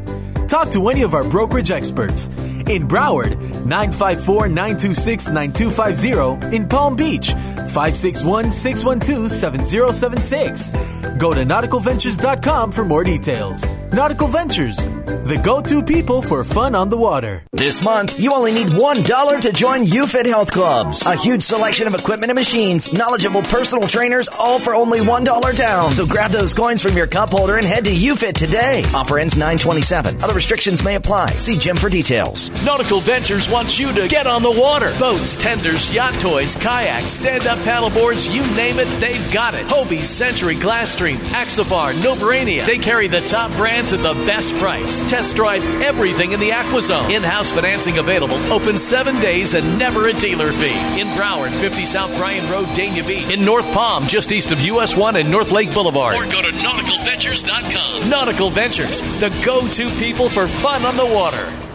[0.46, 2.28] Talk to any of our brokerage experts.
[2.68, 6.56] In Broward, 954 926 9250.
[6.56, 10.70] In Palm Beach, 561 612 7076.
[11.18, 13.64] Go to nauticalventures.com for more details.
[13.92, 17.44] Nautical Ventures, the go to people for fun on the water.
[17.52, 21.06] This month, you only need $1 to join UFit Health Clubs.
[21.06, 25.94] A huge selection of equipment and machines, knowledgeable personal trainers, all for only $1 down.
[25.94, 28.84] So grab those coins from your cup holder and head to UFit today.
[28.92, 30.22] Offer ends 927.
[30.22, 31.30] Other restrictions may apply.
[31.38, 32.50] See gym for details.
[32.64, 34.92] Nautical Ventures wants you to get on the water.
[34.98, 39.66] Boats, tenders, yacht toys, kayaks, stand-up paddleboards, you name it, they've got it.
[39.66, 42.64] Hobie, Century, Glasstream, Axopar, Novurania.
[42.66, 44.98] They carry the top brands at the best price.
[45.08, 47.10] Test drive everything in the AquaZone.
[47.10, 48.36] In-house financing available.
[48.52, 51.00] Open seven days and never a dealer fee.
[51.00, 53.32] In Broward, 50 South Bryan Road, Dania Beach.
[53.32, 56.14] In North Palm, just east of US 1 and North Lake Boulevard.
[56.16, 58.08] Or go to nauticalventures.com.
[58.08, 61.65] Nautical Ventures, the go-to people for fun on the water.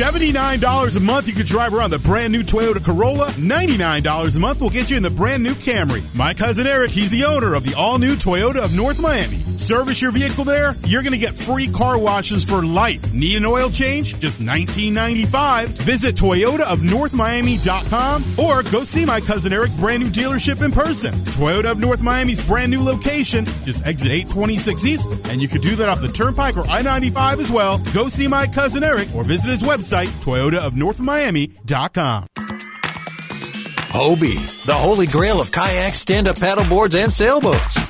[0.00, 3.26] $79 a month, you can drive around the brand new Toyota Corolla.
[3.32, 6.02] $99 a month will get you in the brand new Camry.
[6.16, 9.42] My cousin Eric, he's the owner of the all new Toyota of North Miami.
[9.60, 13.12] Service your vehicle there, you're going to get free car washes for life.
[13.12, 14.18] Need an oil change?
[14.18, 15.76] Just $19.95.
[15.78, 21.12] Visit ToyotaofNorthMiami.com or go see my cousin Eric's brand new dealership in person.
[21.12, 25.76] Toyota of North Miami's brand new location, just exit 826 East, and you can do
[25.76, 27.76] that off the Turnpike or I 95 as well.
[27.92, 32.26] Go see my cousin Eric or visit his website, toyotaofnorthmiami.com.
[33.90, 37.89] Hobie, the holy grail of kayaks, stand up paddleboards, and sailboats.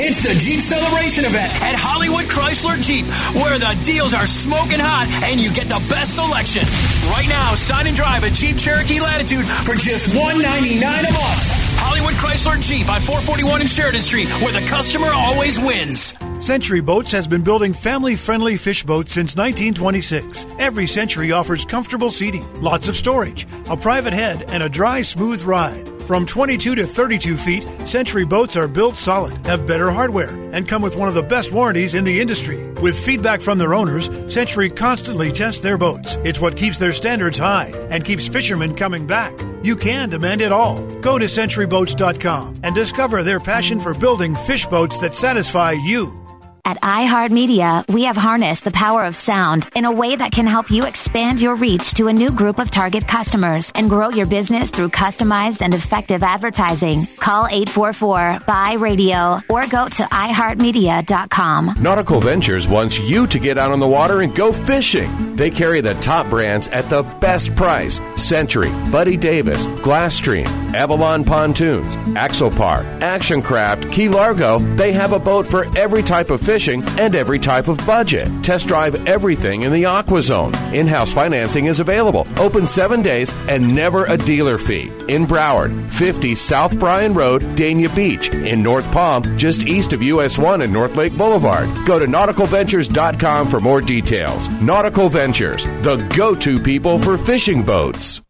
[0.00, 3.02] It's the Jeep Celebration event at Hollywood Chrysler Jeep,
[3.34, 6.62] where the deals are smoking hot and you get the best selection.
[7.10, 11.46] Right now, sign and drive a Jeep Cherokee Latitude for just 199 a month.
[11.82, 16.14] Hollywood Chrysler Jeep on 441 and Sheridan Street, where the customer always wins.
[16.38, 20.46] Century Boats has been building family friendly fish boats since 1926.
[20.60, 25.42] Every Century offers comfortable seating, lots of storage, a private head, and a dry, smooth
[25.42, 25.97] ride.
[26.08, 30.80] From 22 to 32 feet, Century boats are built solid, have better hardware, and come
[30.80, 32.66] with one of the best warranties in the industry.
[32.80, 36.16] With feedback from their owners, Century constantly tests their boats.
[36.24, 39.38] It's what keeps their standards high and keeps fishermen coming back.
[39.62, 40.82] You can demand it all.
[41.02, 46.27] Go to centuryboats.com and discover their passion for building fish boats that satisfy you.
[46.68, 50.70] At iHeartMedia, we have harnessed the power of sound in a way that can help
[50.70, 54.68] you expand your reach to a new group of target customers and grow your business
[54.68, 57.06] through customized and effective advertising.
[57.16, 61.76] Call 844 Buy Radio or go to iHeartMedia.com.
[61.80, 65.36] Nautical Ventures wants you to get out on the water and go fishing.
[65.36, 71.96] They carry the top brands at the best price Century, Buddy Davis, Glasstream, Avalon Pontoons,
[71.96, 74.58] Axopar, Action Craft, Key Largo.
[74.58, 78.28] They have a boat for every type of fish fishing and every type of budget.
[78.42, 80.52] Test drive everything in the AquaZone.
[80.74, 84.90] In-house financing is available, open seven days, and never a dealer fee.
[85.06, 88.30] In Broward, 50 South Bryan Road, Dania Beach.
[88.30, 91.68] In North Palm, just east of US 1 and North Lake Boulevard.
[91.86, 94.48] Go to nauticalventures.com for more details.
[94.60, 98.20] Nautical Ventures, the go-to people for fishing boats.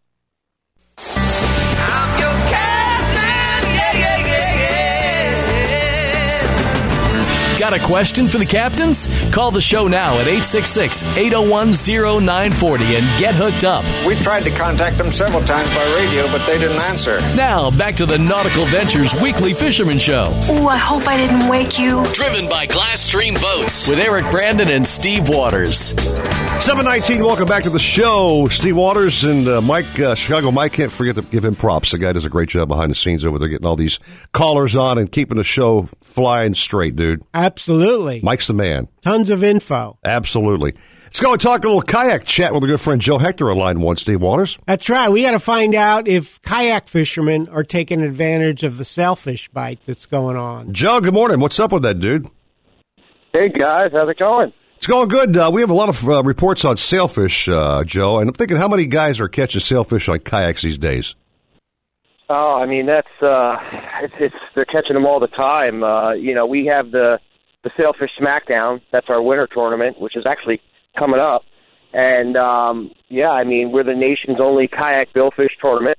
[7.69, 9.07] Got a question for the captains?
[9.31, 11.75] Call the show now at 866 801
[12.25, 13.85] 0940 and get hooked up.
[14.07, 17.21] We tried to contact them several times by radio, but they didn't answer.
[17.37, 20.33] Now, back to the Nautical Ventures Weekly Fisherman Show.
[20.49, 22.07] Ooh, I hope I didn't wake you.
[22.15, 25.93] Driven by Glasstream Boats with Eric Brandon and Steve Waters.
[26.61, 28.49] 719, welcome back to the show.
[28.49, 31.93] Steve Waters and uh, Mike, uh, Chicago Mike, can't forget to give him props.
[31.93, 33.99] The guy does a great job behind the scenes over there, getting all these
[34.33, 37.23] callers on and keeping the show flying straight, dude.
[37.35, 37.58] Absolutely.
[38.23, 38.89] Mike's the man.
[39.03, 39.99] Tons of info.
[40.05, 40.75] Absolutely.
[41.05, 43.57] Let's go and talk a little kayak chat with our good friend Joe Hector on
[43.57, 44.59] line one, Steve Waters.
[44.67, 45.09] That's right.
[45.09, 49.81] We got to find out if kayak fishermen are taking advantage of the sailfish bite
[49.87, 50.73] that's going on.
[50.75, 51.41] Joe, good morning.
[51.41, 52.29] What's up with that, dude?
[53.33, 53.91] Hey, guys.
[53.93, 54.53] How's it going?
[54.77, 55.37] It's going good.
[55.37, 58.59] Uh, we have a lot of uh, reports on sailfish, uh, Joe, and I'm thinking
[58.59, 61.15] how many guys are catching sailfish on kayaks these days?
[62.31, 63.57] Oh, I mean that's uh,
[64.03, 65.83] it's, it's they're catching them all the time.
[65.83, 67.19] Uh, you know, we have the
[67.63, 68.81] the Sailfish Smackdown.
[68.93, 70.61] That's our winter tournament, which is actually
[70.97, 71.45] coming up.
[71.93, 75.99] And um, yeah, I mean we're the nation's only kayak billfish tournament.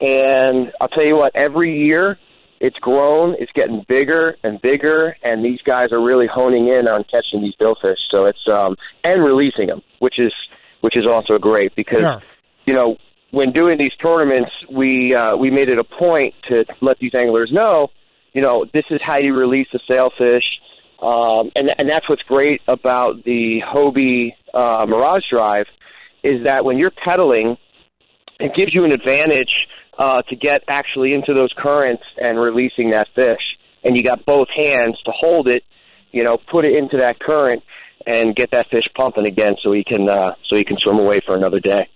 [0.00, 2.18] And I'll tell you what, every year
[2.58, 7.04] it's grown, it's getting bigger and bigger, and these guys are really honing in on
[7.04, 7.98] catching these billfish.
[8.10, 10.32] So it's um, and releasing them, which is
[10.80, 12.22] which is also great because
[12.66, 12.96] you know
[13.30, 17.52] when doing these tournaments, we uh, we made it a point to let these anglers
[17.52, 17.90] know,
[18.32, 20.60] you know, this is how you release a sailfish,
[21.00, 25.66] um, and and that's what's great about the Hobie uh, Mirage Drive,
[26.22, 27.56] is that when you're pedaling,
[28.38, 29.68] it gives you an advantage
[29.98, 34.48] uh, to get actually into those currents and releasing that fish, and you got both
[34.54, 35.64] hands to hold it,
[36.12, 37.62] you know, put it into that current
[38.06, 41.20] and get that fish pumping again, so he can uh, so he can swim away
[41.24, 41.88] for another day.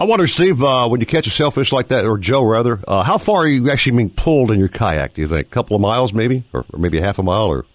[0.00, 3.02] I wonder, Steve, uh, when you catch a sailfish like that, or Joe rather, uh,
[3.02, 5.12] how far are you actually being pulled in your kayak?
[5.12, 7.48] Do you think a couple of miles, maybe, or, or maybe a half a mile,
[7.48, 7.66] or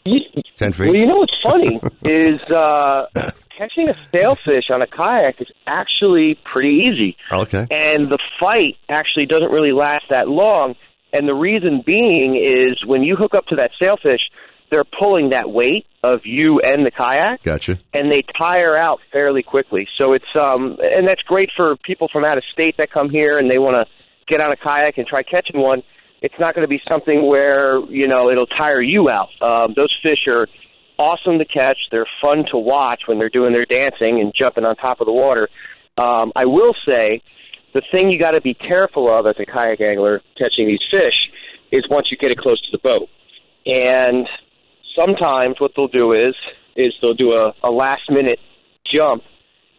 [0.58, 0.88] ten feet?
[0.88, 3.06] Well, you know what's funny is uh,
[3.56, 7.68] catching a sailfish on a kayak is actually pretty easy, Okay.
[7.70, 10.76] and the fight actually doesn't really last that long.
[11.14, 14.32] And the reason being is when you hook up to that sailfish,
[14.76, 17.80] they're pulling that weight of you and the kayak, Gotcha.
[17.94, 19.88] and they tire out fairly quickly.
[19.96, 23.38] So it's um, and that's great for people from out of state that come here
[23.38, 23.86] and they want to
[24.28, 25.82] get on a kayak and try catching one.
[26.22, 29.30] It's not going to be something where you know it'll tire you out.
[29.42, 30.50] Um, those fish are
[31.00, 31.88] awesome to catch.
[31.90, 35.14] They're fun to watch when they're doing their dancing and jumping on top of the
[35.14, 35.48] water.
[35.98, 37.22] Um, I will say
[37.74, 41.30] the thing you got to be careful of as a kayak angler catching these fish
[41.72, 43.08] is once you get it close to the boat.
[43.66, 44.28] And
[44.96, 46.36] sometimes what they'll do is
[46.76, 48.40] is they'll do a, a last minute
[48.86, 49.24] jump.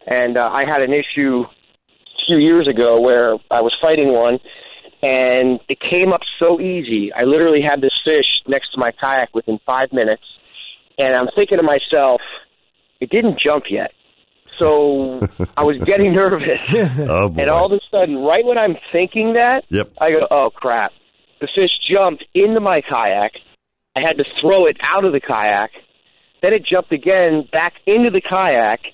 [0.07, 4.39] And uh, I had an issue a few years ago where I was fighting one,
[5.03, 7.11] and it came up so easy.
[7.13, 10.23] I literally had this fish next to my kayak within five minutes,
[10.97, 12.21] and I'm thinking to myself,
[12.99, 13.91] it didn't jump yet.
[14.57, 15.19] So
[15.55, 16.61] I was getting nervous.
[16.99, 17.27] Oh.
[17.37, 19.91] And all of a sudden, right when I'm thinking that, Yep.
[20.01, 20.93] I go, oh crap.
[21.41, 23.33] The fish jumped into my kayak.
[23.97, 25.71] I had to throw it out of the kayak.
[26.43, 28.93] Then it jumped again back into the kayak.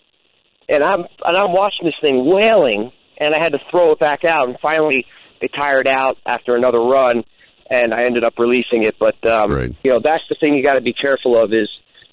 [0.69, 4.23] And I'm and I'm watching this thing wailing and I had to throw it back
[4.23, 5.05] out and finally
[5.41, 7.25] it tired out after another run
[7.69, 8.95] and I ended up releasing it.
[8.97, 11.69] But um you know, that's the thing you gotta be careful of is,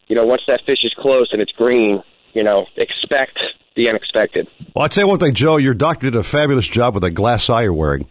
[0.09, 2.03] you know, once that fish is close and it's green,
[2.33, 3.39] you know, expect
[3.77, 4.49] the unexpected.
[4.75, 5.59] Well, I'd say one thing, Joe.
[5.59, 8.09] Your doctor did a fabulous job with that glass eye you're wearing.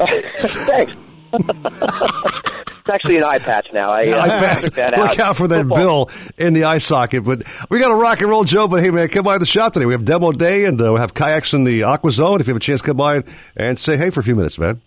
[0.00, 0.94] Thanks.
[2.82, 3.92] it's actually an eye patch now.
[3.92, 4.98] I, uh, I took that bet.
[4.98, 5.10] out.
[5.10, 6.06] Look out for that Football.
[6.06, 7.24] bill in the eye socket.
[7.24, 8.66] But we got a rock and roll, Joe.
[8.66, 9.86] But hey, man, come by the shop today.
[9.86, 12.40] We have demo day and uh, we have kayaks in the Aqua Zone.
[12.40, 13.24] If you have a chance, come by and,
[13.56, 14.80] and say hey for a few minutes, man.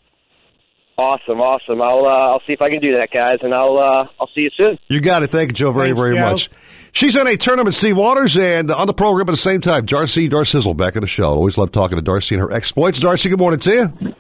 [0.98, 1.82] Awesome, awesome.
[1.82, 4.42] I'll uh, I'll see if I can do that, guys, and I'll uh, I'll see
[4.42, 4.78] you soon.
[4.88, 5.28] You got it.
[5.30, 6.32] Thank you, Joe, very, Thanks, very Joe.
[6.32, 6.50] much.
[6.94, 10.30] She's in a tournament, Steve Waters, and on the program at the same time, Darcy
[10.30, 11.30] Darcizzle back in the show.
[11.32, 13.02] Always love talking to Darcy and her exploits.
[13.02, 14.16] Darcy, good morning to you.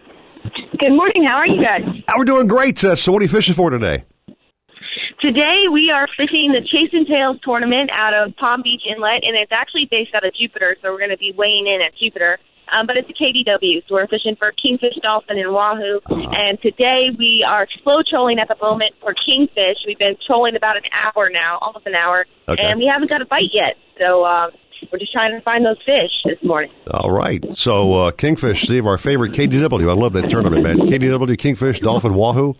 [0.80, 1.23] Good morning.
[1.26, 1.84] How are you guys?
[2.07, 2.84] Uh, We're doing great.
[2.84, 4.03] Uh, so, what are you fishing for today?
[5.22, 9.35] Today we are fishing the Chase and Tails tournament out of Palm Beach Inlet, and
[9.35, 12.38] it's actually based out of Jupiter, so we're going to be weighing in at Jupiter.
[12.72, 13.84] um, but it's a KDW.
[13.88, 16.02] So we're fishing for kingfish, dolphin, and wahoo.
[16.10, 19.77] And today we are slow trolling at the moment for kingfish.
[19.88, 22.64] We've been trolling about an hour now, almost an hour, Okay.
[22.64, 23.76] and we haven't got a bite yet.
[23.99, 24.52] So um,
[24.91, 26.71] we're just trying to find those fish this morning.
[26.91, 27.43] All right.
[27.57, 29.89] So, uh, Kingfish, Steve, our favorite KDW.
[29.89, 30.77] I love that tournament, man.
[30.79, 32.55] KDW, Kingfish, Dolphin, Wahoo.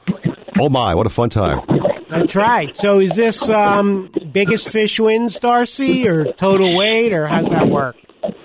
[0.60, 0.96] Oh, my.
[0.96, 1.62] What a fun time.
[2.10, 2.76] That's right.
[2.78, 7.98] So is this um, biggest fish wins, Darcy, or total weight, or how's that work?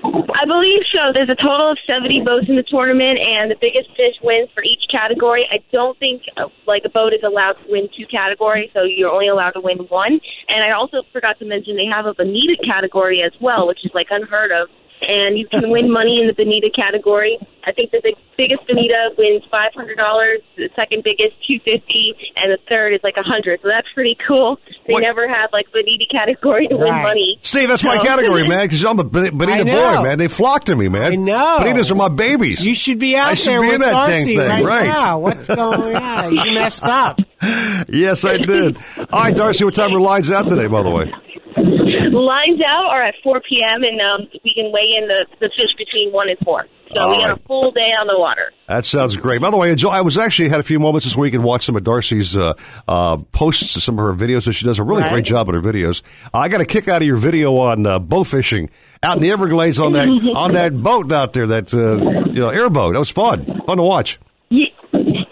[0.05, 1.13] I believe so.
[1.13, 4.63] There's a total of 70 boats in the tournament, and the biggest fish wins for
[4.63, 5.47] each category.
[5.51, 9.11] I don't think uh, like a boat is allowed to win two categories, so you're
[9.11, 10.21] only allowed to win one.
[10.49, 13.91] And I also forgot to mention they have a bonita category as well, which is
[13.95, 14.69] like unheard of.
[15.07, 17.39] And you can win money in the bonita category.
[17.65, 20.41] I think the big, biggest bonita wins five hundred dollars.
[20.57, 23.61] The second biggest two fifty, and the third is like a hundred.
[23.63, 24.59] So that's pretty cool.
[24.87, 27.39] They never had like bonita category to win money.
[27.43, 30.19] Steve, that's my category, man, because I'm a Bon- Bonita boy, man.
[30.19, 31.13] They flock to me, man.
[31.13, 31.59] I know.
[31.61, 32.65] Bonitas are my babies.
[32.65, 34.87] You should be out I there with that Darcy thing, right, right.
[34.87, 35.19] now.
[35.19, 36.35] What's going on?
[36.35, 37.21] You messed up.
[37.89, 38.79] yes, I did.
[38.99, 41.13] All right, Darcy, what time are lines out today, by the way?
[42.13, 43.83] Lines out are at 4 p.m.
[43.85, 46.67] and um, we can weigh in the, the fish between one and four.
[46.95, 47.39] So All we got right.
[47.41, 48.53] a full day on the water.
[48.67, 49.41] That sounds great.
[49.41, 51.77] By the way, I was actually had a few moments this week and watched some
[51.77, 52.55] of Darcy's uh,
[52.89, 55.13] uh, posts, some of her videos, and she does a really Right.
[55.13, 56.03] great job on her videos.
[56.35, 58.71] I got a kick out of your video on uh, bow fishing
[59.05, 61.95] out in the Everglades on that on that boat out there, that uh,
[62.31, 62.95] you know airboat.
[62.95, 64.19] That was fun, fun to watch.
[64.49, 64.75] Ye-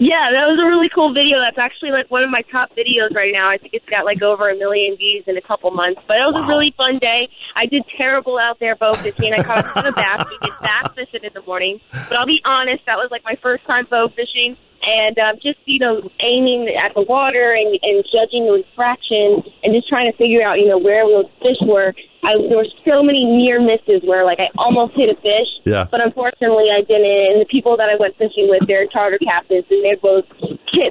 [0.00, 1.40] Yeah, that was a really cool video.
[1.40, 3.48] That's actually like one of my top videos right now.
[3.48, 6.00] I think it's got like over a million views in a couple months.
[6.06, 7.28] But it was a really fun day.
[7.56, 9.32] I did terrible out there boat fishing.
[9.32, 10.24] I caught a ton of bass.
[10.30, 11.80] We did bass fishing in the morning.
[11.90, 14.56] But I'll be honest, that was like my first time boat fishing.
[14.88, 19.74] And um, just, you know, aiming at the water and, and judging the refraction and
[19.74, 21.94] just trying to figure out, you know, where those fish were.
[22.24, 25.46] I, there were so many near misses where, like, I almost hit a fish.
[25.64, 25.84] Yeah.
[25.90, 27.06] But unfortunately, I didn't.
[27.32, 30.24] And the people that I went fishing with, they're charter captains, and they're both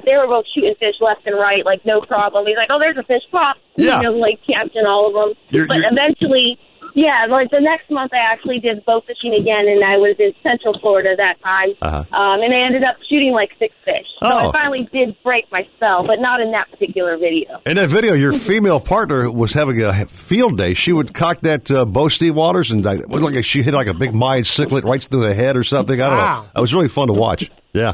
[0.06, 2.46] they were both shooting fish left and right, like no problem.
[2.46, 3.98] He's like, "Oh, there's a fish pop," Yeah.
[3.98, 5.34] you know, like captain all of them.
[5.50, 6.58] You're- but you're- eventually,
[6.94, 10.32] yeah, like the next month, I actually did boat fishing again, and I was in
[10.42, 11.70] Central Florida that time.
[11.80, 12.04] Uh-huh.
[12.12, 14.06] Um, and I ended up shooting like six fish.
[14.20, 14.48] So Oh.
[14.48, 17.60] I finally did break my spell, but not in that particular video.
[17.66, 20.74] In that video, your female partner was having a field day.
[20.74, 23.74] She would cock that uh, bow, Steve Waters, and uh, it was like she hit
[23.74, 26.00] like a big Mayan cichlid right through the head or something.
[26.00, 26.42] I don't Wow.
[26.42, 26.48] know.
[26.56, 27.50] It was really fun to watch.
[27.72, 27.92] Yeah.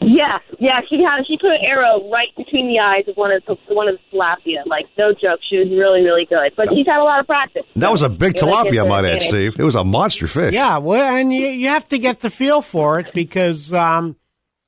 [0.00, 3.42] Yeah, yeah, she had she put an arrow right between the eyes of one of
[3.46, 4.64] the one of the tilapia.
[4.66, 6.52] Like no joke, she was really really good.
[6.56, 7.64] But she's had a lot of practice.
[7.76, 9.56] That was a big You're tilapia, I it's might add, Steve.
[9.58, 10.54] It was a monster fish.
[10.54, 14.16] Yeah, well, and you, you have to get the feel for it because um,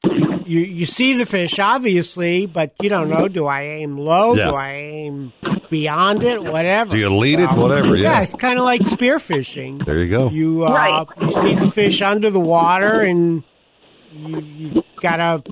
[0.03, 3.29] you you see the fish obviously, but you don't know.
[3.29, 4.35] Do I aim low?
[4.35, 4.47] Yeah.
[4.51, 5.33] Do I aim
[5.71, 6.43] beyond it?
[6.43, 6.93] Whatever.
[6.93, 7.49] Do you lead it?
[7.49, 8.23] Um, Whatever, yeah.
[8.23, 9.85] it's kind of like spearfishing.
[9.85, 10.31] There you go.
[10.31, 11.07] You uh, Right.
[11.21, 13.45] you see the fish under the water, and
[14.19, 14.41] you,
[14.75, 15.43] you gotta.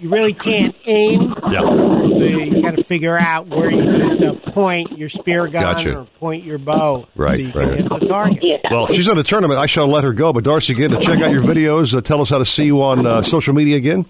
[0.00, 1.34] You really can't aim.
[1.50, 1.60] Yeah.
[1.60, 5.98] The- You got to figure out where you need to point your spear gun Gotcha.
[6.00, 7.06] or point your bow.
[7.16, 7.54] Right, so you right.
[7.54, 8.60] can hit the target.
[8.70, 9.58] Well, she's in a tournament.
[9.58, 10.32] I shall let her go.
[10.32, 12.82] But Darcy, again, to check out your videos, uh, tell us how to see you
[12.82, 14.04] on uh, social media again.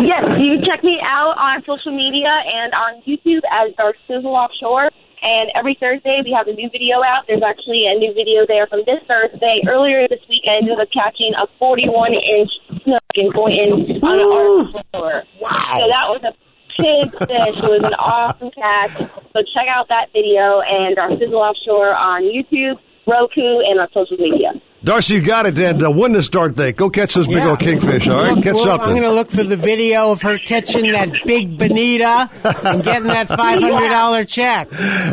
[0.00, 4.34] Yes, you can check me out on social media and on YouTube as Dark Sizzle
[4.34, 4.90] Offshore.
[5.22, 7.26] And every Thursday we have a new video out.
[7.28, 9.60] There's actually a new video there from this Thursday.
[9.68, 12.50] Earlier this week, I ended up catching a 41 inch
[12.82, 13.72] snook and going in
[14.02, 15.22] on an arc lure.
[15.40, 15.78] Wow!
[15.80, 16.34] So that was a
[16.82, 17.56] big fish.
[17.62, 18.98] It was an awesome catch.
[19.32, 24.16] So check out that video and our Sizzle Offshore on YouTube, Roku, and on social
[24.16, 24.52] media.
[24.84, 26.74] Darcy, you got it, and uh, win this darn thing.
[26.74, 27.50] Go catch those big Yeah.
[27.50, 28.34] old kingfish, all right?
[28.34, 31.56] Look, Get well, I'm going to look for the video of her catching that big
[31.56, 32.28] bonita
[32.64, 34.68] and getting that $500 check.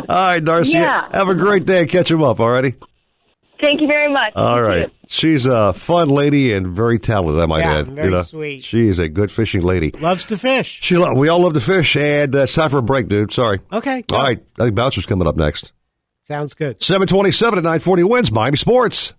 [0.08, 0.72] All right, Darcy.
[0.78, 1.08] Yeah.
[1.12, 1.86] Have a great day.
[1.86, 2.74] Catch him up, all righty?
[3.60, 4.32] Thank you very much.
[4.34, 4.86] All You right.
[4.86, 4.92] too.
[5.06, 7.88] She's a fun lady and very talented, I might Yeah, add.
[7.88, 8.64] very sweet.
[8.64, 9.90] She is a good fishing lady.
[10.00, 10.80] Loves to fish.
[10.82, 13.30] She lo- we all love to fish, and uh, it's time for a break, dude.
[13.32, 13.60] Sorry.
[13.72, 14.16] Okay, go.
[14.16, 14.42] All right.
[14.58, 15.72] I think Bouncer's coming up next.
[16.26, 16.82] Sounds good.
[16.82, 19.14] 727 at 940 WINZ Miami Sports.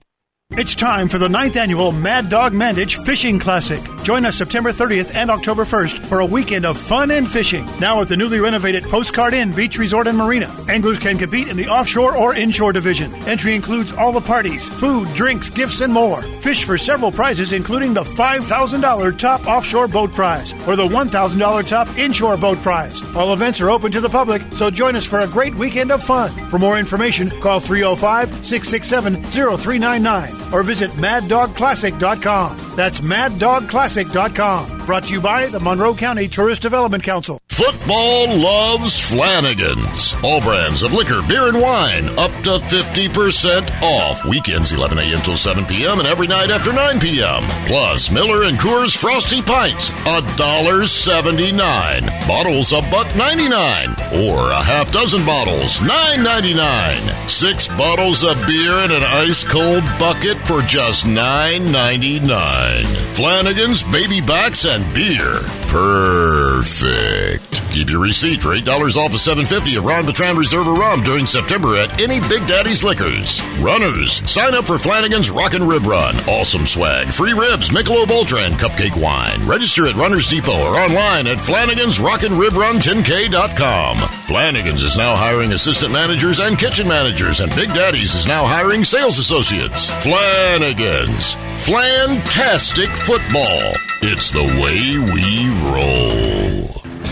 [0.57, 3.81] It's time for the ninth annual Mad Dog Mandich Fishing Classic.
[4.03, 7.65] Join us September 30th and October 1st for a weekend of fun and fishing.
[7.79, 10.53] Now at the newly renovated Postcard Inn Beach Resort and Marina.
[10.67, 13.13] Anglers can compete in the offshore or inshore division.
[13.29, 16.21] Entry includes all the parties, food, drinks, gifts, and more.
[16.21, 21.97] Fish for several prizes, including the $5,000 top offshore boat prize or the $1,000 top
[21.97, 23.01] inshore boat prize.
[23.15, 26.03] All events are open to the public, so join us for a great weekend of
[26.03, 26.29] fun.
[26.49, 32.57] For more information, call 305 667 0399 or visit maddogclassic.com.
[32.75, 34.85] That's maddogclassic.com.
[34.85, 37.39] Brought to you by the Monroe County Tourist Development Council.
[37.49, 40.15] Football loves Flanagan's.
[40.23, 44.25] All brands of liquor, beer, and wine up to 50% off.
[44.25, 45.19] Weekends 11 a.m.
[45.19, 45.99] till 7 p.m.
[45.99, 47.43] and every night after 9 p.m.
[47.67, 52.27] Plus Miller and Coors Frosty Pints, $1.79.
[52.27, 57.29] Bottles a buck 99 or a half dozen bottles, $9.99.
[57.29, 62.85] Six bottles of beer in an ice cold bucket for just $9.99.
[63.15, 65.39] Flanagan's Baby Backs and Beer.
[65.71, 67.61] Perfect.
[67.71, 71.77] Keep your receipt for $8 off of 750 of Ron Bertrand Reserve Rum during September
[71.77, 73.41] at any Big Daddy's Liquors.
[73.59, 76.15] Runners, sign up for Flanagan's Rockin' Rib Run.
[76.27, 79.47] Awesome swag, free ribs, Michelob Ultra, and cupcake wine.
[79.47, 83.97] Register at Runners Depot or online at Flanagan's Rockin' Rib Run 10K.com.
[84.27, 88.83] Flanagan's is now hiring assistant managers and kitchen managers, and Big Daddy's is now hiring
[88.83, 89.87] sales associates.
[90.11, 91.35] Flanagan's.
[91.55, 93.71] Flantastic football.
[94.01, 96.60] It's the way we roll.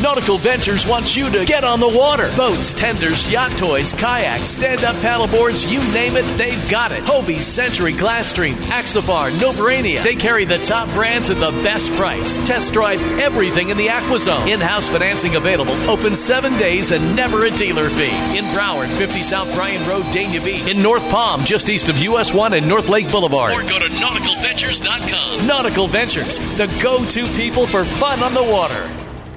[0.01, 2.31] Nautical Ventures wants you to get on the water.
[2.38, 7.03] Boats, tenders, yacht toys, kayaks, stand up paddleboards, you name it, they've got it.
[7.03, 10.01] Hobie, Century, Glasstream, Axopar, Novurania.
[10.01, 12.38] They carry the top brands at the best price.
[12.47, 14.47] Test drive everything in the AquaZone.
[14.47, 15.73] In house financing available.
[15.89, 18.38] Open seven days and never a dealer fee.
[18.38, 20.65] In Broward, 50 South Bryan Road, Dania Beach.
[20.69, 23.51] In North Palm, just east of US 1 and North Lake Boulevard.
[23.51, 25.45] Or go to nauticalventures.com.
[25.45, 28.89] Nautical Ventures, the go to people for fun on the water.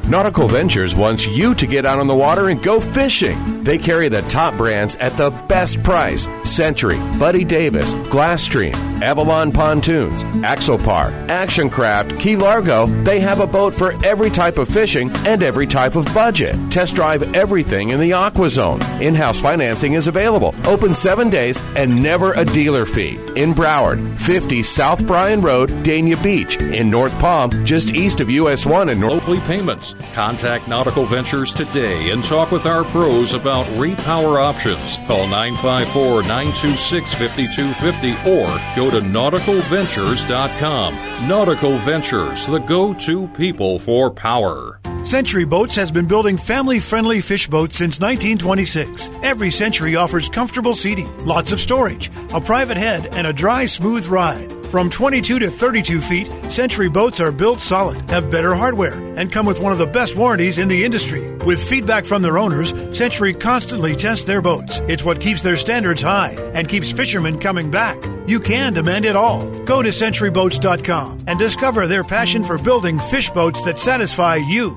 [0.09, 3.65] Nautical Ventures wants you to get out on the water and go fishing.
[3.65, 10.25] They carry the top brands at the best price Century, Buddy Davis, Glasstream, Avalon Pontoons,
[10.25, 12.87] Axopar, Action Craft, Key Largo.
[13.05, 16.57] They have a boat for every type of fishing and every type of budget.
[16.71, 18.83] Test drive everything in the Aqua Zone.
[19.01, 20.55] In house financing is available.
[20.67, 23.19] Open seven days and never a dealer fee.
[23.37, 26.57] In Broward, 50 South Bryan Road, Dania Beach.
[26.59, 29.13] In North Palm, just east of US 1 and North.
[29.13, 29.92] Monthly payments.
[30.15, 34.99] Contact Nautical Ventures today and talk with our pros about repower options.
[35.09, 38.47] Call 954 926 5250 or
[38.77, 41.29] go to nauticalventures.com.
[41.29, 44.79] Nautical Ventures, the go to people for power.
[45.03, 49.11] Century Boats has been building family friendly fish boats since 1926.
[49.25, 54.07] Every Century offers comfortable seating, lots of storage, a private head, and a dry, smooth
[54.07, 54.53] ride.
[54.73, 59.45] From 22 to 32 feet, Century boats are built solid, have better hardware, and come
[59.45, 61.31] with one of the best warranties in the industry.
[61.45, 64.79] With feedback from their owners, Century constantly tests their boats.
[64.89, 68.03] It's what keeps their standards high and keeps fishermen coming back.
[68.27, 69.47] You can demand it all.
[69.67, 74.75] Go to centuryboats.com and discover their passion for building fish boats that satisfy you.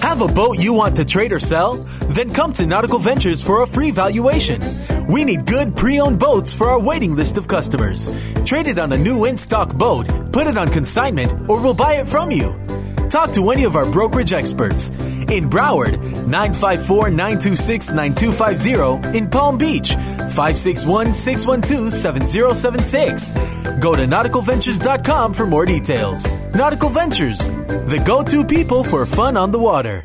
[0.00, 1.76] Have a boat you want to trade or sell?
[2.08, 4.60] Then come to Nautical Ventures for a free valuation.
[5.08, 8.10] We need good pre owned boats for our waiting list of customers.
[8.44, 11.94] Trade it on a new in stock boat, put it on consignment, or we'll buy
[11.94, 12.54] it from you.
[13.08, 14.90] Talk to any of our brokerage experts.
[15.28, 19.16] In Broward, 954 926 9250.
[19.16, 23.32] In Palm Beach, 561 612 7076.
[23.80, 26.26] Go to nauticalventures.com for more details.
[26.54, 30.04] Nautical Ventures, the go to people for fun on the water.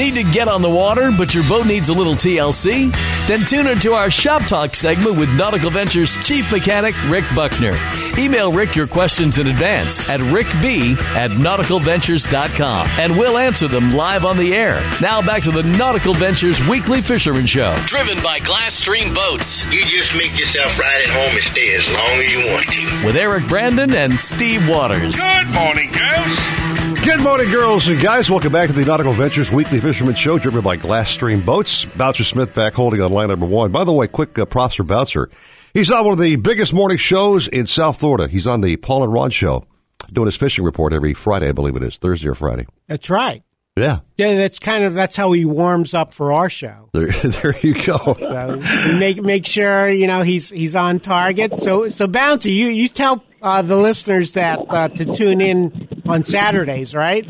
[0.00, 2.92] Need to get on the water, but your boat needs a little TLC?
[3.26, 7.78] Then tune into our Shop Talk segment with Nautical Ventures Chief Mechanic Rick Buckner.
[8.18, 14.24] Email Rick your questions in advance at rickb at nauticalventures.com and we'll answer them live
[14.24, 14.82] on the air.
[15.00, 17.74] Now back to the Nautical Ventures Weekly Fisherman Show.
[17.86, 19.64] Driven by Glasstream Boats.
[19.72, 23.06] You just make yourself right at home and stay as long as you want to.
[23.06, 25.16] With Eric Brandon and Steve Waters.
[25.16, 26.70] Good morning, girls.
[27.04, 28.30] Good morning, girls and guys.
[28.30, 31.84] Welcome back to the Nautical Ventures Weekly Fisherman Show, driven by Glasstream Boats.
[31.84, 33.70] Bouncer Smith back holding on line number one.
[33.70, 35.30] By the way, quick uh, props for Bouncer.
[35.74, 38.28] He's on one of the biggest morning shows in South Florida.
[38.28, 39.64] He's on the Paul and Ron Show,
[40.12, 42.66] doing his fishing report every Friday, I believe it is, Thursday or Friday.
[42.88, 43.42] That's right.
[43.76, 44.00] Yeah.
[44.16, 46.90] Yeah, that's kind of that's how he warms up for our show.
[46.92, 48.16] There, there you go.
[48.18, 48.56] So
[48.98, 51.60] make make sure you know he's he's on target.
[51.60, 56.24] So so Bounty, you you tell uh, the listeners that uh, to tune in on
[56.24, 57.26] Saturdays, right?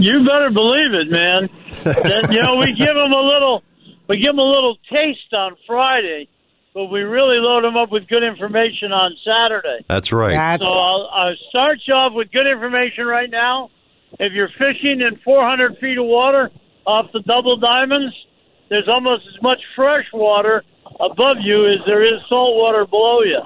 [0.00, 1.48] You better believe it, man.
[1.84, 3.62] That, you know, we give them a little
[4.08, 6.28] we give them a little taste on Friday,
[6.74, 9.84] but we really load them up with good information on Saturday.
[9.88, 10.60] That's right.
[10.60, 13.70] So I'll, I'll start you off with good information right now.
[14.18, 16.50] If you're fishing in 400 feet of water
[16.86, 18.14] off the double diamonds,
[18.68, 20.62] there's almost as much fresh water
[21.00, 23.40] above you as there is salt water below you.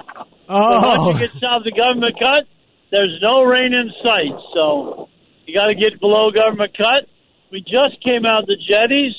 [0.47, 0.81] Oh.
[0.81, 1.27] But once you oh.
[1.27, 2.47] get south of the government cut,
[2.91, 4.33] there's no rain in sight.
[4.53, 5.09] So
[5.51, 7.09] you got to get below government cut.
[7.51, 9.13] We just came out the jetties.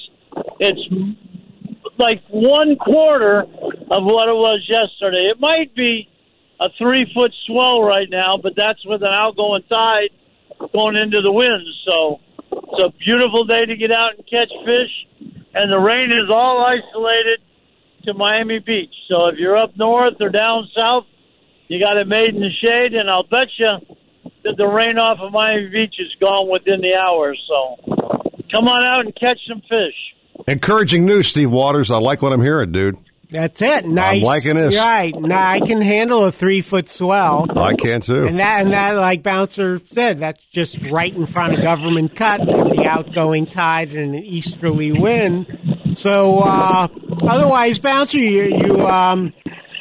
[0.59, 0.81] It's
[1.99, 5.27] like one quarter of what it was yesterday.
[5.27, 6.09] It might be
[6.59, 10.09] a three foot swell right now, but that's with an outgoing tide
[10.73, 11.67] going into the wind.
[11.87, 15.07] So it's a beautiful day to get out and catch fish,
[15.53, 17.41] and the rain is all isolated
[18.05, 18.95] to Miami Beach.
[19.09, 21.05] So if you're up north or down south,
[21.69, 23.77] you got it made in the shade, and I'll bet you
[24.45, 27.35] that the rain off of Miami Beach is gone within the hour.
[27.49, 27.77] So
[28.51, 29.95] come on out and catch some fish.
[30.49, 31.91] Encouraging news, Steve Waters.
[31.91, 32.97] I like what I'm hearing, dude.
[33.31, 33.87] That's it.
[33.87, 34.19] Nice.
[34.19, 34.77] I'm liking this.
[34.77, 35.19] Right.
[35.19, 37.47] Now I can handle a three foot swell.
[37.59, 38.27] I can too.
[38.27, 42.41] And that, and that, like Bouncer said, that's just right in front of government cut
[42.41, 45.47] with the outgoing tide and an easterly wind.
[45.97, 46.89] So, uh,
[47.23, 49.33] otherwise, Bouncer, you, you, um,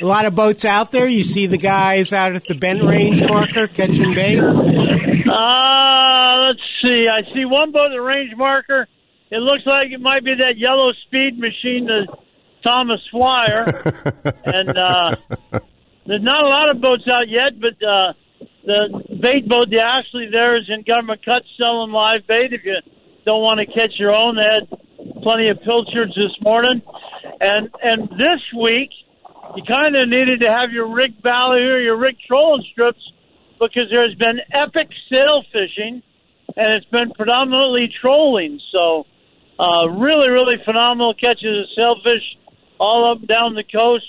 [0.01, 1.07] a lot of boats out there.
[1.07, 4.39] You see the guys out at the Bent Range marker catching bait.
[4.39, 7.07] Uh, let's see.
[7.07, 8.87] I see one boat at the range marker.
[9.29, 12.07] It looks like it might be that yellow speed machine, the
[12.65, 14.33] Thomas Flyer.
[14.43, 15.15] and uh,
[16.05, 18.13] there's not a lot of boats out yet, but uh,
[18.65, 22.53] the bait boat, the Ashley, there is in government cut selling live bait.
[22.53, 22.77] If you
[23.25, 24.67] don't want to catch your own, they had
[25.21, 26.81] plenty of pilchards this morning.
[27.39, 28.89] And and this week,
[29.55, 33.01] you kind of needed to have your rig valley or your rig trolling strips
[33.59, 36.01] because there's been epic sail fishing
[36.55, 38.59] and it's been predominantly trolling.
[38.73, 39.05] So,
[39.59, 42.37] uh, really, really phenomenal catches of sailfish
[42.79, 44.05] all up down the coast.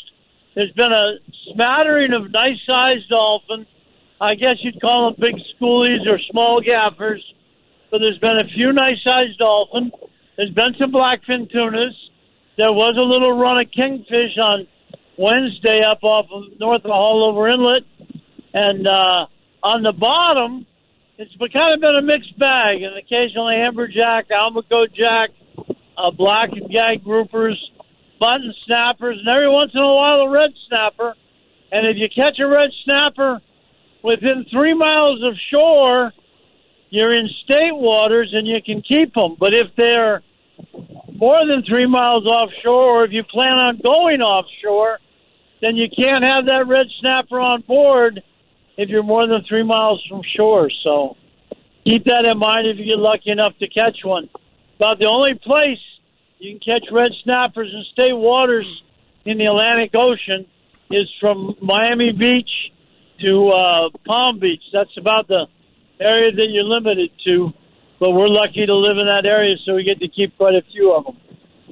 [0.54, 1.12] There's been a
[1.52, 3.66] smattering of nice sized dolphin.
[4.20, 7.22] I guess you'd call them big schoolies or small gaffers,
[7.90, 9.92] but there's been a few nice sized dolphin.
[10.36, 11.96] There's been some blackfin tunas.
[12.56, 14.66] There was a little run of kingfish on
[15.22, 17.84] Wednesday up off of north of Haulover Inlet,
[18.52, 19.26] and uh,
[19.62, 20.66] on the bottom,
[21.16, 25.30] it's been, kind of been a mixed bag, and occasionally amberjack, almaco jack,
[25.96, 27.54] uh, black and gag groupers,
[28.20, 31.14] mutton snappers, and every once in a while a red snapper.
[31.70, 33.40] And if you catch a red snapper
[34.02, 36.12] within three miles of shore,
[36.90, 39.36] you're in state waters and you can keep them.
[39.38, 40.22] But if they're
[41.14, 44.98] more than three miles offshore, or if you plan on going offshore,
[45.62, 48.22] then you can't have that red snapper on board
[48.76, 50.68] if you're more than three miles from shore.
[50.68, 51.16] So
[51.84, 54.28] keep that in mind if you get lucky enough to catch one.
[54.76, 55.78] About the only place
[56.40, 58.82] you can catch red snappers in state waters
[59.24, 60.46] in the Atlantic Ocean
[60.90, 62.72] is from Miami Beach
[63.20, 64.62] to uh, Palm Beach.
[64.72, 65.46] That's about the
[66.00, 67.52] area that you're limited to.
[68.00, 70.62] But we're lucky to live in that area, so we get to keep quite a
[70.72, 71.16] few of them.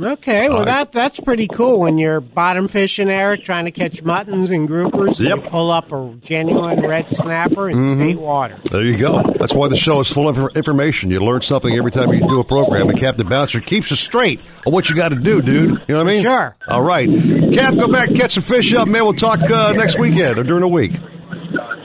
[0.02, 4.50] Okay, well that that's pretty cool when you're bottom fishing, Eric, trying to catch muttons
[4.50, 5.18] and groupers.
[5.20, 7.94] and you pull up a genuine red snapper in Mhm.
[7.96, 8.56] state water.
[8.70, 9.22] There you go.
[9.38, 11.10] That's why the show is full of information.
[11.10, 14.40] You learn something every time you do a program, and Captain Bouncer keeps you straight
[14.66, 15.70] on what you got to do, dude.
[15.88, 16.22] You know what I mean?
[16.22, 16.56] Sure.
[16.68, 17.08] All right.
[17.52, 19.04] Cap, go back, catch some fish up, man.
[19.04, 20.92] We'll talk uh, next weekend or during the week.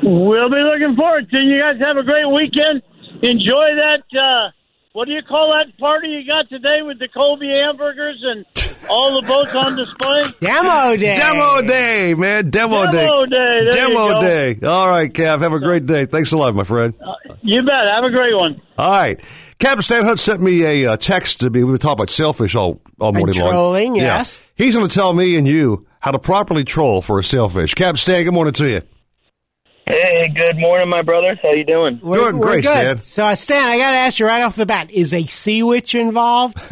[0.04, 1.46] We'll be looking forward to it.
[1.46, 2.82] You guys have a great weekend.
[3.24, 4.04] Enjoy that.
[4.18, 4.50] Uh,
[4.96, 8.46] what do you call that party you got today with the Kobe hamburgers and
[8.90, 10.24] all the boats on display?
[10.40, 11.16] Demo day.
[11.16, 12.50] Demo day, man.
[12.50, 13.38] Demo, Demo day.
[13.38, 14.60] There you Demo day.
[14.66, 15.42] All right, Cap.
[15.42, 16.06] Have a great day.
[16.06, 16.94] Thanks a lot, my friend.
[17.42, 17.88] You bet.
[17.88, 18.62] Have a great one.
[18.78, 19.20] All right.
[19.60, 21.62] Captain Stan Hunt sent me a uh, text to be.
[21.64, 23.52] We were talking about sailfish all, all morning long.
[23.52, 24.04] trolling, Yeah.
[24.18, 24.44] yes.
[24.56, 27.74] He's going to tell me and you how to properly troll for a sailfish.
[27.74, 28.82] Captain Stan, good morning to you.
[29.88, 31.38] Hey, good morning, my brothers.
[31.44, 32.00] How you doing?
[32.02, 33.00] We're, we're good.
[33.00, 35.62] So, uh, Stan, I got to ask you right off the bat: Is a sea
[35.64, 36.58] witch involved?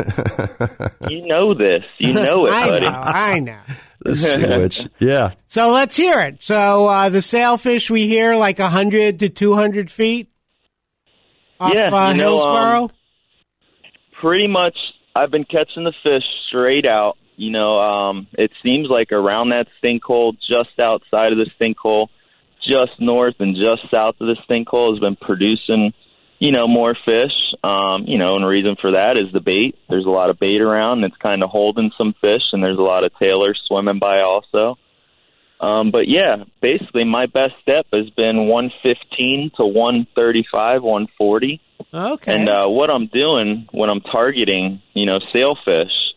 [1.09, 1.83] You know this.
[1.99, 2.85] You know it, I buddy.
[2.85, 2.91] know.
[2.91, 3.59] I know.
[4.03, 4.87] The sea witch.
[4.99, 5.31] Yeah.
[5.47, 6.41] So let's hear it.
[6.43, 10.29] So uh, the sailfish we hear like hundred to two hundred feet
[11.59, 12.83] off Yeah, uh, you know, Hillsboro.
[12.85, 12.89] um,
[14.21, 14.77] Pretty much,
[15.15, 17.17] I've been catching the fish straight out.
[17.35, 22.07] You know, um, it seems like around that sinkhole, just outside of the sinkhole,
[22.65, 25.93] just north and just south of the sinkhole, has been producing,
[26.39, 27.53] you know, more fish.
[27.63, 29.77] Um, you know, and the reason for that is the bait.
[29.89, 31.03] There's a lot of bait around.
[31.03, 34.21] And it's kind of holding some fish, and there's a lot of tailors swimming by
[34.21, 34.77] also.
[35.59, 41.61] Um, but yeah, basically my best step has been 115 to 135, 140.
[41.93, 42.35] Okay.
[42.35, 46.12] And uh, what I'm doing when I'm targeting, you know, sailfish,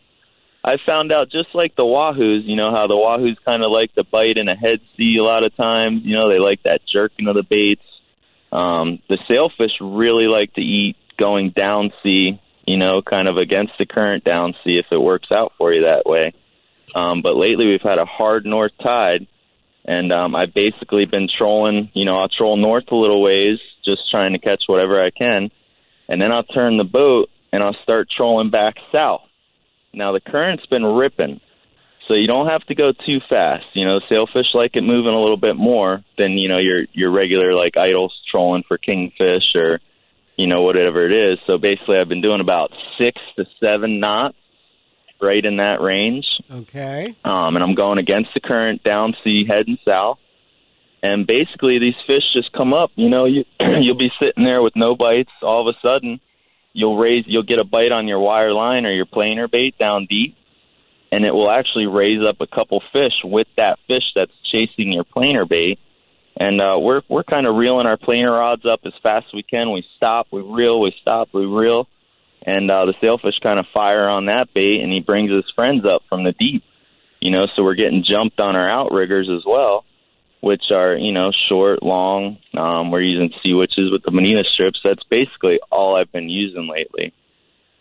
[0.63, 3.93] I found out just like the wahoos, you know how the wahoos kind of like
[3.95, 6.01] to bite in a head sea a lot of times.
[6.03, 7.83] You know they like that jerking of the baits.
[8.51, 12.41] Um, the sailfish really like to eat going down sea.
[12.65, 15.83] You know, kind of against the current down sea if it works out for you
[15.83, 16.33] that way.
[16.93, 19.27] Um, but lately we've had a hard north tide,
[19.85, 21.91] and um, I've basically been trolling.
[21.93, 25.49] You know, I'll troll north a little ways, just trying to catch whatever I can,
[26.09, 29.21] and then I'll turn the boat and I'll start trolling back south.
[29.97, 31.41] Now the current's been ripping,
[32.07, 33.65] so you don't have to go too fast.
[33.73, 37.11] You know, sailfish like it moving a little bit more than you know your your
[37.11, 39.79] regular like idle trolling for kingfish or
[40.37, 41.37] you know whatever it is.
[41.47, 44.37] So basically, I've been doing about six to seven knots,
[45.21, 46.39] right in that range.
[46.49, 47.15] Okay.
[47.25, 50.19] Um, and I'm going against the current down sea heading south.
[51.03, 52.91] And basically, these fish just come up.
[52.95, 55.31] You know, you you'll be sitting there with no bites.
[55.41, 56.19] All of a sudden,
[56.77, 60.05] you'll raise, you'll get a bite on your wire line or your planer bait down
[60.07, 60.37] deep,
[61.11, 65.03] and it will actually raise up a couple fish with that fish that's chasing your
[65.03, 65.79] planer bait.
[66.39, 69.41] And uh, we're we're kind of reeling our planer rods up as fast as we
[69.41, 69.71] can.
[69.71, 71.87] We stop, we reel, we stop, we reel,
[72.43, 75.83] and uh, the sailfish kind of fire on that bait, and he brings his friends
[75.83, 76.63] up from the deep.
[77.19, 79.83] You know, so we're getting jumped on our outriggers as well,
[80.47, 82.37] which are you know short, long.
[82.55, 84.79] Um, we're using sea witches with the bonita strips.
[84.83, 87.13] That's basically all I've been using lately.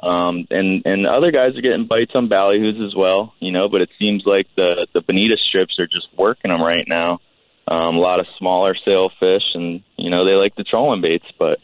[0.00, 3.68] Um, and and other guys are getting bites on ballyhoos as well, you know.
[3.68, 7.20] But it seems like the the bonita strips are just working them right now.
[7.68, 11.26] Um, a lot of smaller sailfish, and you know they like the trolling baits.
[11.38, 11.60] But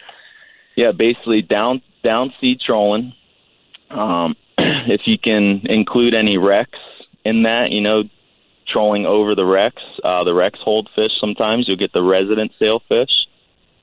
[0.76, 3.12] yeah, basically down down sea trolling.
[3.90, 6.78] Um, if you can include any wrecks
[7.24, 8.04] in that, you know,
[8.72, 9.82] trolling over the wrecks.
[10.02, 11.12] Uh, the wrecks hold fish.
[11.20, 13.26] Sometimes you'll get the resident sailfish.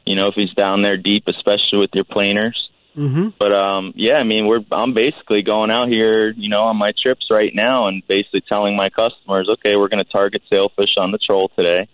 [0.06, 2.70] You know, if he's down there deep, especially with your planers.
[2.98, 3.30] Mm-hmm.
[3.38, 6.92] But um, yeah, I mean, we're I'm basically going out here, you know, on my
[6.98, 11.12] trips right now, and basically telling my customers, okay, we're going to target sailfish on
[11.12, 11.88] the troll today,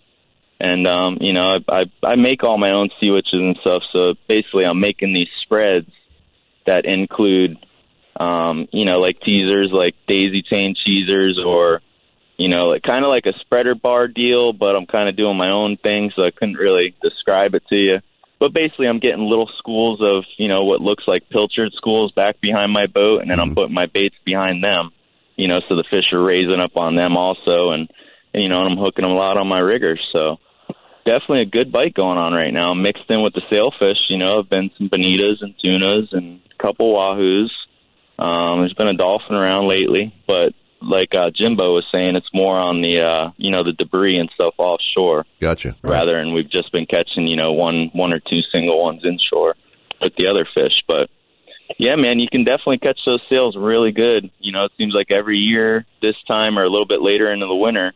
[0.58, 3.82] and um, you know, I, I I make all my own sea witches and stuff,
[3.92, 5.90] so basically, I'm making these spreads
[6.66, 7.58] that include,
[8.18, 11.82] um, you know, like teasers, like daisy chain cheesers, or
[12.36, 15.36] you know, like, kind of like a spreader bar deal, but I'm kind of doing
[15.36, 17.98] my own thing, so I couldn't really describe it to you.
[18.38, 22.40] But basically, I'm getting little schools of, you know, what looks like pilchard schools back
[22.40, 24.90] behind my boat, and then I'm putting my baits behind them,
[25.36, 27.90] you know, so the fish are raising up on them also, and,
[28.34, 30.06] and you know, and I'm hooking them a lot on my riggers.
[30.14, 30.36] So
[31.06, 32.74] definitely a good bite going on right now.
[32.74, 36.62] Mixed in with the sailfish, you know, have been some bonitas and tunas and a
[36.62, 37.48] couple wahoos.
[38.18, 42.58] Um, there's been a dolphin around lately, but like uh, Jimbo was saying, it's more
[42.58, 45.76] on the uh, you know the debris and stuff offshore Gotcha.
[45.82, 49.54] rather, and we've just been catching you know one one or two single ones inshore
[50.00, 50.82] with the other fish.
[50.86, 51.08] But
[51.78, 54.30] yeah, man, you can definitely catch those sails really good.
[54.38, 57.46] You know, it seems like every year this time or a little bit later into
[57.46, 57.92] the winter,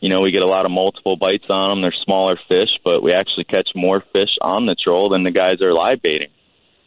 [0.00, 1.80] you know, we get a lot of multiple bites on them.
[1.82, 5.62] They're smaller fish, but we actually catch more fish on the troll than the guys
[5.62, 6.30] are live baiting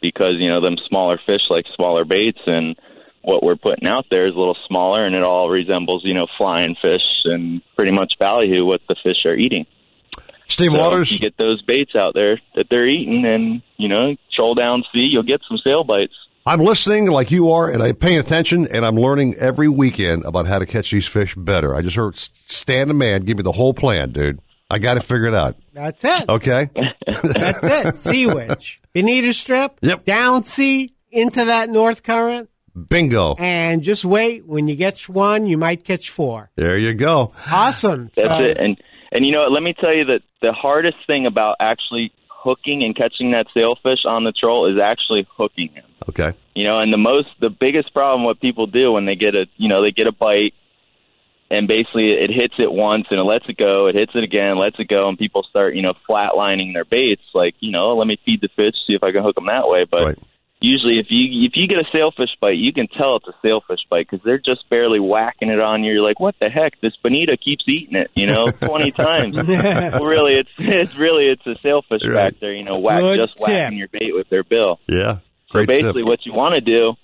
[0.00, 2.78] because you know them smaller fish like smaller baits and
[3.28, 6.26] what we're putting out there is a little smaller and it all resembles, you know,
[6.38, 9.66] flying fish and pretty much ballyhoo what the fish are eating.
[10.48, 11.12] Steve So Waters.
[11.12, 15.10] You get those baits out there that they're eating and, you know, troll down sea,
[15.12, 16.14] you'll get some sail bites.
[16.46, 20.46] I'm listening like you are, and I'm paying attention, and I'm learning every weekend about
[20.46, 21.74] how to catch these fish better.
[21.74, 24.40] I just heard Stan a Man give me the whole plan, dude.
[24.70, 25.56] I got to figure it out.
[25.74, 26.26] That's it.
[26.26, 26.70] Okay.
[27.06, 27.96] That's it.
[27.98, 28.80] Sea witch.
[28.94, 29.78] Bonita strip.
[29.82, 30.06] Yep.
[30.06, 32.48] Down sea into that north current.
[32.88, 33.34] Bingo.
[33.38, 34.46] And just wait.
[34.46, 36.50] When you catch one, you might catch four.
[36.56, 37.32] There you go.
[37.50, 38.10] Awesome.
[38.14, 38.56] That's So- it.
[38.58, 38.80] And
[39.10, 42.84] and you know what, let me tell you that the hardest thing about actually hooking
[42.84, 45.84] and catching that sailfish on the troll is actually hooking him.
[46.08, 46.32] Okay.
[46.54, 49.46] You know, and the most the biggest problem what people do when they get a
[49.56, 50.54] you know, they get a bite
[51.50, 54.58] and basically it hits it once and it lets it go, it hits it again,
[54.58, 58.06] lets it go and people start, you know, flatlining their baits like, you know, let
[58.06, 60.18] me feed the fish, see if I can hook them that way, but
[60.60, 63.86] Usually, if you if you get a sailfish bite, you can tell it's a sailfish
[63.88, 65.92] bite because they're just barely whacking it on you.
[65.92, 66.80] You're like, "What the heck?
[66.80, 71.46] This bonita keeps eating it, you know, twenty times." well, really, it's it's really it's
[71.46, 72.32] a sailfish Right.
[72.32, 73.46] back there, you know, whack Good just tip.
[73.46, 74.80] whacking your bait with their bill.
[74.88, 75.18] Yeah.
[75.48, 76.08] So Great basically, tip.
[76.08, 76.94] what you want to do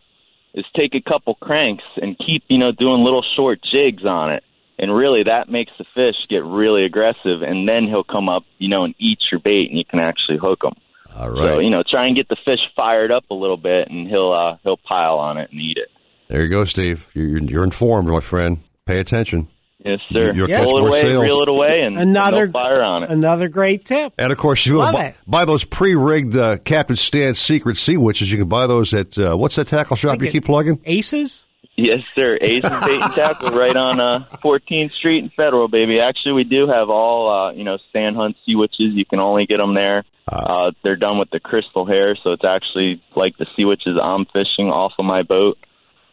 [0.52, 4.42] is take a couple cranks and keep, you know, doing little short jigs on it.
[4.78, 8.68] And really, that makes the fish get really aggressive, and then he'll come up, you
[8.68, 10.72] know, and eat your bait, and you can actually hook him.
[11.16, 14.08] All So you know, try and get the fish fired up a little bit, and
[14.08, 15.88] he'll uh, he'll pile on it and eat it.
[16.28, 17.06] There you go, Steve.
[17.14, 18.62] You're, you're informed, my friend.
[18.86, 19.48] Pay attention.
[19.84, 20.32] Yes, sir.
[20.32, 20.64] You'll Yeah.
[20.64, 21.22] Pull it away, sails.
[21.22, 23.10] reel it away, and Another- no fire on it.
[23.10, 24.14] Another great tip.
[24.18, 25.16] And of course, if you Love want to it.
[25.26, 29.18] buy, buy those pre-rigged uh, Captain Stan's Secret Sea Witches, you can buy those at
[29.18, 30.80] uh, what's that tackle shop you keep plugging?
[30.86, 31.46] Aces.
[31.76, 32.38] Yes, sir.
[32.40, 36.00] Aces Bait and Tackle right on uh, 14th Street and Federal, baby.
[36.00, 38.94] Actually, we do have all, uh, you know, Stan Hunt sea witches.
[38.94, 40.04] You can only get them there.
[40.26, 44.24] Uh, they're done with the crystal hair, so it's actually like the sea witches I'm
[44.26, 45.58] fishing off of my boat.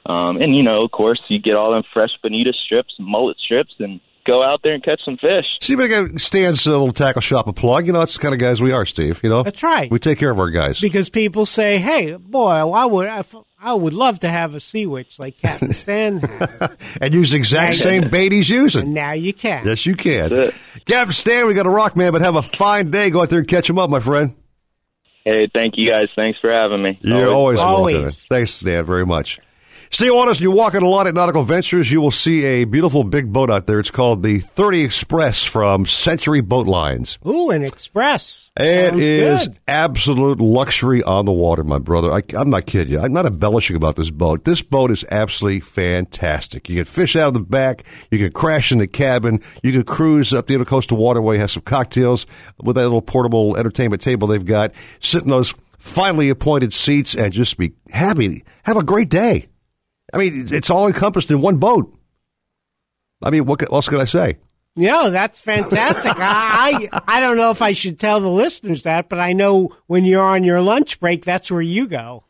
[0.05, 3.75] Um, and, you know, of course, you get all them fresh bonita strips, mullet strips,
[3.79, 5.57] and go out there and catch some fish.
[5.61, 7.88] See, but again, Stan's uh, little tackle shop a plug.
[7.88, 9.19] You know, that's the kind of guys we are, Steve.
[9.23, 9.89] You know, That's right.
[9.91, 10.80] We take care of our guys.
[10.80, 14.60] Because people say, "Hey, boy, I would, I, f- I would love to have a
[14.60, 18.84] sea witch like Captain Stan has." and use the exact Now- same bait he's using.
[18.84, 19.65] And now you can.
[19.65, 20.52] Yes, you can.
[20.85, 23.10] Captain Stan, we got a rock man, but have a fine day.
[23.10, 24.35] Go out there and catch him up, my friend.
[25.23, 26.07] Hey, thank you guys.
[26.15, 26.98] Thanks for having me.
[27.02, 27.93] You're always, Always.
[27.95, 28.11] welcome.
[28.30, 29.39] Thanks, Stan, very much.
[29.93, 30.39] Stay on us.
[30.39, 33.51] You walk in a lot at Nautical Ventures, you will see a beautiful big boat
[33.51, 33.77] out there.
[33.77, 37.19] It's called the 30 Express from Century Boat Lines.
[37.27, 38.49] Ooh, an express.
[38.57, 39.59] It Sounds is good.
[39.68, 42.09] absolute luxury on the water, my brother.
[42.09, 43.01] I, I'm not kidding you.
[43.01, 44.45] I'm not embellishing about this boat.
[44.45, 46.69] This boat is absolutely fantastic.
[46.69, 47.84] You can fish out of the back.
[48.11, 49.41] You can crash in the cabin.
[49.61, 52.26] You can cruise up the Intercoastal Waterway, have some cocktails
[52.63, 54.72] with that little portable entertainment table they've got.
[55.01, 58.45] Sit in those finely appointed seats and just be happy.
[58.63, 59.47] Have a great day.
[60.13, 61.97] I mean, it's all encompassed in one boat.
[63.23, 64.38] I mean, what else can I say?
[64.75, 66.13] Yeah, that's fantastic.
[66.17, 69.75] I, I I don't know if I should tell the listeners that, but I know
[69.88, 72.23] when you're on your lunch break, that's where you go.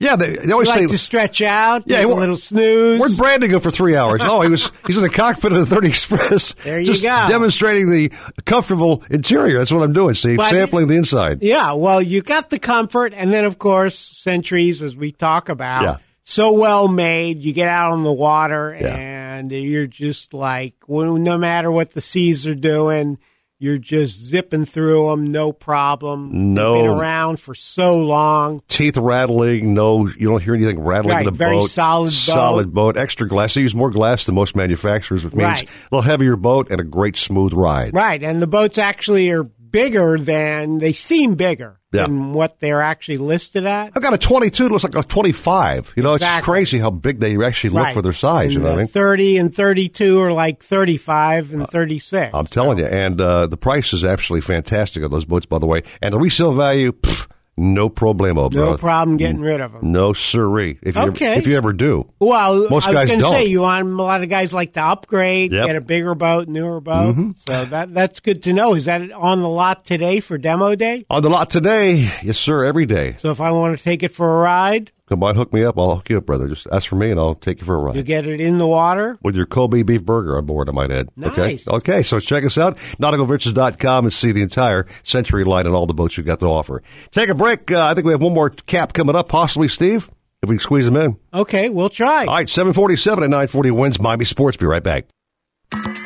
[0.00, 3.00] Yeah, they, they always like say to stretch out, Yeah, take a little snooze.
[3.00, 4.20] Where'd Brandon go for three hours?
[4.24, 6.52] Oh, he was he's in the cockpit of the 30 Express.
[6.64, 7.26] There you just go.
[7.28, 8.10] demonstrating the
[8.44, 9.58] comfortable interior.
[9.58, 10.38] That's what I'm doing, Steve.
[10.38, 11.42] But- Sampling the inside.
[11.42, 15.84] Yeah, well, you got the comfort, and then of course, centuries as we talk about.
[15.84, 15.96] Yeah.
[16.26, 21.36] So well made, you get out on the water, and you're just like, well, no
[21.36, 23.18] matter what the seas are doing,
[23.58, 26.52] you're just zipping through them, no problem.
[26.54, 26.74] No.
[26.74, 28.62] They've been around for so long.
[28.68, 29.74] Teeth rattling.
[29.74, 31.70] No, you don't hear anything rattling in Right, the very boat.
[31.70, 32.12] solid boat.
[32.12, 32.96] Solid boat.
[32.96, 33.54] Extra glass.
[33.54, 35.68] They use more glass than most manufacturers, which means Right.
[35.68, 37.94] a little heavier boat and a great smooth ride.
[37.94, 39.44] Right, and the boats actually are
[39.74, 42.02] bigger than they seem bigger Yeah.
[42.02, 43.90] than what they're actually listed at.
[43.96, 45.92] I've got a 22 that looks like a 25.
[45.96, 47.94] You know, it's crazy how big they actually look Right.
[47.94, 48.52] for their size.
[48.54, 48.86] you know what I mean?
[48.86, 52.30] 30 and 32 are like 35 and 36.
[52.32, 55.66] I'm telling you, and uh, the price is absolutely fantastic on those boats, by the
[55.66, 55.82] way.
[56.00, 57.26] And the resale value, pff,
[57.56, 58.72] no problemo, bro.
[58.72, 59.92] no problem getting rid of them.
[59.92, 60.78] No siree.
[60.82, 61.26] If you Okay.
[61.26, 63.86] ever, if you ever do, Well, Most I was guys going to say you want
[63.86, 65.66] a lot of guys like to upgrade, Yep.
[65.66, 67.16] get a bigger boat, newer boat.
[67.16, 67.34] Mhm.
[67.48, 68.74] So that that's good to know.
[68.74, 71.04] Is that on the lot today for demo day?
[71.10, 73.14] on the lot today, yes sir, every day.
[73.18, 75.78] So if I want to take it for a ride, Come by, hook me up.
[75.78, 76.48] I'll hook you up, brother.
[76.48, 77.94] Just ask for me, and I'll take you for a ride.
[77.96, 79.18] you get it in the water.
[79.22, 81.10] with your Kobe beef burger on board, I might add.
[81.14, 81.68] Nice.
[81.68, 81.76] Okay.
[81.76, 82.02] Okay.
[82.02, 86.16] So check us out, nauticalventures.com, and see the entire Century line and all the boats
[86.16, 86.82] you've got to offer.
[87.10, 87.70] Take a break.
[87.70, 90.08] Uh, I think we have one more cap coming up, possibly, Steve,
[90.42, 91.16] if we can squeeze them in.
[91.34, 92.24] Okay, we'll try.
[92.24, 92.48] All right.
[92.48, 94.56] 747 and 940 WINZ Miami Sports.
[94.56, 95.04] Be right back.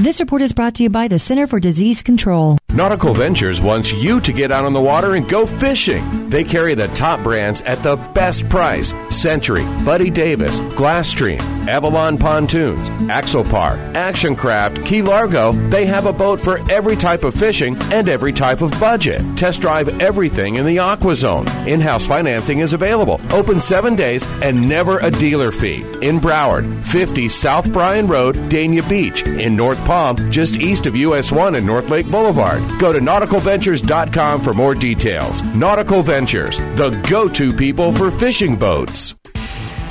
[0.00, 2.56] This report is brought to you by the Center for Disease Control.
[2.70, 6.30] Nautical Ventures wants you to get out on the water and go fishing.
[6.30, 12.90] They carry the top brands at the best price Century, Buddy Davis, Glasstream, Avalon Pontoons,
[13.10, 15.52] Axopar, Action Craft, Key Largo.
[15.70, 19.20] They have a boat for every type of fishing and every type of budget.
[19.36, 21.48] Test drive everything in the Aqua Zone.
[21.66, 23.20] In house financing is available.
[23.32, 25.80] Open seven days and never a dealer fee.
[26.02, 29.24] In Broward, 50 South Bryan Road, Dania Beach.
[29.26, 32.62] In North Palm, just east of US 1 and North Lake Boulevard.
[32.78, 35.42] Go to nauticalventures.com for more details.
[35.54, 39.14] Nautical Ventures, the go to people for fishing boats.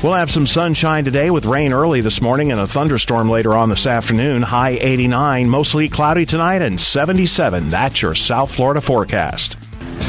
[0.04, 3.70] We'll have some sunshine today with rain early this morning and a thunderstorm later on
[3.70, 4.44] this afternoon.
[4.44, 7.70] High 89, mostly cloudy tonight and 77.
[7.70, 9.58] That's your South Florida forecast.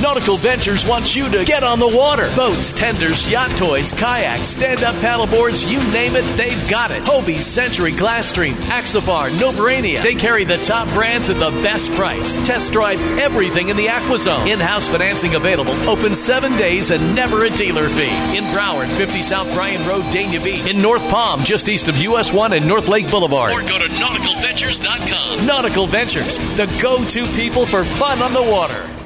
[0.00, 2.30] Nautical Ventures wants you to get on the water.
[2.36, 7.02] Boats, tenders, yacht toys, kayaks, stand-up paddleboards, you name it, they've got it.
[7.02, 10.02] Hobie, Century, Glasstream, Axopar, Novurania.
[10.02, 12.36] They carry the top brands at the best price.
[12.46, 14.46] Test drive everything in the AquaZone.
[14.46, 15.72] In-house financing available.
[15.88, 18.36] Open seven days and never a dealer fee.
[18.36, 20.66] In Broward, 50 South Bryan Road, Dania Beach.
[20.68, 23.52] In North Palm, just east of US 1 and North Lake Boulevard.
[23.52, 25.46] Or go to nauticalventures.com.
[25.46, 28.97] Nautical Ventures, the go-to people for fun on the water.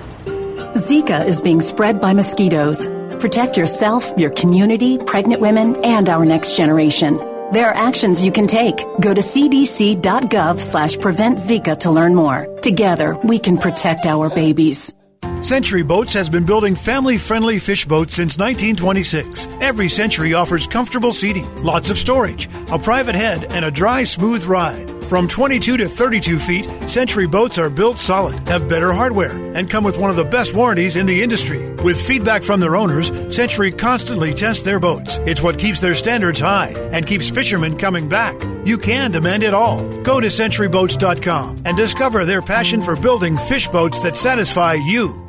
[0.74, 2.86] Zika is being spread by mosquitoes.
[3.20, 7.16] Protect yourself, your community, pregnant women, and our next generation.
[7.52, 8.78] There are actions you can take.
[8.98, 12.46] Go to cdc.gov slash prevent Zika to learn more.
[12.62, 14.94] Together, we can protect our babies.
[15.42, 19.48] Century Boats has been building family friendly fish boats since 1926.
[19.60, 24.44] Every Century offers comfortable seating, lots of storage, a private head, and a dry, smooth
[24.44, 25.01] ride.
[25.12, 29.84] From 22 to 32 feet, Century boats are built solid, have better hardware, and come
[29.84, 31.68] with one of the best warranties in the industry.
[31.84, 35.18] With feedback from their owners, Century constantly tests their boats.
[35.26, 38.42] It's what keeps their standards high and keeps fishermen coming back.
[38.64, 39.86] You can demand it all.
[40.02, 45.21] Go to centuryboats.com and discover their passion for building fish boats that satisfy you.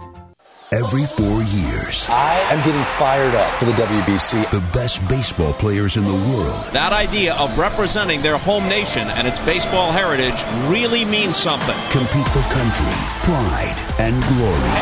[0.73, 4.49] Every four years, I am getting fired up for the WBC.
[4.49, 6.65] The best baseball players in the world.
[6.73, 11.77] That idea of representing their home nation and its baseball heritage really means something.
[11.93, 12.89] Compete for country,
[13.21, 14.73] pride, and glory.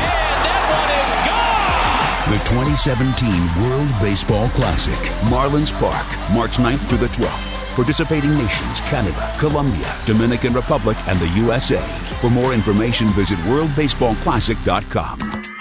[2.23, 3.27] And the 2017
[3.59, 4.95] World Baseball Classic,
[5.27, 7.75] Marlins Park, March 9th through the 12th.
[7.75, 11.81] Participating nations Canada, Colombia, Dominican Republic, and the USA.
[12.21, 15.60] For more information, visit worldbaseballclassic.com.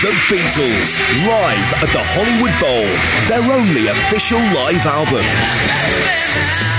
[0.00, 0.96] The Beatles,
[1.28, 2.88] live at the Hollywood Bowl,
[3.28, 5.20] their only official live album.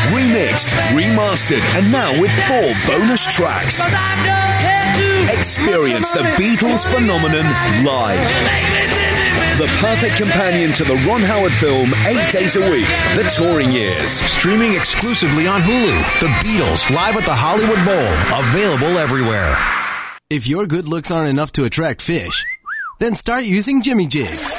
[0.10, 3.78] Remixed, remastered, and now with four bonus tracks.
[5.38, 7.46] Experience the Beatles phenomenon
[7.86, 8.26] live.
[9.62, 14.10] The perfect companion to the Ron Howard film, eight days a week, The Touring Years.
[14.10, 15.94] Streaming exclusively on Hulu.
[16.22, 18.10] The Beatles, live at the Hollywood Bowl.
[18.50, 19.56] Available everywhere.
[20.32, 22.48] If your good looks aren't enough to attract fish,
[23.02, 24.54] then start using Jimmy Jigs.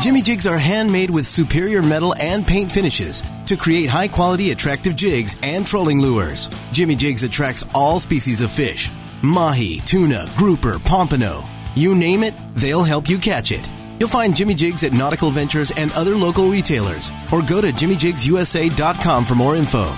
[0.00, 4.94] Jimmy Jigs are handmade with superior metal and paint finishes to create high quality, attractive
[4.94, 6.48] jigs and trolling lures.
[6.70, 8.88] Jimmy Jigs attracts all species of fish
[9.22, 11.42] mahi, tuna, grouper, pompano.
[11.74, 13.68] You name it, they'll help you catch it.
[13.98, 19.24] You'll find Jimmy Jigs at Nautical Ventures and other local retailers, or go to jimmyjigsusa.com
[19.24, 19.92] for more info.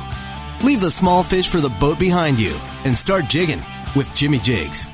[0.62, 3.62] Leave the small fish for the boat behind you and start jigging
[3.95, 4.86] with Jimmy Jigs.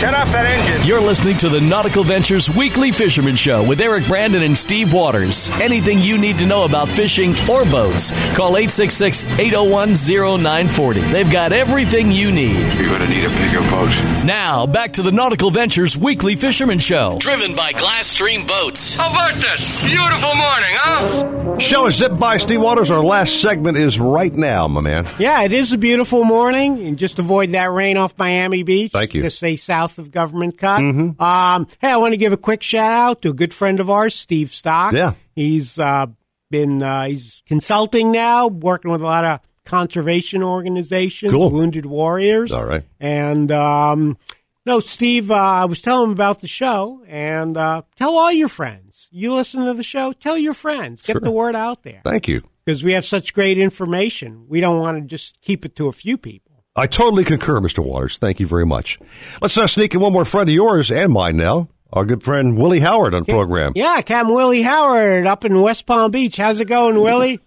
[0.00, 0.88] Shut off that engine.
[0.88, 5.50] You're listening to the Nautical Ventures Weekly Fisherman Show with Eric Brandon and Steve Waters.
[5.60, 11.00] Anything you need to know about fishing or boats, call 866 801 0940.
[11.02, 12.56] They've got everything you need.
[12.78, 13.90] You're going to need a bigger boat.
[14.24, 17.16] Now, back to the Nautical Ventures Weekly Fisherman Show.
[17.18, 18.94] Driven by Glasstream Boats.
[18.94, 19.82] How about this?
[19.82, 21.58] Beautiful morning, huh?
[21.58, 22.90] Show is zipped by Steve Waters.
[22.90, 25.06] Our last segment is right now, my man.
[25.18, 26.86] Yeah, it is a beautiful morning.
[26.86, 28.92] And just avoid that rain off Miami Beach.
[28.92, 29.20] Thank you.
[29.20, 30.80] Just stay south of Government Cut.
[30.80, 31.20] Mm-hmm.
[31.22, 33.90] Um, hey, I want to give a quick shout out to a good friend of
[33.90, 34.92] ours, Steve Stock.
[34.92, 35.12] Yeah.
[35.34, 36.06] He's uh,
[36.50, 41.50] been uh, he's consulting now, working with a lot of conservation organizations, Cool.
[41.50, 42.50] wounded warriors.
[42.52, 42.84] All right.
[42.98, 44.18] And um,
[44.66, 48.48] no, Steve, uh, I was telling him about the show, and uh, tell all your
[48.48, 49.08] friends.
[49.10, 51.20] You listen to the show, tell your friends, get Sure.
[51.20, 52.42] the word out there Thank you.
[52.64, 54.46] because we have such great information.
[54.48, 56.49] We don't want to just keep it to a few people.
[56.76, 57.84] I totally concur, Mr.
[57.84, 58.18] Waters.
[58.18, 58.98] Thank you very much.
[59.42, 61.68] Let's uh, sneak in one more friend of yours and mine now.
[61.92, 63.72] Our good friend Willie Howard on program.
[63.74, 66.36] Yeah, Captain Willie Howard up in West Palm Beach.
[66.36, 67.40] How's it going, Willie?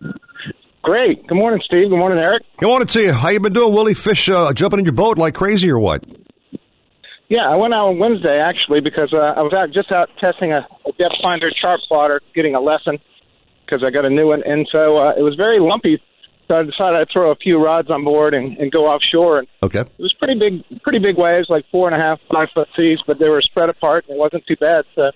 [0.81, 1.25] Great.
[1.27, 1.89] Good morning, Steve.
[1.89, 2.43] Good morning, Eric.
[2.59, 3.13] Good morning to you.
[3.13, 3.93] How you been doing, Willie?
[3.93, 6.03] Fish uh, jumping in your boat like crazy or what?
[7.29, 10.51] Yeah, I went out on Wednesday actually because uh, I was out just out testing
[10.51, 12.99] a, a depth finder chart plotter, getting a lesson
[13.65, 16.01] because I got a new one, and so uh, it was very lumpy.
[16.47, 19.39] So I decided I'd throw a few rods on board and, and go offshore.
[19.39, 19.79] And Okay.
[19.79, 22.99] it was pretty big, pretty big waves, like four and a half, five foot seas,
[23.07, 24.05] but they were spread apart.
[24.07, 24.85] And it wasn't too bad.
[24.93, 25.11] So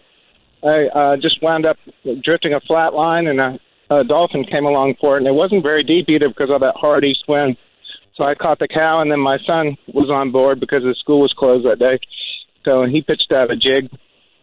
[0.64, 1.78] I uh, just wound up
[2.22, 3.60] drifting a flat line, and a,
[3.90, 6.76] a dolphin came along for it, and it wasn't very deep either because of that
[6.78, 7.58] hard east wind.
[8.16, 11.20] So I caught the cow, and then my son was on board because the school
[11.22, 12.00] was closed that day.
[12.66, 13.90] So he pitched out a jig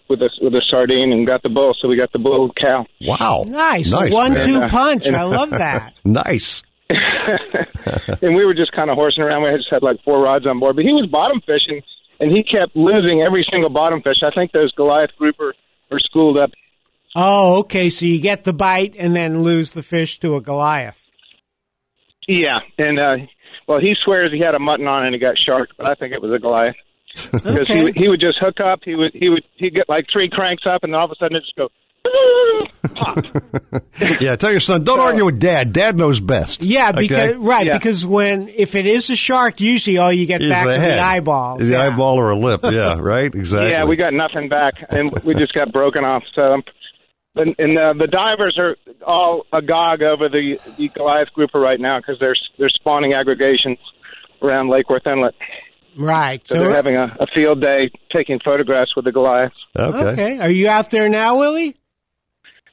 [0.09, 1.75] with a with a sardine and got the bull.
[1.81, 2.87] So we got the bull cow.
[3.01, 3.91] Wow, Nice.
[3.91, 5.09] Nice, one two punch.
[5.09, 5.95] I love that.
[6.05, 6.63] Nice.
[8.23, 9.43] and we were just kind of horsing around.
[9.43, 11.83] We had just had like four rods on board, but he was bottom fishing,
[12.21, 14.23] and he kept losing every single bottom fish.
[14.23, 15.55] I think those Goliath grouper
[15.91, 16.51] are schooled up.
[17.17, 17.91] Oh, okay.
[17.91, 21.01] So you get the bite and then lose the fish to a Goliath.
[22.27, 23.17] Yeah, and uh,
[23.69, 26.13] well, he swears he had a mutton on and he got shark, but I think
[26.15, 26.75] it was a Goliath
[27.33, 27.85] because he Okay.
[27.85, 28.81] would- he would just hook up.
[28.85, 31.37] He would he would he'd get like three cranks up, and all of a sudden
[31.37, 31.69] it just go
[34.21, 35.73] yeah, tell your son, don't argue with dad.
[35.73, 36.63] Dad knows best.
[36.63, 37.01] Yeah, Okay?
[37.01, 40.67] because right because when if it is a shark, usually all you get Is back
[40.67, 40.99] the is head.
[40.99, 41.61] the eyeballs.
[41.67, 41.87] The yeah.
[41.87, 42.61] eyeball or a lip.
[42.65, 43.35] Yeah, right?
[43.35, 43.71] Exactly.
[43.71, 46.25] Yeah, we got nothing back, and we just got broken off.
[46.35, 46.63] So,
[47.37, 48.77] and, and uh, the divers are
[49.07, 53.79] all agog over the, the Goliath grouper right now because they're they're spawning aggregations
[54.43, 55.35] around Lake Worth Inlet.
[55.97, 56.47] Right.
[56.47, 59.55] So, they're having a, a field day taking photographs with the Goliaths.
[59.79, 60.41] Okay.
[60.41, 61.77] Are you out there now, Willie?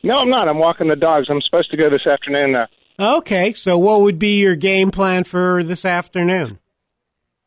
[0.04, 0.48] No, I'm not.
[0.48, 1.28] I'm walking the dogs.
[1.30, 2.56] I'm supposed to go this afternoon.
[2.56, 2.68] Uh,
[3.00, 3.54] Okay.
[3.54, 6.60] So what would be your game plan for this afternoon?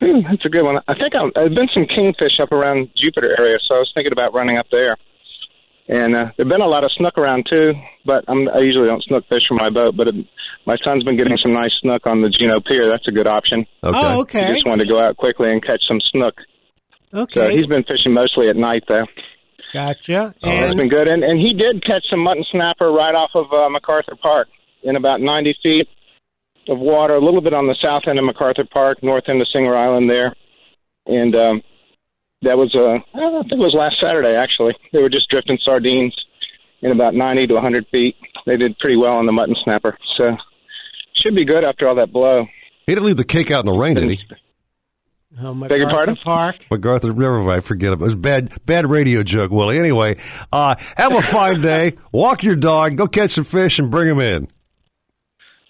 [0.02, 0.78] Hmm, that's a good one.
[0.88, 4.12] I think I'm, there've been some kingfish up around Jupiter area, so I was thinking
[4.12, 4.96] about running up there.
[5.86, 7.74] And uh, there've been a lot of snook around too,
[8.04, 9.96] but I'm, I usually don't snook fish from my boat.
[9.96, 10.14] But it,
[10.66, 12.88] my son's been getting some nice snook on the Juno Pier.
[12.88, 13.60] That's a good option.
[13.84, 13.98] Okay.
[14.02, 14.46] Oh, okay.
[14.46, 16.34] He just wanted to go out quickly and catch some snook.
[17.12, 17.32] Okay.
[17.40, 17.56] So Okay.
[17.56, 19.06] he's been fishing mostly at night though.
[19.74, 20.32] Gotcha.
[20.40, 23.52] So it's been good, and and he did catch some mutton snapper right off of
[23.52, 24.46] uh, MacArthur Park
[24.84, 25.88] in about 90 feet
[26.68, 29.48] of water, a little bit on the south end of MacArthur Park, north end of
[29.48, 30.36] Singer Island there,
[31.06, 31.62] and um,
[32.42, 34.76] that was uh, I think it was last Saturday actually.
[34.92, 36.14] They were just drifting sardines
[36.80, 38.14] in about 90 to 100 feet.
[38.46, 40.36] They did pretty well on the mutton snapper, so
[41.14, 42.46] should be good after all that blow.
[42.86, 44.20] He didn't leave the cake out in the rain, did he?
[45.40, 46.16] Oh, Beg your pardon?
[46.16, 46.64] Park.
[46.70, 47.94] MacArthur, never mind, forget it.
[47.94, 49.78] It was bad, bad radio joke, Willie.
[49.78, 50.16] Anyway,
[50.52, 51.94] uh, have a fine day.
[52.12, 52.96] Walk your dog.
[52.96, 54.48] Go catch some fish and bring them in.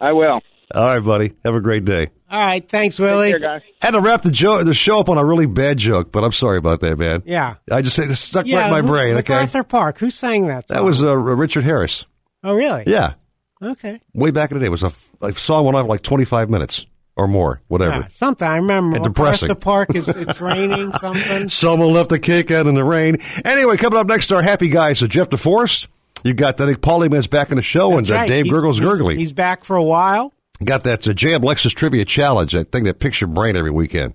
[0.01, 0.41] I will.
[0.75, 1.33] All right, buddy.
[1.45, 2.09] Have a great day.
[2.31, 2.67] All right.
[2.69, 3.33] Thanks, Willie.
[3.33, 3.63] Take care, guys.
[3.81, 6.33] Had to wrap the, jo- the show up on a really bad joke, but I'm
[6.33, 7.23] sorry about that, man.
[7.25, 7.55] Yeah.
[7.71, 8.59] I just it stuck Yeah.
[8.59, 9.17] right in my who- brain.
[9.19, 9.99] Okay, MacArthur Park.
[9.99, 10.69] Who sang that?
[10.69, 10.77] Song?
[10.77, 12.05] that was uh, Richard Harris.
[12.43, 12.85] Oh, really?
[12.87, 13.15] Yeah,
[13.63, 14.01] Okay.
[14.15, 14.67] way back in the day.
[14.67, 14.93] It was a,
[15.23, 16.85] a song went on for like 25 minutes
[17.17, 18.01] or more, whatever.
[18.01, 18.97] Yeah, something I remember.
[18.97, 19.49] And depressing.
[19.49, 20.93] MacArthur Park is it's raining.
[20.93, 21.49] Something.
[21.49, 23.19] Someone left the cake out in the rain.
[23.45, 24.99] Anyway, coming up next, our happy guys.
[24.99, 25.87] So Jeff DeForest,
[26.25, 28.29] you got I think Paulie Man's back in the show, and That's uh, right.
[28.29, 29.19] Dave He's- Gurgle's he's- gurgling.
[29.19, 30.33] He's back for a while.
[30.63, 34.15] Got that uh, JM Lexus Trivia Challenge, that thing that picks your brain every weekend.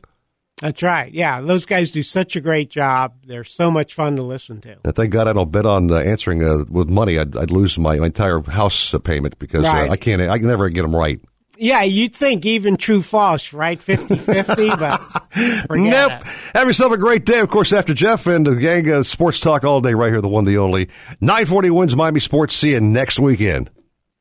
[0.61, 1.13] That's right.
[1.13, 3.13] Yeah, those guys do such a great job.
[3.25, 4.75] They're so much fun to listen to.
[4.83, 7.17] And thank God I don't bet on uh, answering uh, with money.
[7.17, 9.89] I'd, I'd lose my, my entire house uh, payment because Right.
[9.89, 10.21] uh, I can't.
[10.21, 11.21] I can never get them right.
[11.61, 13.79] Yeah, you'd think even true false, right?
[13.79, 14.79] 50-50,
[15.67, 16.11] but nope.
[16.13, 16.27] it.
[16.55, 17.39] Have yourself a great day.
[17.39, 20.29] Of course, after Jeff and the gang, uh, sports talk all day right here, the
[20.29, 20.87] one, the only.
[21.19, 22.55] 940 WINZ Miami Sports.
[22.55, 23.69] See you next weekend.